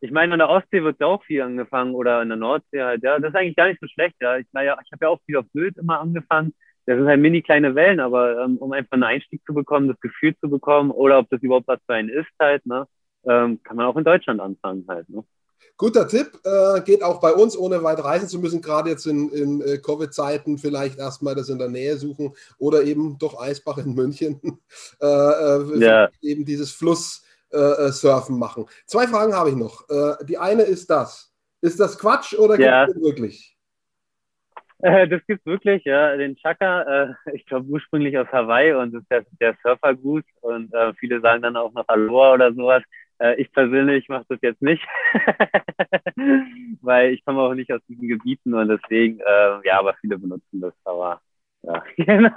Ich 0.00 0.10
meine, 0.12 0.32
an 0.32 0.38
der 0.38 0.48
Ostsee 0.48 0.82
wird 0.82 1.02
auch 1.02 1.24
viel 1.24 1.42
angefangen 1.42 1.94
oder 1.94 2.22
in 2.22 2.28
der 2.28 2.38
Nordsee 2.38 2.82
halt. 2.82 3.02
Ja, 3.02 3.18
das 3.18 3.30
ist 3.30 3.36
eigentlich 3.36 3.56
gar 3.56 3.68
nicht 3.68 3.80
so 3.80 3.88
schlecht. 3.88 4.14
Ja, 4.20 4.36
ich, 4.36 4.46
ja, 4.54 4.78
ich 4.84 4.92
habe 4.92 5.04
ja 5.04 5.08
auch 5.08 5.20
viel 5.26 5.36
auf 5.36 5.46
Bild 5.52 5.76
immer 5.76 6.00
angefangen. 6.00 6.54
Das 6.86 6.96
sind 6.96 7.06
halt 7.06 7.20
mini 7.20 7.42
kleine 7.42 7.74
Wellen, 7.74 8.00
aber 8.00 8.44
ähm, 8.44 8.56
um 8.58 8.72
einfach 8.72 8.92
einen 8.92 9.02
Einstieg 9.02 9.42
zu 9.44 9.52
bekommen, 9.52 9.88
das 9.88 10.00
Gefühl 10.00 10.34
zu 10.38 10.48
bekommen 10.48 10.90
oder 10.90 11.18
ob 11.18 11.28
das 11.28 11.42
überhaupt 11.42 11.68
was 11.68 11.80
für 11.84 11.94
einen 11.94 12.08
ist 12.08 12.30
halt, 12.40 12.64
ne, 12.64 12.86
ähm, 13.24 13.62
kann 13.62 13.76
man 13.76 13.84
auch 13.84 13.96
in 13.96 14.04
Deutschland 14.04 14.40
anfangen 14.40 14.86
halt. 14.88 15.06
Ne? 15.10 15.22
Guter 15.78 16.08
Tipp, 16.08 16.40
äh, 16.44 16.80
geht 16.80 17.04
auch 17.04 17.20
bei 17.20 17.32
uns, 17.32 17.56
ohne 17.56 17.84
weit 17.84 18.02
reisen 18.02 18.28
zu 18.28 18.40
müssen, 18.40 18.60
gerade 18.60 18.90
jetzt 18.90 19.06
in, 19.06 19.30
in 19.30 19.62
äh, 19.62 19.78
Covid-Zeiten 19.78 20.58
vielleicht 20.58 20.98
erstmal 20.98 21.36
das 21.36 21.48
in 21.48 21.58
der 21.58 21.68
Nähe 21.68 21.96
suchen 21.96 22.34
oder 22.58 22.82
eben 22.82 23.16
doch 23.18 23.40
Eisbach 23.40 23.78
in 23.78 23.94
München, 23.94 24.40
äh, 25.00 25.06
äh 25.06 25.78
ja. 25.78 26.08
eben 26.20 26.44
dieses 26.44 26.72
Fluss-Surfen 26.72 28.34
äh, 28.34 28.38
machen. 28.38 28.66
Zwei 28.86 29.06
Fragen 29.06 29.34
habe 29.34 29.50
ich 29.50 29.56
noch. 29.56 29.86
die 30.26 30.36
eine 30.36 30.62
ist 30.62 30.90
das. 30.90 31.32
Ist 31.60 31.78
das 31.78 31.98
Quatsch 31.98 32.34
oder 32.34 32.58
ja. 32.58 32.86
gibt 32.86 32.96
es 32.96 33.02
wirklich? 33.02 33.54
das 34.80 35.20
gibt 35.26 35.40
es 35.40 35.46
wirklich, 35.46 35.84
ja. 35.84 36.16
Den 36.16 36.36
Chaka, 36.36 37.16
ich 37.32 37.46
glaube 37.46 37.66
ursprünglich 37.68 38.16
aus 38.18 38.28
Hawaii 38.28 38.72
und 38.72 38.94
ist 38.94 39.10
der, 39.10 39.24
der 39.40 39.56
Surfergut 39.62 40.24
und 40.40 40.72
viele 40.98 41.20
sagen 41.20 41.42
dann 41.42 41.56
auch 41.56 41.72
noch 41.72 41.86
Aloha 41.88 42.34
oder 42.34 42.52
sowas. 42.52 42.82
Äh, 43.18 43.40
ich 43.40 43.52
persönlich 43.52 44.08
mache 44.08 44.26
das 44.28 44.38
jetzt 44.42 44.62
nicht, 44.62 44.82
weil 46.80 47.12
ich 47.12 47.24
komme 47.24 47.40
auch 47.40 47.54
nicht 47.54 47.72
aus 47.72 47.80
diesen 47.88 48.08
Gebieten 48.08 48.54
und 48.54 48.68
deswegen, 48.68 49.20
äh, 49.20 49.66
ja, 49.66 49.78
aber 49.78 49.94
viele 50.00 50.18
benutzen 50.18 50.60
das. 50.60 50.74
Aber 50.84 51.20
ja, 51.62 51.82
genau. 51.96 52.30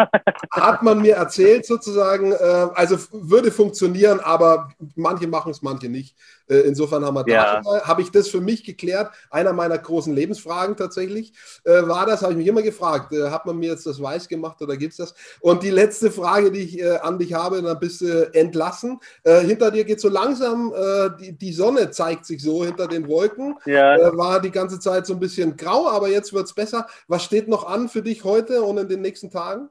Hat 0.51 0.81
man 0.81 1.01
mir 1.01 1.15
erzählt 1.15 1.65
sozusagen, 1.65 2.31
äh, 2.31 2.67
also 2.73 2.97
würde 3.11 3.51
funktionieren, 3.51 4.19
aber 4.19 4.69
manche 4.95 5.27
machen 5.27 5.51
es, 5.51 5.61
manche 5.61 5.89
nicht. 5.89 6.15
Äh, 6.51 6.61
insofern 6.61 7.05
haben 7.05 7.15
wir 7.15 7.25
ja. 7.27 7.61
da 7.61 7.87
habe 7.87 8.01
ich 8.01 8.11
das 8.11 8.27
für 8.27 8.41
mich 8.41 8.63
geklärt. 8.63 9.11
Einer 9.29 9.53
meiner 9.53 9.77
großen 9.77 10.13
Lebensfragen 10.13 10.75
tatsächlich 10.75 11.33
äh, 11.63 11.87
war 11.87 12.05
das, 12.05 12.21
habe 12.21 12.33
ich 12.33 12.37
mich 12.37 12.47
immer 12.47 12.61
gefragt, 12.61 13.13
äh, 13.13 13.29
hat 13.29 13.45
man 13.45 13.57
mir 13.57 13.69
jetzt 13.69 13.85
das 13.85 14.01
weiß 14.01 14.27
gemacht 14.27 14.61
oder 14.61 14.75
gibt 14.75 14.91
es 14.91 14.97
das? 14.97 15.13
Und 15.39 15.63
die 15.63 15.69
letzte 15.69 16.11
Frage, 16.11 16.51
die 16.51 16.59
ich 16.59 16.79
äh, 16.79 16.97
an 16.97 17.17
dich 17.17 17.33
habe, 17.33 17.61
dann 17.61 17.79
bist 17.79 18.01
du 18.01 18.33
entlassen. 18.33 18.99
Äh, 19.23 19.39
hinter 19.41 19.71
dir 19.71 19.85
geht 19.85 20.01
so 20.01 20.09
langsam, 20.09 20.73
die, 21.19 21.37
die, 21.37 21.53
Sonne 21.53 21.91
zeigt 21.91 22.25
sich 22.25 22.41
so 22.41 22.65
hinter 22.65 22.87
den 22.87 23.07
Wolken. 23.07 23.55
Ja. 23.65 24.15
war 24.17 24.41
die 24.41 24.51
ganze 24.51 24.79
Zeit 24.79 25.05
so 25.05 25.13
ein 25.13 25.19
bisschen 25.19 25.55
grau, 25.55 25.87
aber 25.87 26.09
jetzt 26.09 26.33
wird 26.33 26.45
es 26.45 26.53
besser. 26.53 26.87
Was 27.07 27.23
steht 27.23 27.47
noch 27.47 27.67
an 27.67 27.87
für 27.87 28.01
dich 28.01 28.23
heute 28.23 28.63
und 28.63 28.77
in 28.77 28.87
den 28.87 29.01
nächsten 29.01 29.29
Tagen? 29.29 29.69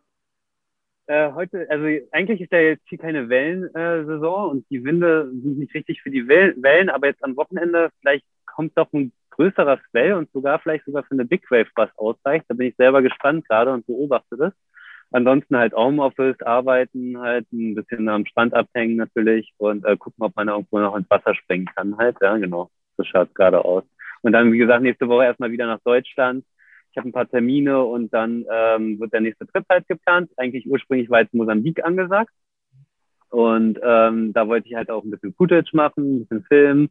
Äh, 1.10 1.32
heute, 1.32 1.66
also 1.68 1.86
eigentlich 2.12 2.40
ist 2.40 2.52
ja 2.52 2.60
jetzt 2.60 2.88
hier 2.88 2.98
keine 2.98 3.28
Wellensaison 3.28 4.48
äh, 4.48 4.50
und 4.52 4.70
die 4.70 4.84
Winde 4.84 5.28
sind 5.32 5.58
nicht 5.58 5.74
richtig 5.74 6.02
für 6.02 6.10
die 6.10 6.28
Wellen, 6.28 6.88
aber 6.88 7.08
jetzt 7.08 7.24
am 7.24 7.36
Wochenende 7.36 7.90
vielleicht 8.00 8.24
kommt 8.46 8.78
doch 8.78 8.92
ein 8.92 9.12
größerer 9.30 9.80
Swell 9.90 10.12
und 10.12 10.30
sogar 10.30 10.60
vielleicht 10.60 10.84
sogar 10.84 11.02
für 11.02 11.10
eine 11.10 11.24
Big 11.24 11.50
Wave 11.50 11.66
was 11.74 11.90
ausreicht. 11.98 12.44
Da 12.46 12.54
bin 12.54 12.68
ich 12.68 12.76
selber 12.76 13.02
gespannt 13.02 13.48
gerade 13.48 13.72
und 13.72 13.86
beobachte 13.86 14.36
das. 14.36 14.52
Ansonsten 15.10 15.56
halt 15.56 15.72
Homeoffice, 15.72 16.40
arbeiten, 16.42 17.18
halt 17.18 17.52
ein 17.52 17.74
bisschen 17.74 18.08
am 18.08 18.24
Strand 18.24 18.54
abhängen 18.54 18.94
natürlich 18.94 19.52
und 19.58 19.84
äh, 19.84 19.96
gucken, 19.96 20.22
ob 20.22 20.36
man 20.36 20.46
irgendwo 20.46 20.78
noch 20.78 20.94
ins 20.94 21.10
Wasser 21.10 21.34
springen 21.34 21.66
kann 21.74 21.96
halt. 21.98 22.18
Ja, 22.20 22.36
genau. 22.36 22.70
So 22.96 23.02
schaut 23.02 23.30
es 23.30 23.34
gerade 23.34 23.64
aus. 23.64 23.82
Und 24.22 24.30
dann, 24.30 24.52
wie 24.52 24.58
gesagt, 24.58 24.84
nächste 24.84 25.08
Woche 25.08 25.24
erstmal 25.24 25.50
wieder 25.50 25.66
nach 25.66 25.80
Deutschland 25.82 26.44
ich 26.90 26.96
habe 26.96 27.08
ein 27.08 27.12
paar 27.12 27.28
Termine 27.28 27.82
und 27.82 28.12
dann 28.12 28.44
ähm, 28.50 28.98
wird 28.98 29.12
der 29.12 29.20
nächste 29.20 29.46
Trip 29.46 29.64
halt 29.68 29.86
geplant. 29.86 30.30
Eigentlich 30.36 30.68
ursprünglich 30.68 31.08
war 31.10 31.20
jetzt 31.20 31.34
Mosambik 31.34 31.84
angesagt. 31.84 32.32
Und 33.30 33.78
ähm, 33.82 34.32
da 34.32 34.48
wollte 34.48 34.68
ich 34.68 34.74
halt 34.74 34.90
auch 34.90 35.04
ein 35.04 35.10
bisschen 35.10 35.34
Footage 35.34 35.70
machen, 35.72 36.16
ein 36.16 36.20
bisschen 36.20 36.44
filmen. 36.44 36.88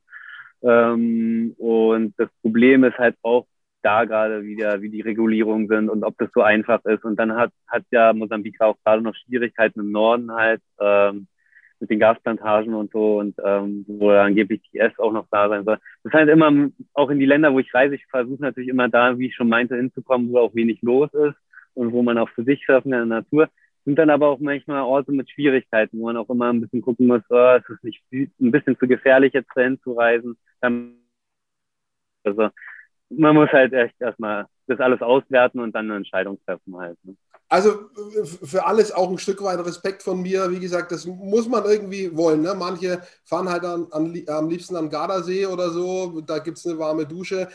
Ähm, 0.62 1.54
und 1.58 2.14
das 2.18 2.30
Problem 2.42 2.86
ist 2.86 2.98
halt 2.98 3.18
auch 3.24 3.46
da 3.82 4.06
gerade 4.06 4.44
wieder, 4.44 4.82
wie 4.82 4.90
die 4.90 5.02
Regulierungen 5.02 5.68
sind 5.68 5.90
und 5.90 6.04
ob 6.04 6.18
das 6.18 6.30
so 6.34 6.42
einfach 6.42 6.84
ist. 6.86 7.04
Und 7.04 7.18
dann 7.18 7.36
hat, 7.36 7.52
hat 7.68 7.84
ja 7.92 8.14
Mosambik 8.14 8.60
auch 8.62 8.78
gerade 8.84 9.02
noch 9.02 9.16
Schwierigkeiten 9.16 9.82
im 9.82 9.92
Norden 9.92 10.32
halt. 10.32 10.62
Ähm, 10.80 11.28
mit 11.80 11.90
den 11.90 12.00
Gasplantagen 12.00 12.74
und 12.74 12.92
so 12.92 13.20
und 13.20 13.36
ähm, 13.44 13.86
wo 13.88 14.10
angeblich 14.10 14.62
die 14.72 14.80
S 14.80 14.98
auch 15.00 15.12
noch 15.14 15.28
da 15.32 15.50
sein 15.50 15.64
soll. 15.66 15.78
Das 16.04 16.14
halt 16.14 16.30
immer, 16.30 16.70
auch 16.94 17.10
in 17.10 17.20
die 17.20 17.26
Länder, 17.26 17.54
wo 17.54 17.60
ich 17.60 17.74
reise, 17.74 17.96
ich 17.96 18.06
versuche 18.08 18.42
natürlich 18.42 18.70
immer 18.70 18.90
da, 18.90 19.18
wie 19.18 19.28
ich 19.28 19.36
schon 19.36 19.50
meinte, 19.50 19.76
hinzukommen, 19.76 20.32
wo 20.32 20.40
auch 20.40 20.56
wenig 20.56 20.82
los 20.82 21.14
ist 21.14 21.38
und 21.74 21.92
wo 21.94 22.02
man 22.04 22.18
auch 22.18 22.30
für 22.30 22.44
sich 22.44 22.66
surfen 22.66 22.92
kann 22.92 23.04
in 23.04 23.10
der 23.10 23.20
Natur. 23.20 23.50
Sind 23.86 23.98
dann 23.98 24.10
aber 24.10 24.28
auch 24.28 24.40
manchmal 24.40 24.82
Orte 24.82 25.12
mit 25.12 25.30
Schwierigkeiten, 25.30 26.00
wo 26.00 26.06
man 26.06 26.18
auch 26.18 26.30
immer 26.30 26.52
ein 26.52 26.62
bisschen 26.62 26.82
gucken 26.82 27.08
muss, 27.08 27.22
oh, 27.30 27.56
ist 27.56 27.70
es 27.70 27.82
nicht 27.84 28.04
ein 28.12 28.52
bisschen 28.52 28.78
zu 28.78 28.88
gefährlich, 28.88 29.34
jetzt 29.34 29.52
dahin 29.56 29.80
zu 29.82 29.94
reisen. 29.94 30.38
Also 32.24 32.50
man 33.10 33.36
muss 33.36 33.50
halt 33.52 33.74
echt 33.74 34.00
erstmal 34.00 34.48
das 34.68 34.80
alles 34.80 35.02
auswerten 35.02 35.60
und 35.60 35.74
dann 35.74 35.86
eine 35.86 35.98
Entscheidung 35.98 36.40
treffen 36.46 36.78
halt. 36.78 36.98
Ne? 37.04 37.16
Also 37.52 37.90
für 38.44 38.66
alles 38.68 38.92
auch 38.92 39.10
ein 39.10 39.18
Stück 39.18 39.42
weit 39.42 39.66
Respekt 39.66 40.04
von 40.04 40.22
mir. 40.22 40.52
Wie 40.52 40.60
gesagt, 40.60 40.92
das 40.92 41.08
muss 41.08 41.48
man 41.48 41.66
irgendwie 41.66 42.16
wollen. 42.16 42.42
Ne? 42.42 42.54
Manche 42.54 43.02
fahren 43.24 43.50
halt 43.50 43.66
an, 43.66 43.88
an, 43.90 44.24
am 44.28 44.50
liebsten 44.50 44.76
an 44.76 44.90
Gardasee 44.90 45.48
oder 45.48 45.72
so. 45.72 46.22
Da 46.22 46.38
gibt 46.38 46.60
es 46.60 46.68
eine 46.68 46.78
warme 46.78 47.08
Dusche. 47.08 47.48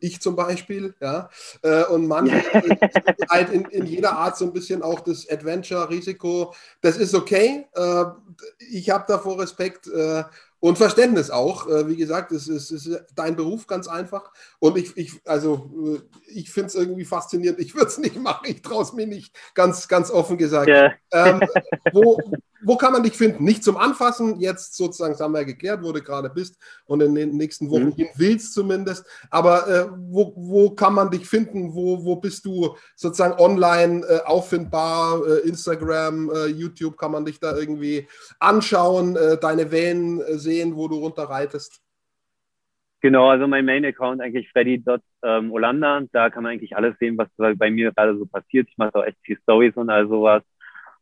Ich 0.00 0.18
zum 0.22 0.34
Beispiel. 0.34 0.94
Ja? 0.98 1.28
Äh, 1.60 1.84
und 1.84 2.06
manche 2.06 2.42
halt 3.28 3.50
in, 3.50 3.66
in, 3.66 3.84
jeder 3.84 4.12
Art 4.12 4.38
so 4.38 4.46
ein 4.46 4.52
bisschen 4.54 4.82
auch 4.82 5.00
das 5.00 5.28
Adventure-Risiko. 5.28 6.54
Das 6.80 6.96
ist 6.96 7.14
okay. 7.14 7.66
Äh, 7.74 8.04
ich 8.70 8.88
habe 8.88 9.04
davor 9.06 9.38
Respekt. 9.38 9.90
Und 10.64 10.78
Verständnis 10.78 11.30
auch. 11.30 11.68
Äh, 11.68 11.88
wie 11.88 11.96
gesagt, 11.96 12.32
es 12.32 12.48
ist, 12.48 12.70
es 12.70 12.86
ist, 12.86 13.04
dein 13.14 13.36
Beruf 13.36 13.66
ganz 13.66 13.86
einfach. 13.86 14.32
Und 14.60 14.78
ich, 14.78 14.96
ich 14.96 15.20
also, 15.26 15.70
äh, 15.84 16.18
ich 16.26 16.50
finde 16.50 16.68
es 16.68 16.74
irgendwie 16.74 17.04
faszinierend. 17.04 17.60
Ich 17.60 17.74
würde 17.74 17.88
es 17.88 17.98
nicht 18.06 18.16
machen, 18.16 18.46
ich 18.46 18.62
traue 18.62 18.82
es 18.82 18.94
mir 18.94 19.06
nicht, 19.06 19.36
ganz, 19.52 19.88
ganz 19.88 20.10
offen 20.10 20.38
gesagt. 20.38 20.68
Ja. 20.68 20.94
Ähm, 21.12 21.42
wo, 21.92 22.18
wo 22.64 22.76
kann 22.76 22.92
man 22.92 23.02
dich 23.02 23.12
finden? 23.12 23.44
Nicht 23.44 23.62
zum 23.62 23.76
Anfassen, 23.76 24.40
jetzt 24.40 24.74
sozusagen, 24.74 25.12
das 25.12 25.20
haben 25.20 25.32
wir 25.32 25.40
ja 25.40 25.44
geklärt, 25.44 25.82
wo 25.82 25.92
du 25.92 26.00
gerade 26.00 26.30
bist 26.30 26.56
und 26.86 27.02
in 27.02 27.14
den 27.14 27.36
nächsten 27.36 27.70
Wochen 27.70 27.88
mhm. 27.88 27.94
hin 27.94 28.08
willst 28.16 28.54
zumindest. 28.54 29.04
Aber 29.30 29.68
äh, 29.68 29.86
wo, 30.08 30.32
wo 30.34 30.70
kann 30.70 30.94
man 30.94 31.10
dich 31.10 31.28
finden? 31.28 31.74
Wo, 31.74 32.02
wo 32.04 32.16
bist 32.16 32.44
du 32.46 32.74
sozusagen 32.96 33.38
online 33.38 34.04
äh, 34.06 34.20
auffindbar? 34.24 35.20
Äh, 35.26 35.48
Instagram, 35.48 36.30
äh, 36.30 36.46
YouTube, 36.46 36.96
kann 36.96 37.12
man 37.12 37.26
dich 37.26 37.38
da 37.38 37.54
irgendwie 37.54 38.08
anschauen, 38.38 39.18
deine 39.40 39.70
Wellen 39.70 40.20
äh, 40.22 40.38
sehen, 40.54 40.76
wo 40.76 40.88
du 40.88 40.96
runterreitest? 40.96 41.80
Genau, 43.00 43.28
also 43.28 43.46
mein 43.46 43.66
Main-Account 43.66 44.22
eigentlich 44.22 44.50
freddy.olanda. 44.50 46.02
Da 46.12 46.30
kann 46.30 46.42
man 46.42 46.52
eigentlich 46.52 46.74
alles 46.76 46.96
sehen, 46.98 47.18
was 47.18 47.28
bei 47.36 47.70
mir 47.70 47.92
gerade 47.92 48.16
so 48.16 48.24
passiert. 48.24 48.68
Ich 48.70 48.78
mache 48.78 48.94
auch 48.94 49.04
echt 49.04 49.18
viel 49.22 49.38
Stories 49.42 49.76
und 49.76 49.90
all 49.90 50.08
sowas. 50.08 50.42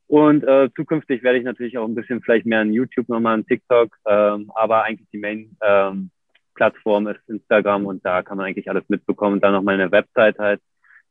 Und 0.09 0.43
äh, 0.45 0.69
zukünftig 0.75 1.23
werde 1.23 1.39
ich 1.39 1.45
natürlich 1.45 1.79
auch 1.79 1.87
ein 1.87 1.95
bisschen 1.95 2.21
vielleicht 2.21 2.45
mehr 2.45 2.61
an 2.61 2.73
YouTube 2.73 3.09
nochmal, 3.09 3.35
an 3.35 3.47
TikTok, 3.47 3.97
ähm, 4.05 4.51
aber 4.55 4.83
eigentlich 4.83 5.09
die 5.13 5.19
Main-Plattform 5.19 7.07
ähm, 7.07 7.15
ist 7.15 7.29
Instagram 7.29 7.87
und 7.87 8.05
da 8.05 8.23
kann 8.23 8.37
man 8.37 8.47
eigentlich 8.47 8.69
alles 8.69 8.85
mitbekommen. 8.89 9.35
Und 9.35 9.45
dann 9.45 9.53
noch 9.53 9.63
meine 9.63 9.91
Website 9.93 10.39
halt, 10.39 10.61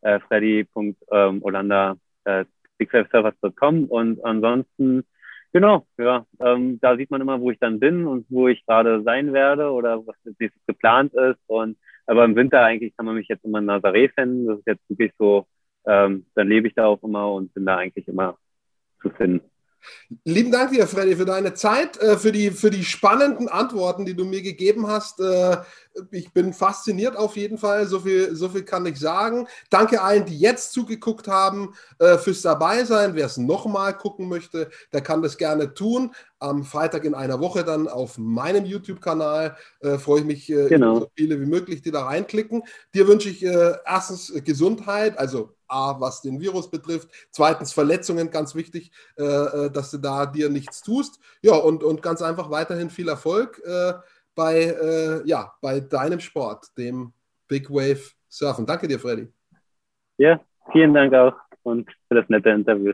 äh, 0.01 0.19
freddy.olanda, 0.19 1.95
äh, 2.25 2.45
und 3.87 4.25
ansonsten 4.25 5.03
Genau, 5.53 5.85
ja. 5.97 6.25
Ähm, 6.39 6.79
da 6.79 6.95
sieht 6.95 7.11
man 7.11 7.21
immer, 7.21 7.41
wo 7.41 7.51
ich 7.51 7.59
dann 7.59 7.79
bin 7.79 8.07
und 8.07 8.25
wo 8.29 8.47
ich 8.47 8.65
gerade 8.65 9.03
sein 9.03 9.33
werde 9.33 9.71
oder 9.71 10.05
was 10.05 10.15
jetzt 10.39 10.55
geplant 10.65 11.13
ist. 11.13 11.39
Und 11.47 11.77
aber 12.05 12.25
im 12.25 12.35
Winter 12.35 12.61
eigentlich 12.61 12.95
kann 12.95 13.05
man 13.05 13.15
mich 13.15 13.27
jetzt 13.27 13.43
immer 13.43 13.59
in 13.59 13.69
Nazaré 13.69 14.09
finden. 14.13 14.47
Das 14.47 14.59
ist 14.59 14.67
jetzt 14.67 14.89
wirklich 14.89 15.11
so, 15.17 15.45
ähm, 15.85 16.25
dann 16.35 16.47
lebe 16.47 16.67
ich 16.67 16.73
da 16.73 16.85
auch 16.85 17.03
immer 17.03 17.33
und 17.33 17.53
bin 17.53 17.65
da 17.65 17.77
eigentlich 17.77 18.07
immer 18.07 18.37
zu 19.01 19.09
finden. 19.09 19.41
Lieben 20.25 20.51
Dank 20.51 20.71
dir, 20.71 20.87
Freddy, 20.87 21.15
für 21.15 21.25
deine 21.25 21.53
Zeit, 21.53 21.97
äh, 21.97 22.17
für 22.17 22.31
die, 22.31 22.51
für 22.51 22.69
die 22.69 22.83
spannenden 22.83 23.47
Antworten, 23.47 24.05
die 24.05 24.15
du 24.15 24.25
mir 24.25 24.41
gegeben 24.41 24.87
hast. 24.87 25.19
Äh, 25.95 26.01
ich 26.11 26.33
bin 26.33 26.53
fasziniert 26.53 27.15
auf 27.15 27.37
jeden 27.37 27.57
Fall, 27.57 27.87
so 27.87 28.01
viel, 28.01 28.35
so 28.35 28.49
viel 28.49 28.63
kann 28.63 28.85
ich 28.85 28.99
sagen. 28.99 29.47
Danke 29.69 30.01
allen, 30.01 30.25
die 30.25 30.37
jetzt 30.37 30.73
zugeguckt 30.73 31.27
haben, 31.27 31.73
äh, 31.99 32.17
fürs 32.17 32.41
Dabeisein. 32.41 33.15
Wer 33.15 33.25
es 33.25 33.37
nochmal 33.37 33.97
gucken 33.97 34.29
möchte, 34.29 34.69
der 34.93 35.01
kann 35.01 35.21
das 35.21 35.37
gerne 35.37 35.73
tun. 35.73 36.13
Am 36.39 36.63
Freitag 36.63 37.05
in 37.05 37.13
einer 37.13 37.39
Woche 37.39 37.63
dann 37.63 37.87
auf 37.87 38.17
meinem 38.17 38.65
YouTube-Kanal. 38.65 39.55
freue 39.99 40.21
ich 40.21 40.25
mich 40.25 40.47
genau. 40.47 40.91
über 40.91 40.99
so 41.01 41.11
viele 41.15 41.39
wie 41.39 41.45
möglich, 41.45 41.83
die 41.83 41.91
da 41.91 42.05
reinklicken. 42.05 42.63
Dir 42.95 43.07
wünsche 43.07 43.29
ich 43.29 43.43
erstens 43.43 44.33
Gesundheit, 44.43 45.19
also 45.19 45.53
A, 45.71 45.99
was 45.99 46.21
den 46.21 46.39
Virus 46.39 46.69
betrifft. 46.69 47.09
Zweitens 47.31 47.73
Verletzungen, 47.73 48.29
ganz 48.29 48.53
wichtig, 48.55 48.91
äh, 49.17 49.23
äh, 49.23 49.71
dass 49.71 49.91
du 49.91 49.97
da 49.97 50.25
dir 50.25 50.49
nichts 50.49 50.81
tust. 50.81 51.19
Ja, 51.41 51.55
und, 51.55 51.83
und 51.83 52.01
ganz 52.01 52.21
einfach 52.21 52.49
weiterhin 52.51 52.89
viel 52.89 53.07
Erfolg 53.07 53.61
äh, 53.65 53.93
bei, 54.35 54.63
äh, 54.63 55.27
ja, 55.27 55.53
bei 55.61 55.79
deinem 55.79 56.19
Sport, 56.19 56.67
dem 56.77 57.13
Big 57.47 57.69
Wave 57.69 58.11
Surfen. 58.29 58.65
Danke 58.65 58.87
dir, 58.87 58.99
Freddy. 58.99 59.27
Ja, 60.17 60.39
vielen 60.71 60.93
Dank 60.93 61.13
auch 61.13 61.33
und 61.63 61.89
für 62.07 62.15
das 62.15 62.29
nette 62.29 62.49
Interview. 62.49 62.93